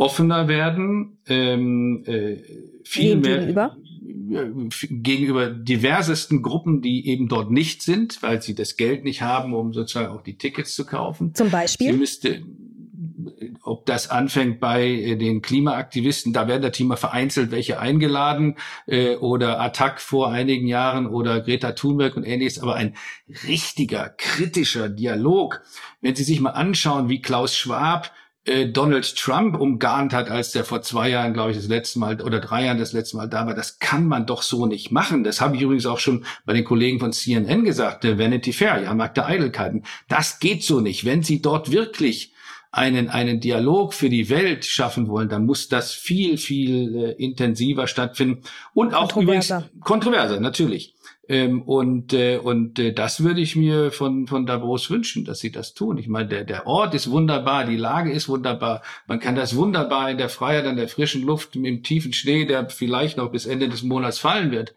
Offener 0.00 0.48
werden, 0.48 1.18
ähm, 1.26 2.04
äh, 2.06 2.38
viel 2.84 3.12
Wem 3.12 3.20
mehr 3.20 3.38
gegenüber? 3.40 3.76
gegenüber 4.88 5.50
diversesten 5.50 6.40
Gruppen, 6.40 6.80
die 6.80 7.06
eben 7.08 7.28
dort 7.28 7.50
nicht 7.50 7.82
sind, 7.82 8.22
weil 8.22 8.40
sie 8.40 8.54
das 8.54 8.76
Geld 8.76 9.04
nicht 9.04 9.20
haben, 9.20 9.52
um 9.52 9.74
sozusagen 9.74 10.08
auch 10.08 10.22
die 10.22 10.38
Tickets 10.38 10.74
zu 10.74 10.86
kaufen. 10.86 11.34
Zum 11.34 11.48
Sie 11.48 11.52
Beispiel? 11.52 11.92
müsste, 11.92 12.42
ob 13.62 13.84
das 13.84 14.08
anfängt 14.08 14.58
bei 14.58 14.86
äh, 14.86 15.16
den 15.16 15.42
Klimaaktivisten, 15.42 16.32
da 16.32 16.48
werden 16.48 16.62
natürlich 16.62 16.88
mal 16.88 16.96
vereinzelt 16.96 17.50
welche 17.50 17.78
eingeladen 17.78 18.56
äh, 18.86 19.16
oder 19.16 19.60
Attac 19.60 20.00
vor 20.00 20.30
einigen 20.30 20.66
Jahren 20.66 21.08
oder 21.08 21.42
Greta 21.42 21.72
Thunberg 21.72 22.16
und 22.16 22.24
ähnliches, 22.24 22.58
aber 22.60 22.76
ein 22.76 22.94
richtiger 23.46 24.08
kritischer 24.16 24.88
Dialog, 24.88 25.60
wenn 26.00 26.14
Sie 26.14 26.24
sich 26.24 26.40
mal 26.40 26.50
anschauen, 26.50 27.10
wie 27.10 27.20
Klaus 27.20 27.54
Schwab 27.54 28.06
äh, 28.06 28.19
Donald 28.44 29.16
Trump 29.16 29.60
umgarnt 29.60 30.14
hat, 30.14 30.30
als 30.30 30.52
der 30.52 30.64
vor 30.64 30.80
zwei 30.80 31.10
Jahren, 31.10 31.34
glaube 31.34 31.50
ich, 31.50 31.58
das 31.58 31.68
letzte 31.68 31.98
Mal 31.98 32.22
oder 32.22 32.40
drei 32.40 32.64
Jahren 32.64 32.78
das 32.78 32.92
letzte 32.92 33.18
Mal 33.18 33.28
da 33.28 33.46
war. 33.46 33.54
Das 33.54 33.78
kann 33.78 34.06
man 34.06 34.26
doch 34.26 34.42
so 34.42 34.66
nicht 34.66 34.90
machen. 34.90 35.24
Das 35.24 35.40
habe 35.40 35.56
ich 35.56 35.62
übrigens 35.62 35.84
auch 35.84 35.98
schon 35.98 36.24
bei 36.46 36.54
den 36.54 36.64
Kollegen 36.64 37.00
von 37.00 37.12
CNN 37.12 37.64
gesagt, 37.64 38.02
der 38.02 38.18
Vanity 38.18 38.52
Fair, 38.52 38.82
ja, 38.82 38.94
Markt 38.94 39.18
der 39.18 39.26
Eitelkeiten. 39.26 39.84
Das 40.08 40.40
geht 40.40 40.64
so 40.64 40.80
nicht. 40.80 41.04
Wenn 41.04 41.22
Sie 41.22 41.42
dort 41.42 41.70
wirklich 41.70 42.32
einen, 42.72 43.08
einen 43.08 43.40
Dialog 43.40 43.94
für 43.94 44.08
die 44.08 44.30
Welt 44.30 44.64
schaffen 44.64 45.08
wollen, 45.08 45.28
dann 45.28 45.44
muss 45.44 45.68
das 45.68 45.92
viel, 45.92 46.38
viel 46.38 46.94
äh, 46.94 47.22
intensiver 47.22 47.86
stattfinden 47.86 48.42
und 48.74 48.94
auch 48.94 49.12
Kontroverser. 49.12 49.58
übrigens 49.58 49.84
kontroverser, 49.84 50.40
natürlich. 50.40 50.94
Ähm, 51.30 51.62
und 51.62 52.12
äh, 52.12 52.38
und 52.38 52.80
äh, 52.80 52.92
das 52.92 53.22
würde 53.22 53.40
ich 53.40 53.54
mir 53.54 53.92
von 53.92 54.26
von 54.26 54.46
Davos 54.46 54.90
wünschen, 54.90 55.24
dass 55.24 55.38
sie 55.38 55.52
das 55.52 55.74
tun. 55.74 55.96
Ich 55.96 56.08
meine, 56.08 56.28
der 56.28 56.42
der 56.42 56.66
Ort 56.66 56.92
ist 56.92 57.08
wunderbar, 57.08 57.66
die 57.66 57.76
Lage 57.76 58.10
ist 58.10 58.28
wunderbar. 58.28 58.82
Man 59.06 59.20
kann 59.20 59.36
das 59.36 59.54
wunderbar 59.54 60.10
in 60.10 60.18
der 60.18 60.28
Freiheit, 60.28 60.66
an 60.66 60.74
der 60.74 60.88
frischen 60.88 61.22
Luft, 61.22 61.54
im 61.54 61.84
tiefen 61.84 62.12
Schnee, 62.12 62.46
der 62.46 62.68
vielleicht 62.68 63.16
noch 63.16 63.30
bis 63.30 63.46
Ende 63.46 63.68
des 63.68 63.84
Monats 63.84 64.18
fallen 64.18 64.50
wird, 64.50 64.74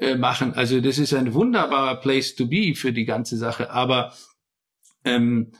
äh, 0.00 0.16
machen. 0.16 0.54
Also 0.54 0.80
das 0.80 0.98
ist 0.98 1.14
ein 1.14 1.34
wunderbarer 1.34 1.94
Place 2.00 2.34
to 2.34 2.46
be 2.46 2.74
für 2.74 2.92
die 2.92 3.04
ganze 3.04 3.36
Sache. 3.36 3.70
Aber 3.70 4.12
ähm, 5.04 5.52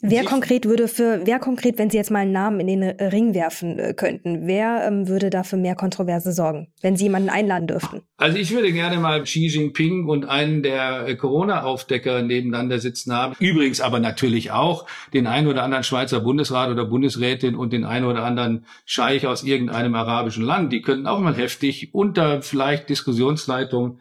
Wer 0.00 0.20
Sie- 0.20 0.26
konkret 0.26 0.64
würde 0.64 0.86
für, 0.86 1.22
wer 1.24 1.40
konkret, 1.40 1.76
wenn 1.76 1.90
Sie 1.90 1.96
jetzt 1.96 2.12
mal 2.12 2.20
einen 2.20 2.30
Namen 2.30 2.60
in 2.60 2.68
den 2.68 2.82
Ring 2.84 3.34
werfen 3.34 3.78
äh, 3.80 3.94
könnten, 3.94 4.46
wer 4.46 4.86
ähm, 4.86 5.08
würde 5.08 5.28
da 5.28 5.42
für 5.42 5.56
mehr 5.56 5.74
Kontroverse 5.74 6.32
sorgen, 6.32 6.68
wenn 6.82 6.96
Sie 6.96 7.04
jemanden 7.04 7.30
einladen 7.30 7.66
dürften? 7.66 8.02
Also 8.16 8.38
ich 8.38 8.52
würde 8.52 8.72
gerne 8.72 8.98
mal 8.98 9.24
Xi 9.24 9.46
Jinping 9.48 10.06
und 10.06 10.24
einen 10.28 10.62
der 10.62 11.08
äh, 11.08 11.16
Corona-Aufdecker 11.16 12.22
nebeneinander 12.22 12.78
sitzen 12.78 13.12
haben. 13.12 13.34
Übrigens 13.40 13.80
aber 13.80 13.98
natürlich 13.98 14.52
auch 14.52 14.86
den 15.12 15.26
einen 15.26 15.48
oder 15.48 15.64
anderen 15.64 15.82
Schweizer 15.82 16.20
Bundesrat 16.20 16.70
oder 16.70 16.84
Bundesrätin 16.84 17.56
und 17.56 17.72
den 17.72 17.84
einen 17.84 18.06
oder 18.06 18.22
anderen 18.22 18.66
Scheich 18.84 19.26
aus 19.26 19.42
irgendeinem 19.42 19.96
arabischen 19.96 20.44
Land. 20.44 20.72
Die 20.72 20.80
könnten 20.80 21.08
auch 21.08 21.18
mal 21.18 21.34
heftig 21.36 21.92
unter 21.92 22.40
vielleicht 22.42 22.88
Diskussionsleitung 22.88 23.98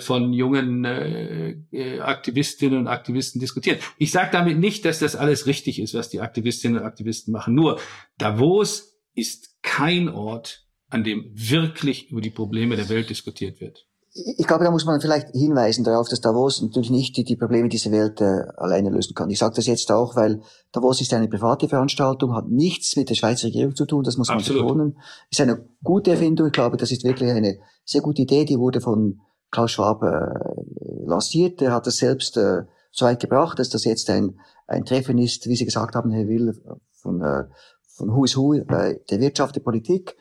von 0.00 0.32
jungen 0.32 0.84
äh, 0.84 1.50
äh, 1.70 2.00
Aktivistinnen 2.00 2.80
und 2.80 2.86
Aktivisten 2.88 3.40
diskutieren. 3.40 3.78
Ich 3.98 4.10
sage 4.10 4.30
damit 4.32 4.58
nicht, 4.58 4.84
dass 4.84 4.98
das 4.98 5.14
alles 5.14 5.46
richtig 5.46 5.80
ist, 5.80 5.94
was 5.94 6.08
die 6.08 6.20
Aktivistinnen 6.20 6.80
und 6.80 6.86
Aktivisten 6.86 7.32
machen. 7.32 7.54
Nur 7.54 7.78
Davos 8.18 8.98
ist 9.14 9.62
kein 9.62 10.08
Ort, 10.08 10.66
an 10.88 11.04
dem 11.04 11.30
wirklich 11.34 12.10
über 12.10 12.20
die 12.20 12.30
Probleme 12.30 12.76
der 12.76 12.88
Welt 12.88 13.10
diskutiert 13.10 13.60
wird. 13.60 13.86
Ich 14.12 14.44
glaube, 14.48 14.64
da 14.64 14.72
muss 14.72 14.84
man 14.84 15.00
vielleicht 15.00 15.28
hinweisen 15.30 15.84
darauf, 15.84 16.08
dass 16.08 16.20
Davos 16.20 16.60
natürlich 16.60 16.90
nicht 16.90 17.16
die, 17.16 17.22
die 17.22 17.36
Probleme 17.36 17.68
dieser 17.68 17.92
Welt 17.92 18.20
äh, 18.20 18.42
alleine 18.56 18.90
lösen 18.90 19.14
kann. 19.14 19.30
Ich 19.30 19.38
sage 19.38 19.54
das 19.54 19.66
jetzt 19.66 19.92
auch, 19.92 20.16
weil 20.16 20.42
Davos 20.72 21.00
ist 21.00 21.14
eine 21.14 21.28
private 21.28 21.68
Veranstaltung, 21.68 22.34
hat 22.34 22.48
nichts 22.48 22.96
mit 22.96 23.08
der 23.08 23.14
Schweizer 23.14 23.46
Regierung 23.46 23.76
zu 23.76 23.86
tun, 23.86 24.02
das 24.02 24.16
muss 24.16 24.26
man 24.26 24.38
Absolut. 24.38 24.62
betonen. 24.62 24.98
Ist 25.30 25.40
eine 25.40 25.64
gute 25.84 26.10
Erfindung, 26.10 26.48
ich 26.48 26.52
glaube, 26.52 26.76
das 26.76 26.90
ist 26.90 27.04
wirklich 27.04 27.30
eine 27.30 27.60
sehr 27.84 28.00
gute 28.00 28.22
Idee, 28.22 28.44
die 28.44 28.58
wurde 28.58 28.80
von 28.80 29.20
Klaus 29.50 29.72
Schwab 29.72 30.02
äh, 30.02 31.06
lanciert. 31.06 31.60
Er 31.62 31.72
hat 31.72 31.86
das 31.86 31.96
selbst 31.96 32.36
äh, 32.36 32.62
so 32.90 33.06
weit 33.06 33.20
gebracht, 33.20 33.58
dass 33.58 33.68
das 33.70 33.84
jetzt 33.84 34.10
ein, 34.10 34.38
ein 34.66 34.84
Treffen 34.84 35.18
ist, 35.18 35.46
wie 35.46 35.56
Sie 35.56 35.64
gesagt 35.64 35.94
haben, 35.94 36.10
Herr 36.10 36.28
Will, 36.28 36.54
von, 36.92 37.20
äh, 37.22 37.44
von 37.88 38.14
Who 38.14 38.24
is 38.24 38.36
Who 38.36 38.54
äh, 38.54 39.00
der 39.10 39.20
Wirtschaft, 39.20 39.56
der 39.56 39.60
Politik. 39.60 40.16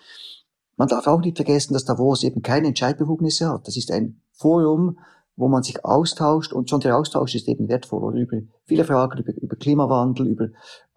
Man 0.76 0.88
darf 0.88 1.08
auch 1.08 1.20
nicht 1.20 1.38
vergessen, 1.38 1.74
dass 1.74 1.86
Davos 1.86 2.24
eben 2.24 2.42
keine 2.42 2.68
Entscheidbefugnisse 2.68 3.50
hat. 3.50 3.68
Das 3.68 3.76
ist 3.76 3.92
ein 3.92 4.22
Forum, 4.32 4.98
wo 5.36 5.48
man 5.48 5.64
sich 5.64 5.84
austauscht 5.86 6.54
und 6.54 6.70
schon 6.70 6.82
der 6.82 6.98
Austausch 6.98 7.36
ist 7.36 7.48
eben 7.48 7.70
wertvoll 7.70 8.04
oder 8.04 8.18
über 8.18 8.38
viele 8.66 8.84
Fragen, 8.84 9.20
über, 9.20 9.34
über 9.42 9.56
Klimawandel, 9.56 10.28
über 10.28 10.48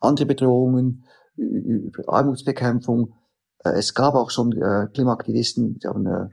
andere 0.00 0.26
Bedrohungen, 0.26 1.04
über 1.36 2.02
Armutsbekämpfung. 2.08 3.14
Äh, 3.64 3.78
Es 3.78 3.94
gab 3.94 4.14
auch 4.14 4.30
schon 4.30 4.52
äh, 4.52 4.88
Klimaaktivisten, 4.92 5.78
die 5.78 5.86
haben 5.86 6.06
äh, 6.06 6.28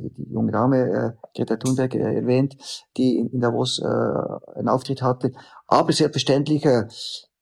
die 0.00 0.32
junge 0.32 0.52
Dame 0.52 0.78
äh, 0.78 1.12
Greta 1.34 1.56
Thunberg 1.56 1.94
äh, 1.94 2.16
erwähnt, 2.16 2.56
die 2.96 3.18
in, 3.18 3.28
in 3.30 3.40
Davos 3.40 3.78
äh, 3.78 4.58
einen 4.58 4.68
Auftritt 4.68 5.02
hatte. 5.02 5.32
Aber 5.66 5.92
selbstverständlich 5.92 6.64
äh, 6.64 6.86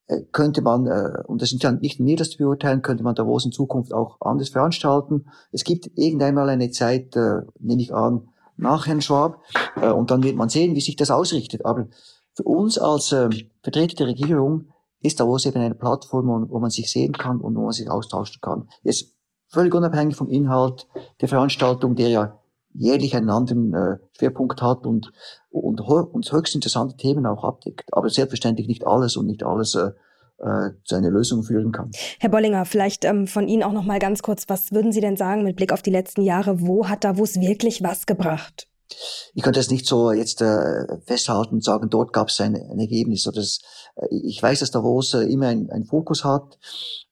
äh, 0.07 0.23
könnte 0.33 0.61
man, 0.61 0.87
äh, 0.87 1.23
und 1.27 1.41
das 1.41 1.49
sind 1.49 1.62
ja 1.62 1.73
nicht 1.73 1.99
mir 1.99 2.17
das 2.17 2.31
zu 2.31 2.39
beurteilen, 2.39 2.83
könnte 2.83 3.03
man 3.03 3.15
Davos 3.15 3.47
in 3.47 3.53
Zukunft 3.53 3.95
auch 3.95 4.21
anders 4.21 4.51
veranstalten. 4.51 5.27
Es 5.51 5.65
gibt 5.65 5.91
irgendeinmal 5.95 6.51
eine 6.51 6.71
Zeit, 6.71 7.17
äh, 7.17 7.43
nehme 7.59 7.81
ich 7.81 7.95
an, 7.95 8.29
nach 8.57 8.87
Herrn 8.87 9.01
Schwab, 9.01 9.41
äh, 9.81 9.89
und 9.89 10.11
dann 10.11 10.23
wird 10.23 10.37
man 10.37 10.51
sehen, 10.51 10.75
wie 10.75 10.83
sich 10.83 10.97
das 10.97 11.11
ausrichtet. 11.11 11.65
Aber 11.65 11.89
für 12.35 12.43
uns 12.43 12.79
als 12.79 13.12
äh, 13.12 13.31
Vertreter 13.62 13.97
der 13.97 14.09
Regierung 14.09 14.69
ist 15.01 15.21
Davos 15.21 15.47
eben 15.47 15.61
eine 15.61 15.75
Plattform, 15.75 16.27
wo, 16.27 16.55
wo 16.55 16.59
man 16.59 16.71
sich 16.71 16.91
sehen 16.91 17.12
kann 17.12 17.41
und 17.41 17.57
wo 17.57 17.62
man 17.62 17.73
sich 17.73 17.91
austauschen 17.91 18.41
kann. 18.43 18.69
Jetzt 18.83 19.14
völlig 19.55 19.74
unabhängig 19.74 20.16
vom 20.16 20.28
Inhalt 20.28 20.86
der 21.20 21.28
Veranstaltung, 21.28 21.94
der 21.94 22.09
ja 22.09 22.38
jährlich 22.74 23.16
einen 23.16 23.30
anderen 23.30 23.72
äh, 23.72 23.98
Schwerpunkt 24.18 24.61
hat 24.61 24.84
und, 24.84 25.12
und, 25.50 25.80
und 25.80 26.32
höchst 26.32 26.55
interessante 26.55 26.96
Themen 26.96 27.24
auch 27.24 27.44
abdeckt. 27.44 27.92
Aber 27.92 28.11
selbstverständlich 28.11 28.66
nicht 28.66 28.86
alles 28.86 29.16
und 29.16 29.26
nicht 29.26 29.44
alles 29.44 29.74
äh, 29.74 29.90
äh, 30.38 30.70
zu 30.84 30.96
einer 30.96 31.11
Lösung 31.11 31.44
führen 31.44 31.72
kann. 31.72 31.90
Herr 32.18 32.30
Bollinger, 32.30 32.64
vielleicht 32.64 33.05
ähm, 33.05 33.26
von 33.26 33.48
Ihnen 33.48 33.62
auch 33.62 33.72
noch 33.72 33.84
mal 33.84 34.00
ganz 34.00 34.22
kurz, 34.22 34.48
was 34.48 34.72
würden 34.72 34.92
Sie 34.92 35.00
denn 35.00 35.16
sagen 35.16 35.44
mit 35.44 35.57
Blick 35.57 35.72
auf 35.72 35.82
die 35.82 35.90
letzten 35.90 36.22
Jahre? 36.22 36.61
Wo 36.61 36.88
hat 36.88 37.05
Davos 37.05 37.36
wirklich 37.36 37.82
was 37.82 38.07
gebracht? 38.07 38.66
Ich 39.34 39.42
könnte 39.42 39.61
das 39.61 39.70
nicht 39.70 39.86
so 39.86 40.12
jetzt 40.12 40.42
äh, 40.42 40.98
festhalten 41.07 41.55
und 41.55 41.64
sagen, 41.64 41.88
dort 41.88 42.12
gab 42.12 42.28
es 42.28 42.40
ein, 42.40 42.55
ein 42.55 42.78
Ergebnis. 42.78 43.26
Oder 43.26 43.36
das, 43.36 43.61
äh, 43.96 44.07
ich 44.11 44.42
weiß, 44.42 44.61
dass 44.61 44.70
Davos 44.70 45.14
äh, 45.14 45.22
immer 45.22 45.46
ein, 45.46 45.70
ein 45.70 45.84
Fokus 45.84 46.24
hat, 46.24 46.59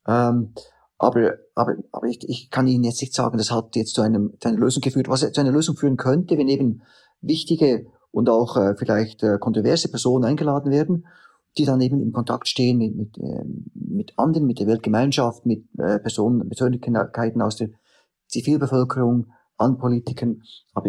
ähm, 0.07 0.55
aber, 1.03 1.35
aber, 1.57 1.75
aber 1.91 2.07
ich, 2.07 2.21
ich 2.29 2.49
kann 2.51 2.69
Ihnen 2.69 2.85
jetzt 2.85 3.01
nicht 3.01 3.13
sagen, 3.13 3.37
das 3.37 3.51
hat 3.51 3.75
jetzt 3.75 3.95
zu, 3.95 4.03
einem, 4.03 4.35
zu 4.39 4.49
einer 4.49 4.59
Lösung 4.59 4.83
geführt. 4.83 5.09
Was 5.09 5.21
zu 5.33 5.41
einer 5.41 5.51
Lösung 5.51 5.77
führen 5.77 5.97
könnte, 5.97 6.39
wenn 6.39 6.49
eben 6.49 6.83
wichtige 7.21 7.87
und 8.13 8.29
auch 8.29 8.57
äh, 8.57 8.77
vielleicht 8.77 9.23
äh, 9.25 9.39
kontroverse 9.41 9.89
Personen 9.89 10.25
eingeladen 10.25 10.71
werden, 10.71 11.07
die 11.59 11.65
dann 11.65 11.81
eben 11.81 12.01
in 12.01 12.13
Kontakt 12.13 12.47
stehen 12.47 12.79
mit, 12.79 12.95
mit, 12.95 13.19
äh, 13.19 13.45
mit 13.75 14.13
anderen, 14.17 14.47
mit 14.47 14.61
der 14.61 14.69
Weltgemeinschaft, 14.69 15.45
mit 15.45 15.65
äh, 15.77 15.99
Personen, 15.99 16.49
Persönlichkeiten 16.49 17.43
aus 17.43 17.57
der 17.57 17.71
Zivilbevölkerung, 18.29 19.27
an 19.57 19.79
Politikern. 19.79 20.43
Aber 20.73 20.89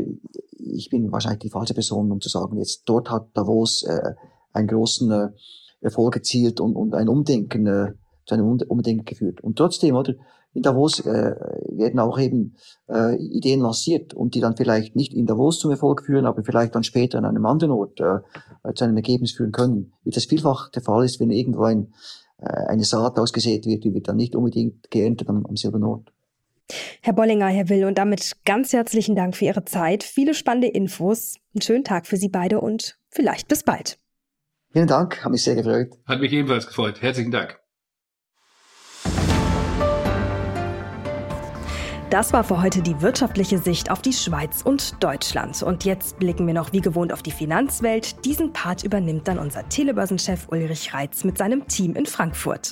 ich 0.59 0.89
bin 0.91 1.11
wahrscheinlich 1.11 1.39
die 1.39 1.49
falsche 1.49 1.73
Person, 1.73 2.11
um 2.11 2.21
zu 2.21 2.29
sagen, 2.29 2.57
jetzt 2.57 2.83
dort 2.85 3.09
hat 3.09 3.29
Davos 3.33 3.83
äh, 3.83 4.13
einen 4.51 4.67
großen 4.67 5.11
äh, 5.11 5.29
Erfolg 5.81 6.17
erzielt 6.17 6.59
und, 6.59 6.75
und 6.75 6.93
ein 6.93 7.09
Umdenken, 7.09 7.65
äh, 7.65 7.93
zu 8.25 8.35
einem 8.35 8.47
Um- 8.47 8.59
Umdenken 8.67 9.05
geführt. 9.05 9.41
Und 9.41 9.57
trotzdem, 9.57 9.95
oder, 9.95 10.13
in 10.53 10.61
Davos 10.61 10.99
äh, 10.99 11.35
werden 11.69 11.99
auch 11.99 12.19
eben 12.19 12.55
äh, 12.87 13.15
Ideen 13.15 13.59
lanciert 13.59 14.13
und 14.13 14.35
die 14.35 14.39
dann 14.39 14.55
vielleicht 14.55 14.95
nicht 14.95 15.13
in 15.13 15.25
Davos 15.25 15.59
zum 15.59 15.71
Erfolg 15.71 16.05
führen, 16.05 16.25
aber 16.25 16.43
vielleicht 16.43 16.75
dann 16.75 16.83
später 16.83 17.17
an 17.17 17.25
einem 17.25 17.45
anderen 17.45 17.71
Ort 17.71 17.99
äh, 17.99 18.19
äh, 18.63 18.73
zu 18.75 18.83
einem 18.83 18.95
Ergebnis 18.95 19.31
führen 19.31 19.51
können. 19.51 19.93
Wie 20.03 20.11
das 20.11 20.25
vielfach 20.25 20.69
der 20.69 20.83
Fall 20.83 21.05
ist, 21.05 21.19
wenn 21.19 21.31
irgendwo 21.31 21.63
ein, 21.63 21.93
äh, 22.39 22.45
eine 22.67 22.83
Saat 22.83 23.17
ausgesät 23.17 23.65
wird, 23.65 23.83
die 23.83 23.93
wird 23.93 24.07
dann 24.07 24.17
nicht 24.17 24.35
unbedingt 24.35 24.91
geerntet 24.91 25.27
am, 25.29 25.45
am 25.45 25.55
selben 25.55 25.83
Ort. 25.83 26.13
Herr 27.01 27.13
Bollinger, 27.13 27.47
Herr 27.47 27.69
Will, 27.69 27.85
und 27.85 27.97
damit 27.97 28.33
ganz 28.45 28.73
herzlichen 28.73 29.15
Dank 29.15 29.35
für 29.35 29.45
Ihre 29.45 29.65
Zeit, 29.65 30.03
viele 30.03 30.33
spannende 30.33 30.67
Infos, 30.67 31.35
einen 31.53 31.61
schönen 31.61 31.83
Tag 31.83 32.07
für 32.07 32.17
Sie 32.17 32.29
beide 32.29 32.61
und 32.61 32.97
vielleicht 33.09 33.47
bis 33.47 33.63
bald. 33.63 33.97
Vielen 34.71 34.87
Dank, 34.87 35.23
hat 35.23 35.31
mich 35.31 35.43
sehr 35.43 35.55
gefreut. 35.55 35.89
Hat 36.05 36.19
mich 36.19 36.31
ebenfalls 36.31 36.67
gefreut. 36.67 37.01
Herzlichen 37.01 37.31
Dank. 37.31 37.62
Das 42.13 42.31
war 42.31 42.43
für 42.43 42.61
heute 42.61 42.83
die 42.83 43.01
wirtschaftliche 43.01 43.57
Sicht 43.57 43.89
auf 43.89 44.03
die 44.03 44.13
Schweiz 44.13 44.61
und 44.61 45.03
Deutschland. 45.03 45.63
Und 45.63 45.83
jetzt 45.83 46.19
blicken 46.19 46.45
wir 46.45 46.53
noch 46.53 46.71
wie 46.71 46.79
gewohnt 46.79 47.11
auf 47.11 47.23
die 47.23 47.31
Finanzwelt. 47.31 48.23
Diesen 48.23 48.53
Part 48.53 48.83
übernimmt 48.83 49.27
dann 49.27 49.39
unser 49.39 49.67
Telebörsenchef 49.67 50.47
Ulrich 50.49 50.93
Reitz 50.93 51.23
mit 51.23 51.39
seinem 51.39 51.67
Team 51.67 51.95
in 51.95 52.05
Frankfurt. 52.05 52.71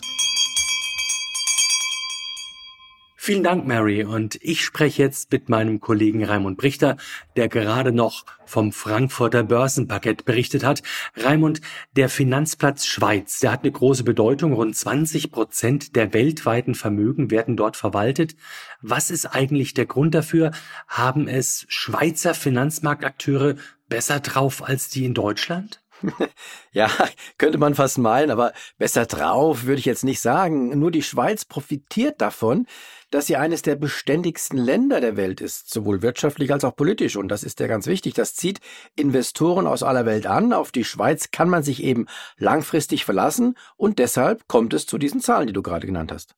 Vielen 3.24 3.44
Dank, 3.44 3.68
Mary. 3.68 4.04
Und 4.04 4.40
ich 4.42 4.66
spreche 4.66 5.04
jetzt 5.04 5.32
mit 5.32 5.48
meinem 5.48 5.80
Kollegen 5.80 6.26
Raimund 6.26 6.58
Brichter, 6.58 6.98
der 7.36 7.50
gerade 7.50 7.92
noch 7.92 8.26
vom 8.48 8.72
Frankfurter 8.72 9.44
Börsenpaket 9.44 10.26
berichtet 10.26 10.64
hat. 10.64 10.82
Raimund, 11.16 11.62
der 11.96 12.10
Finanzplatz 12.10 12.88
Schweiz, 12.88 13.38
der 13.38 13.52
hat 13.52 13.62
eine 13.62 13.74
große 13.74 14.04
Bedeutung. 14.04 14.54
Rund 14.54 14.76
20 14.76 15.32
Prozent 15.32 15.96
der 15.96 16.16
weltweiten 16.16 16.74
Vermögen 16.74 17.30
werden 17.30 17.56
dort 17.56 17.78
verwaltet. 17.78 18.36
Was 18.82 19.12
ist 19.12 19.28
eigentlich 19.28 19.76
der 19.76 19.86
Grund 19.86 20.16
dafür? 20.16 20.50
Haben 20.88 21.28
es 21.28 21.68
Schweizer 21.68 22.34
Finanzmarktakteure 22.34 23.54
besser 23.88 24.20
drauf 24.20 24.68
als 24.68 24.90
die 24.90 25.06
in 25.06 25.14
Deutschland? 25.14 25.80
Ja, 26.74 26.90
könnte 27.38 27.58
man 27.58 27.76
fast 27.76 27.98
meinen, 27.98 28.32
aber 28.32 28.54
besser 28.78 29.06
drauf 29.06 29.66
würde 29.66 29.80
ich 29.80 29.86
jetzt 29.86 30.06
nicht 30.06 30.22
sagen. 30.22 30.80
Nur 30.80 30.90
die 30.90 31.04
Schweiz 31.04 31.44
profitiert 31.44 32.22
davon, 32.22 32.66
dass 33.12 33.28
sie 33.28 33.36
eines 33.36 33.62
der 33.62 33.76
beständigsten 33.76 34.58
Länder 34.58 35.00
der 35.02 35.18
Welt 35.18 35.42
ist, 35.42 35.72
sowohl 35.72 36.02
wirtschaftlich 36.02 36.52
als 36.52 36.64
auch 36.64 36.76
politisch. 36.76 37.16
Und 37.16 37.28
das 37.28 37.44
ist 37.44 37.60
ja 37.60 37.68
ganz 37.68 37.86
wichtig. 37.86 38.16
Das 38.16 38.34
zieht 38.34 38.60
Investoren 38.96 39.68
aus 39.68 39.84
aller 39.84 40.06
Welt 40.06 40.26
an. 40.26 40.54
Auf 40.54 40.72
die 40.72 40.86
Schweiz 40.86 41.30
kann 41.32 41.50
man 41.50 41.62
sich 41.62 41.84
eben 41.84 42.08
langfristig 42.38 43.06
verlassen. 43.06 43.56
Und 43.78 44.00
deshalb 44.00 44.48
kommt 44.48 44.74
es 44.74 44.88
zu 44.88 44.98
diesen 44.98 45.22
Zahlen, 45.22 45.48
die 45.48 45.54
du 45.54 45.62
gerade 45.62 45.86
genannt 45.86 46.12
hast. 46.12 46.36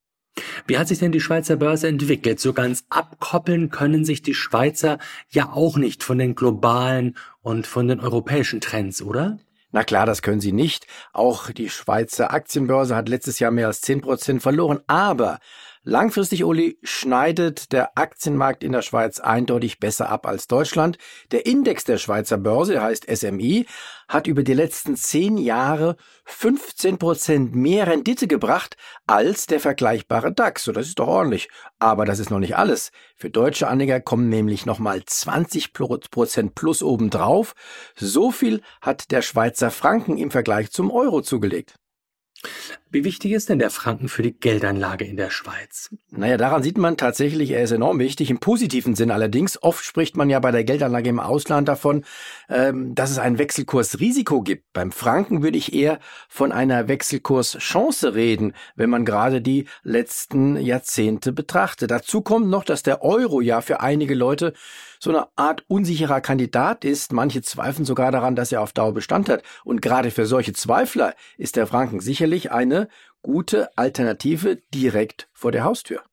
Wie 0.65 0.79
hat 0.79 0.87
sich 0.87 0.99
denn 0.99 1.11
die 1.11 1.21
Schweizer 1.21 1.57
Börse 1.57 1.87
entwickelt? 1.87 2.39
So 2.39 2.53
ganz 2.53 2.85
abkoppeln 2.89 3.69
können 3.69 4.03
sich 4.03 4.23
die 4.23 4.33
Schweizer 4.33 4.97
ja 5.29 5.51
auch 5.53 5.77
nicht 5.77 6.03
von 6.03 6.17
den 6.17 6.33
globalen 6.33 7.15
und 7.41 7.67
von 7.67 7.87
den 7.87 7.99
europäischen 7.99 8.59
Trends, 8.59 9.01
oder? 9.03 9.37
Na 9.71 9.83
klar, 9.83 10.05
das 10.05 10.21
können 10.21 10.41
sie 10.41 10.51
nicht. 10.51 10.87
Auch 11.13 11.51
die 11.51 11.69
Schweizer 11.69 12.31
Aktienbörse 12.31 12.95
hat 12.95 13.09
letztes 13.09 13.39
Jahr 13.39 13.51
mehr 13.51 13.67
als 13.67 13.81
10 13.81 14.01
Prozent 14.01 14.41
verloren. 14.41 14.79
Aber 14.87 15.39
Langfristig, 15.85 16.45
Uli, 16.45 16.79
schneidet 16.81 17.73
der 17.73 17.97
Aktienmarkt 17.97 18.63
in 18.63 18.71
der 18.71 18.81
Schweiz 18.81 19.19
eindeutig 19.19 19.79
besser 19.79 20.07
ab 20.07 20.25
als 20.25 20.47
Deutschland. 20.47 20.97
Der 21.33 21.45
Index 21.45 21.83
der 21.83 21.97
Schweizer 21.97 22.37
Börse, 22.37 22.71
der 22.71 22.83
heißt 22.83 23.05
SMI, 23.13 23.65
hat 24.07 24.27
über 24.27 24.43
die 24.43 24.53
letzten 24.53 24.95
zehn 24.95 25.37
Jahre 25.37 25.97
15 26.23 26.97
Prozent 26.99 27.53
mehr 27.53 27.87
Rendite 27.87 28.27
gebracht 28.27 28.77
als 29.07 29.45
der 29.45 29.59
vergleichbare 29.59 30.31
DAX. 30.31 30.63
So, 30.63 30.71
das 30.71 30.87
ist 30.87 30.99
doch 30.99 31.09
ordentlich. 31.09 31.49
Aber 31.79 32.05
das 32.05 32.19
ist 32.19 32.29
noch 32.29 32.39
nicht 32.39 32.55
alles. 32.55 32.93
Für 33.17 33.29
deutsche 33.29 33.67
Anleger 33.67 33.99
kommen 33.99 34.29
nämlich 34.29 34.65
nochmal 34.65 35.03
20 35.05 35.73
Prozent 35.73 36.55
plus 36.55 36.81
obendrauf. 36.81 37.55
So 37.97 38.31
viel 38.31 38.61
hat 38.79 39.11
der 39.11 39.21
Schweizer 39.21 39.69
Franken 39.69 40.17
im 40.17 40.31
Vergleich 40.31 40.71
zum 40.71 40.91
Euro 40.91 41.21
zugelegt. 41.21 41.75
Wie 42.93 43.05
wichtig 43.05 43.31
ist 43.31 43.49
denn 43.49 43.57
der 43.57 43.71
Franken 43.71 44.07
für 44.07 44.21
die 44.21 44.39
Geldanlage 44.39 45.03
in 45.03 45.17
der 45.17 45.31
Schweiz? 45.31 45.89
Naja, 46.11 46.37
daran 46.37 46.61
sieht 46.61 46.77
man 46.77 46.95
tatsächlich, 46.95 47.49
er 47.49 47.63
ist 47.63 47.71
enorm 47.71 47.97
wichtig, 47.97 48.29
im 48.29 48.37
positiven 48.37 48.93
Sinn 48.93 49.09
allerdings. 49.09 49.57
Oft 49.63 49.83
spricht 49.83 50.15
man 50.15 50.29
ja 50.29 50.39
bei 50.39 50.51
der 50.51 50.63
Geldanlage 50.63 51.09
im 51.09 51.19
Ausland 51.19 51.67
davon, 51.67 52.05
ähm, 52.49 52.93
dass 52.93 53.09
es 53.09 53.17
ein 53.17 53.39
Wechselkursrisiko 53.39 54.43
gibt. 54.43 54.73
Beim 54.73 54.91
Franken 54.91 55.41
würde 55.41 55.57
ich 55.57 55.73
eher 55.73 55.97
von 56.29 56.51
einer 56.51 56.87
Wechselkurschance 56.87 58.13
reden, 58.13 58.53
wenn 58.75 58.91
man 58.91 59.05
gerade 59.05 59.41
die 59.41 59.65
letzten 59.81 60.55
Jahrzehnte 60.57 61.31
betrachtet. 61.31 61.89
Dazu 61.89 62.21
kommt 62.21 62.47
noch, 62.47 62.63
dass 62.63 62.83
der 62.83 63.01
Euro 63.01 63.41
ja 63.41 63.61
für 63.61 63.79
einige 63.79 64.13
Leute 64.13 64.53
so 64.99 65.09
eine 65.09 65.27
Art 65.35 65.65
unsicherer 65.67 66.21
Kandidat 66.21 66.85
ist. 66.85 67.11
Manche 67.11 67.41
zweifeln 67.41 67.85
sogar 67.85 68.11
daran, 68.11 68.37
dass 68.37 68.51
er 68.51 68.61
auf 68.61 68.71
Dauer 68.71 68.93
Bestand 68.93 69.29
hat. 69.29 69.43
Und 69.65 69.81
gerade 69.81 70.11
für 70.11 70.25
solche 70.25 70.53
Zweifler 70.53 71.13
ist 71.37 71.57
der 71.57 71.67
Franken 71.67 71.99
sicherlich 71.99 72.51
eine 72.51 72.82
gute 73.21 73.77
Alternative 73.77 74.57
direkt 74.73 75.29
vor 75.33 75.51
der 75.51 75.63
Haustür. 75.63 76.03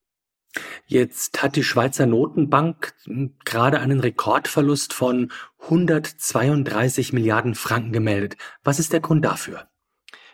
Jetzt 0.86 1.42
hat 1.42 1.54
die 1.54 1.62
Schweizer 1.62 2.06
Notenbank 2.06 2.94
gerade 3.44 3.78
einen 3.78 4.00
Rekordverlust 4.00 4.92
von 4.92 5.30
132 5.60 7.12
Milliarden 7.12 7.54
Franken 7.54 7.92
gemeldet. 7.92 8.36
Was 8.64 8.78
ist 8.78 8.92
der 8.92 9.00
Grund 9.00 9.24
dafür? 9.24 9.69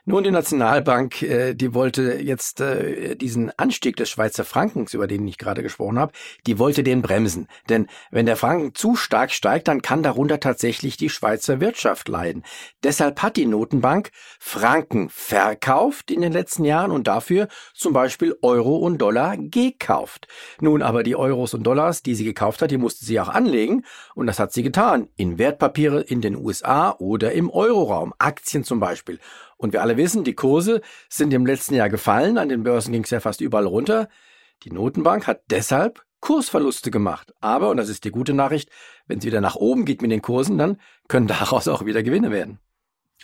Nun, 0.09 0.23
die 0.23 0.31
Nationalbank, 0.31 1.21
äh, 1.23 1.55
die 1.55 1.75
wollte 1.75 2.21
jetzt 2.21 2.61
äh, 2.61 3.17
diesen 3.17 3.51
Anstieg 3.59 3.97
des 3.97 4.09
Schweizer 4.09 4.45
Frankens, 4.45 4.95
über 4.95 5.09
den 5.09 5.27
ich 5.27 5.37
gerade 5.37 5.65
gesprochen 5.65 5.99
habe, 5.99 6.13
die 6.47 6.61
wollte 6.61 6.85
den 6.85 7.03
bremsen. 7.03 7.49
Denn 7.69 7.89
wenn 8.13 8.25
der 8.25 8.37
Franken 8.37 8.73
zu 8.73 8.95
stark 8.95 9.33
steigt, 9.33 9.67
dann 9.67 9.83
kann 9.83 10.05
darunter 10.05 10.39
tatsächlich 10.39 10.97
die 10.97 11.09
Schweizer 11.09 11.61
Wirtschaft 11.61 12.09
leiden. 12.09 12.45
Deshalb 12.85 13.21
hat 13.21 13.37
die 13.37 13.47
Notenbank 13.47 14.13
Franken 14.39 15.09
verkauft 15.09 16.13
in 16.13 16.21
den 16.21 16.33
letzten 16.33 16.65
Jahren 16.65 16.93
und 16.93 17.09
dafür 17.09 17.49
zum 17.75 17.93
Beispiel 17.93 18.37
Euro 18.43 18.77
und 18.77 18.99
Dollar 18.99 19.37
gekauft. 19.37 20.29
Nun 20.61 20.83
aber 20.83 21.03
die 21.03 21.17
Euros 21.17 21.53
und 21.53 21.65
Dollars, 21.65 22.05
die 22.05 22.15
sie 22.15 22.25
gekauft 22.25 22.63
hat, 22.63 22.71
die 22.71 22.79
musste 22.79 23.05
sie 23.05 23.19
auch 23.19 23.29
anlegen 23.29 23.83
und 24.15 24.29
das 24.29 24.39
hat 24.39 24.53
sie 24.53 24.63
getan. 24.63 25.09
In 25.17 25.41
Wertpapiere 25.41 26.01
in 26.01 26.21
den 26.21 26.37
USA 26.37 26.95
oder 27.01 27.33
im 27.33 27.51
Euroraum, 27.51 28.15
Aktien 28.19 28.63
zum 28.63 28.79
Beispiel. 28.79 29.19
Und 29.57 29.73
wir 29.73 29.83
alle 29.83 29.97
wissen, 29.97 30.25
die 30.25 30.35
Kurse 30.35 30.83
sind 31.09 31.33
im 31.33 31.47
letzten 31.47 31.75
Jahr 31.75 31.89
gefallen, 31.89 32.39
an 32.39 32.49
den 32.49 32.63
Börsen 32.63 32.93
ging 32.93 33.05
es 33.05 33.11
ja 33.11 33.21
fast 33.21 33.41
überall 33.41 33.67
runter. 33.67 34.09
Die 34.63 34.71
Notenbank 34.71 35.27
hat 35.27 35.43
deshalb 35.51 36.05
Kursverluste 36.21 36.91
gemacht. 36.91 37.33
Aber, 37.41 37.71
und 37.71 37.77
das 37.77 37.89
ist 37.89 38.05
die 38.05 38.11
gute 38.11 38.35
Nachricht, 38.35 38.71
wenn 39.07 39.19
es 39.19 39.25
wieder 39.25 39.41
nach 39.41 39.57
oben 39.57 39.85
geht 39.85 40.03
mit 40.03 40.11
den 40.11 40.23
Kursen, 40.23 40.59
dann 40.59 40.79
können 41.09 41.27
daraus 41.27 41.69
auch 41.69 41.85
wieder 41.85 42.03
Gewinne 42.03 42.31
werden. 42.31 42.59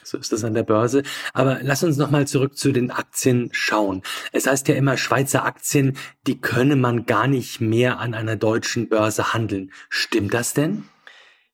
So 0.05 0.17
ist 0.17 0.33
das 0.33 0.43
an 0.43 0.55
der 0.55 0.63
Börse. 0.63 1.03
Aber 1.35 1.59
lass 1.63 1.85
uns 1.85 1.97
nochmal 1.97 2.27
zurück 2.27 2.57
zu 2.57 2.73
den 2.73 2.91
Aktien 2.91 3.51
schauen. 3.53 4.03
Es 4.33 4.47
heißt 4.47 4.67
ja 4.69 4.75
immer, 4.75 4.97
Schweizer 4.97 5.45
Aktien, 5.45 5.99
die 6.27 6.41
könne 6.41 6.77
man 6.77 7.05
gar 7.05 7.27
nicht 7.27 7.61
mehr 7.61 7.99
an 7.99 8.15
einer 8.15 8.37
deutschen 8.37 8.89
Börse 8.89 9.35
handeln. 9.35 9.71
Stimmt 9.91 10.33
das 10.33 10.55
denn? 10.55 10.85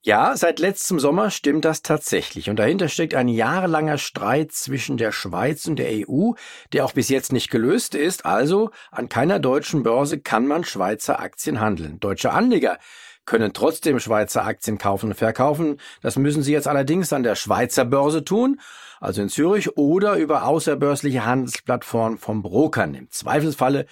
Ja, 0.09 0.39
seit 0.39 0.59
letztem 0.59 0.99
Sommer 0.99 1.29
stimmt 1.29 1.67
das 1.67 1.83
tatsächlich. 1.83 2.49
Und 2.49 2.57
dahinter 2.57 2.89
steckt 2.89 3.13
ein 3.15 3.29
jahrelanger 3.29 3.99
Streit 3.99 4.53
zwischen 4.53 4.97
der 4.97 5.13
Schweiz 5.13 5.67
und 5.67 5.77
der 5.77 5.91
EU, 5.91 6.33
der 6.73 6.87
auch 6.87 6.95
bis 6.95 7.11
jetzt 7.11 7.31
nicht 7.31 7.51
gelöst 7.51 7.95
ist. 7.95 8.25
Also 8.25 8.71
an 8.91 9.11
keiner 9.11 9.39
deutschen 9.39 9.83
Börse 9.83 10.19
kann 10.19 10.47
man 10.47 10.65
Schweizer 10.65 11.21
Aktien 11.21 11.61
handeln. 11.61 12.01
Deutsche 12.01 12.33
Anleger 12.33 12.79
können 13.27 13.53
trotzdem 13.53 14.01
Schweizer 14.01 14.47
Aktien 14.47 14.79
kaufen 14.79 15.11
und 15.11 15.15
verkaufen. 15.15 15.77
Das 16.01 16.17
müssen 16.17 16.43
sie 16.43 16.53
jetzt 16.55 16.69
allerdings 16.69 17.13
an 17.13 17.23
der 17.23 17.35
Schweizer 17.35 17.85
Börse 17.85 18.25
tun, 18.25 18.63
also 19.01 19.21
in 19.21 19.29
Zürich 19.29 19.77
oder 19.77 20.17
über 20.17 20.45
außerbörsliche 20.45 21.27
Handelsplattformen 21.27 22.17
vom 22.17 22.41
Brokern. 22.41 22.95
Im 22.95 23.11
Zweifelsfalle 23.11 23.85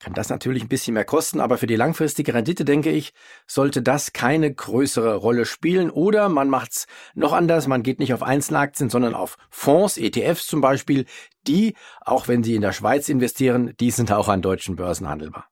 kann 0.00 0.14
das 0.14 0.30
natürlich 0.30 0.62
ein 0.62 0.68
bisschen 0.68 0.94
mehr 0.94 1.04
kosten, 1.04 1.40
aber 1.40 1.58
für 1.58 1.66
die 1.66 1.76
langfristige 1.76 2.34
Rendite, 2.34 2.64
denke 2.64 2.90
ich, 2.90 3.12
sollte 3.46 3.82
das 3.82 4.12
keine 4.12 4.52
größere 4.52 5.14
Rolle 5.14 5.44
spielen. 5.44 5.90
Oder 5.90 6.28
man 6.28 6.48
macht's 6.48 6.86
noch 7.14 7.32
anders, 7.32 7.66
man 7.66 7.82
geht 7.82 7.98
nicht 7.98 8.14
auf 8.14 8.22
Einzelaktien, 8.22 8.90
sondern 8.90 9.14
auf 9.14 9.36
Fonds, 9.50 9.98
ETFs 9.98 10.46
zum 10.46 10.60
Beispiel, 10.62 11.04
die, 11.46 11.74
auch 12.00 12.28
wenn 12.28 12.42
sie 12.42 12.54
in 12.54 12.62
der 12.62 12.72
Schweiz 12.72 13.08
investieren, 13.08 13.74
die 13.78 13.90
sind 13.90 14.10
auch 14.10 14.28
an 14.28 14.42
deutschen 14.42 14.74
Börsen 14.74 15.08
handelbar. 15.08 15.46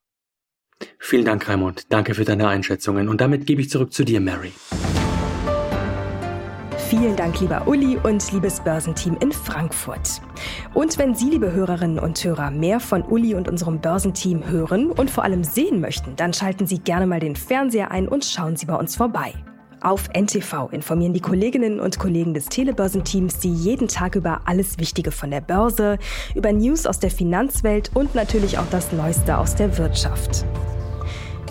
Vielen 0.97 1.25
Dank, 1.25 1.47
Raimund. 1.47 1.85
Danke 1.89 2.15
für 2.15 2.25
deine 2.25 2.47
Einschätzungen. 2.47 3.07
Und 3.07 3.21
damit 3.21 3.45
gebe 3.45 3.61
ich 3.61 3.69
zurück 3.69 3.93
zu 3.93 4.03
dir, 4.03 4.19
Mary. 4.19 4.51
Vielen 6.89 7.15
Dank, 7.15 7.39
lieber 7.39 7.67
Uli 7.67 7.99
und 8.01 8.31
liebes 8.31 8.61
Börsenteam 8.61 9.15
in 9.21 9.31
Frankfurt. 9.31 10.23
Und 10.73 10.97
wenn 10.97 11.13
Sie, 11.13 11.29
liebe 11.29 11.51
Hörerinnen 11.51 11.99
und 11.99 12.23
Hörer, 12.23 12.49
mehr 12.49 12.79
von 12.79 13.03
Uli 13.03 13.35
und 13.35 13.47
unserem 13.47 13.79
Börsenteam 13.79 14.49
hören 14.49 14.89
und 14.89 15.11
vor 15.11 15.23
allem 15.23 15.43
sehen 15.43 15.81
möchten, 15.81 16.15
dann 16.15 16.33
schalten 16.33 16.65
Sie 16.65 16.79
gerne 16.79 17.05
mal 17.05 17.19
den 17.19 17.35
Fernseher 17.35 17.91
ein 17.91 18.07
und 18.07 18.25
schauen 18.25 18.55
Sie 18.55 18.65
bei 18.65 18.73
uns 18.73 18.95
vorbei. 18.95 19.35
Auf 19.81 20.09
NTV 20.17 20.69
informieren 20.71 21.13
die 21.13 21.21
Kolleginnen 21.21 21.79
und 21.79 21.99
Kollegen 21.99 22.33
des 22.33 22.47
Telebörsenteams 22.47 23.39
Sie 23.39 23.53
jeden 23.53 23.87
Tag 23.87 24.15
über 24.15 24.41
alles 24.45 24.79
Wichtige 24.79 25.11
von 25.11 25.29
der 25.29 25.41
Börse, 25.41 25.99
über 26.33 26.51
News 26.51 26.87
aus 26.87 26.97
der 26.97 27.11
Finanzwelt 27.11 27.91
und 27.93 28.15
natürlich 28.15 28.57
auch 28.57 28.69
das 28.71 28.91
Neueste 28.93 29.37
aus 29.37 29.53
der 29.53 29.77
Wirtschaft. 29.77 30.43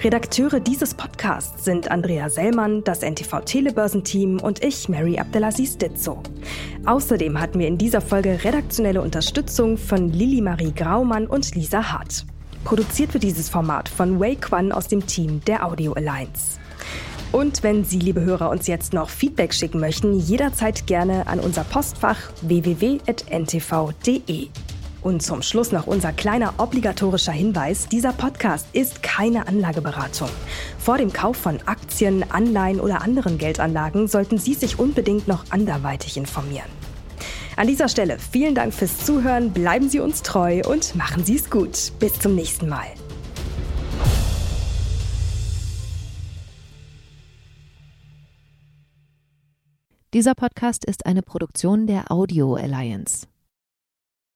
Redakteure 0.00 0.60
dieses 0.60 0.94
Podcasts 0.94 1.64
sind 1.64 1.90
Andrea 1.90 2.30
Sellmann, 2.30 2.84
das 2.84 3.02
NTV 3.02 3.40
Telebörsenteam 3.40 4.38
und 4.38 4.62
ich, 4.62 4.88
Mary 4.88 5.18
Abdelaziz 5.18 5.76
Ditzo. 5.76 6.22
Außerdem 6.86 7.40
hatten 7.40 7.58
wir 7.58 7.66
in 7.66 7.78
dieser 7.78 8.00
Folge 8.00 8.44
redaktionelle 8.44 9.02
Unterstützung 9.02 9.76
von 9.76 10.12
Lili 10.12 10.40
Marie 10.40 10.72
Graumann 10.72 11.26
und 11.26 11.52
Lisa 11.56 11.90
Hart. 11.90 12.24
Produziert 12.62 13.12
wird 13.12 13.24
dieses 13.24 13.48
Format 13.48 13.88
von 13.88 14.20
Wei 14.20 14.36
Quan 14.36 14.70
aus 14.70 14.86
dem 14.86 15.04
Team 15.04 15.40
der 15.46 15.66
Audio 15.66 15.94
Alliance. 15.94 16.60
Und 17.32 17.64
wenn 17.64 17.84
Sie, 17.84 17.98
liebe 17.98 18.20
Hörer, 18.20 18.50
uns 18.50 18.68
jetzt 18.68 18.92
noch 18.92 19.10
Feedback 19.10 19.52
schicken 19.52 19.80
möchten, 19.80 20.16
jederzeit 20.16 20.86
gerne 20.86 21.26
an 21.26 21.40
unser 21.40 21.64
Postfach 21.64 22.18
www.ntv.de. 22.42 23.08
Und 25.02 25.22
zum 25.22 25.42
Schluss 25.42 25.72
noch 25.72 25.86
unser 25.86 26.12
kleiner 26.12 26.54
obligatorischer 26.58 27.32
Hinweis. 27.32 27.88
Dieser 27.88 28.12
Podcast 28.12 28.66
ist 28.72 29.02
keine 29.02 29.46
Anlageberatung. 29.46 30.28
Vor 30.78 30.98
dem 30.98 31.12
Kauf 31.12 31.36
von 31.36 31.60
Aktien, 31.66 32.30
Anleihen 32.30 32.80
oder 32.80 33.02
anderen 33.02 33.38
Geldanlagen 33.38 34.08
sollten 34.08 34.38
Sie 34.38 34.54
sich 34.54 34.78
unbedingt 34.78 35.28
noch 35.28 35.44
anderweitig 35.50 36.16
informieren. 36.16 36.68
An 37.56 37.66
dieser 37.66 37.88
Stelle 37.88 38.18
vielen 38.18 38.54
Dank 38.54 38.72
fürs 38.72 39.04
Zuhören, 39.04 39.52
bleiben 39.52 39.88
Sie 39.88 40.00
uns 40.00 40.22
treu 40.22 40.62
und 40.68 40.94
machen 40.94 41.24
Sie 41.24 41.36
es 41.36 41.50
gut. 41.50 41.92
Bis 41.98 42.18
zum 42.18 42.34
nächsten 42.34 42.68
Mal. 42.68 42.86
Dieser 50.14 50.34
Podcast 50.34 50.84
ist 50.86 51.04
eine 51.04 51.22
Produktion 51.22 51.86
der 51.86 52.10
Audio 52.10 52.54
Alliance. 52.54 53.26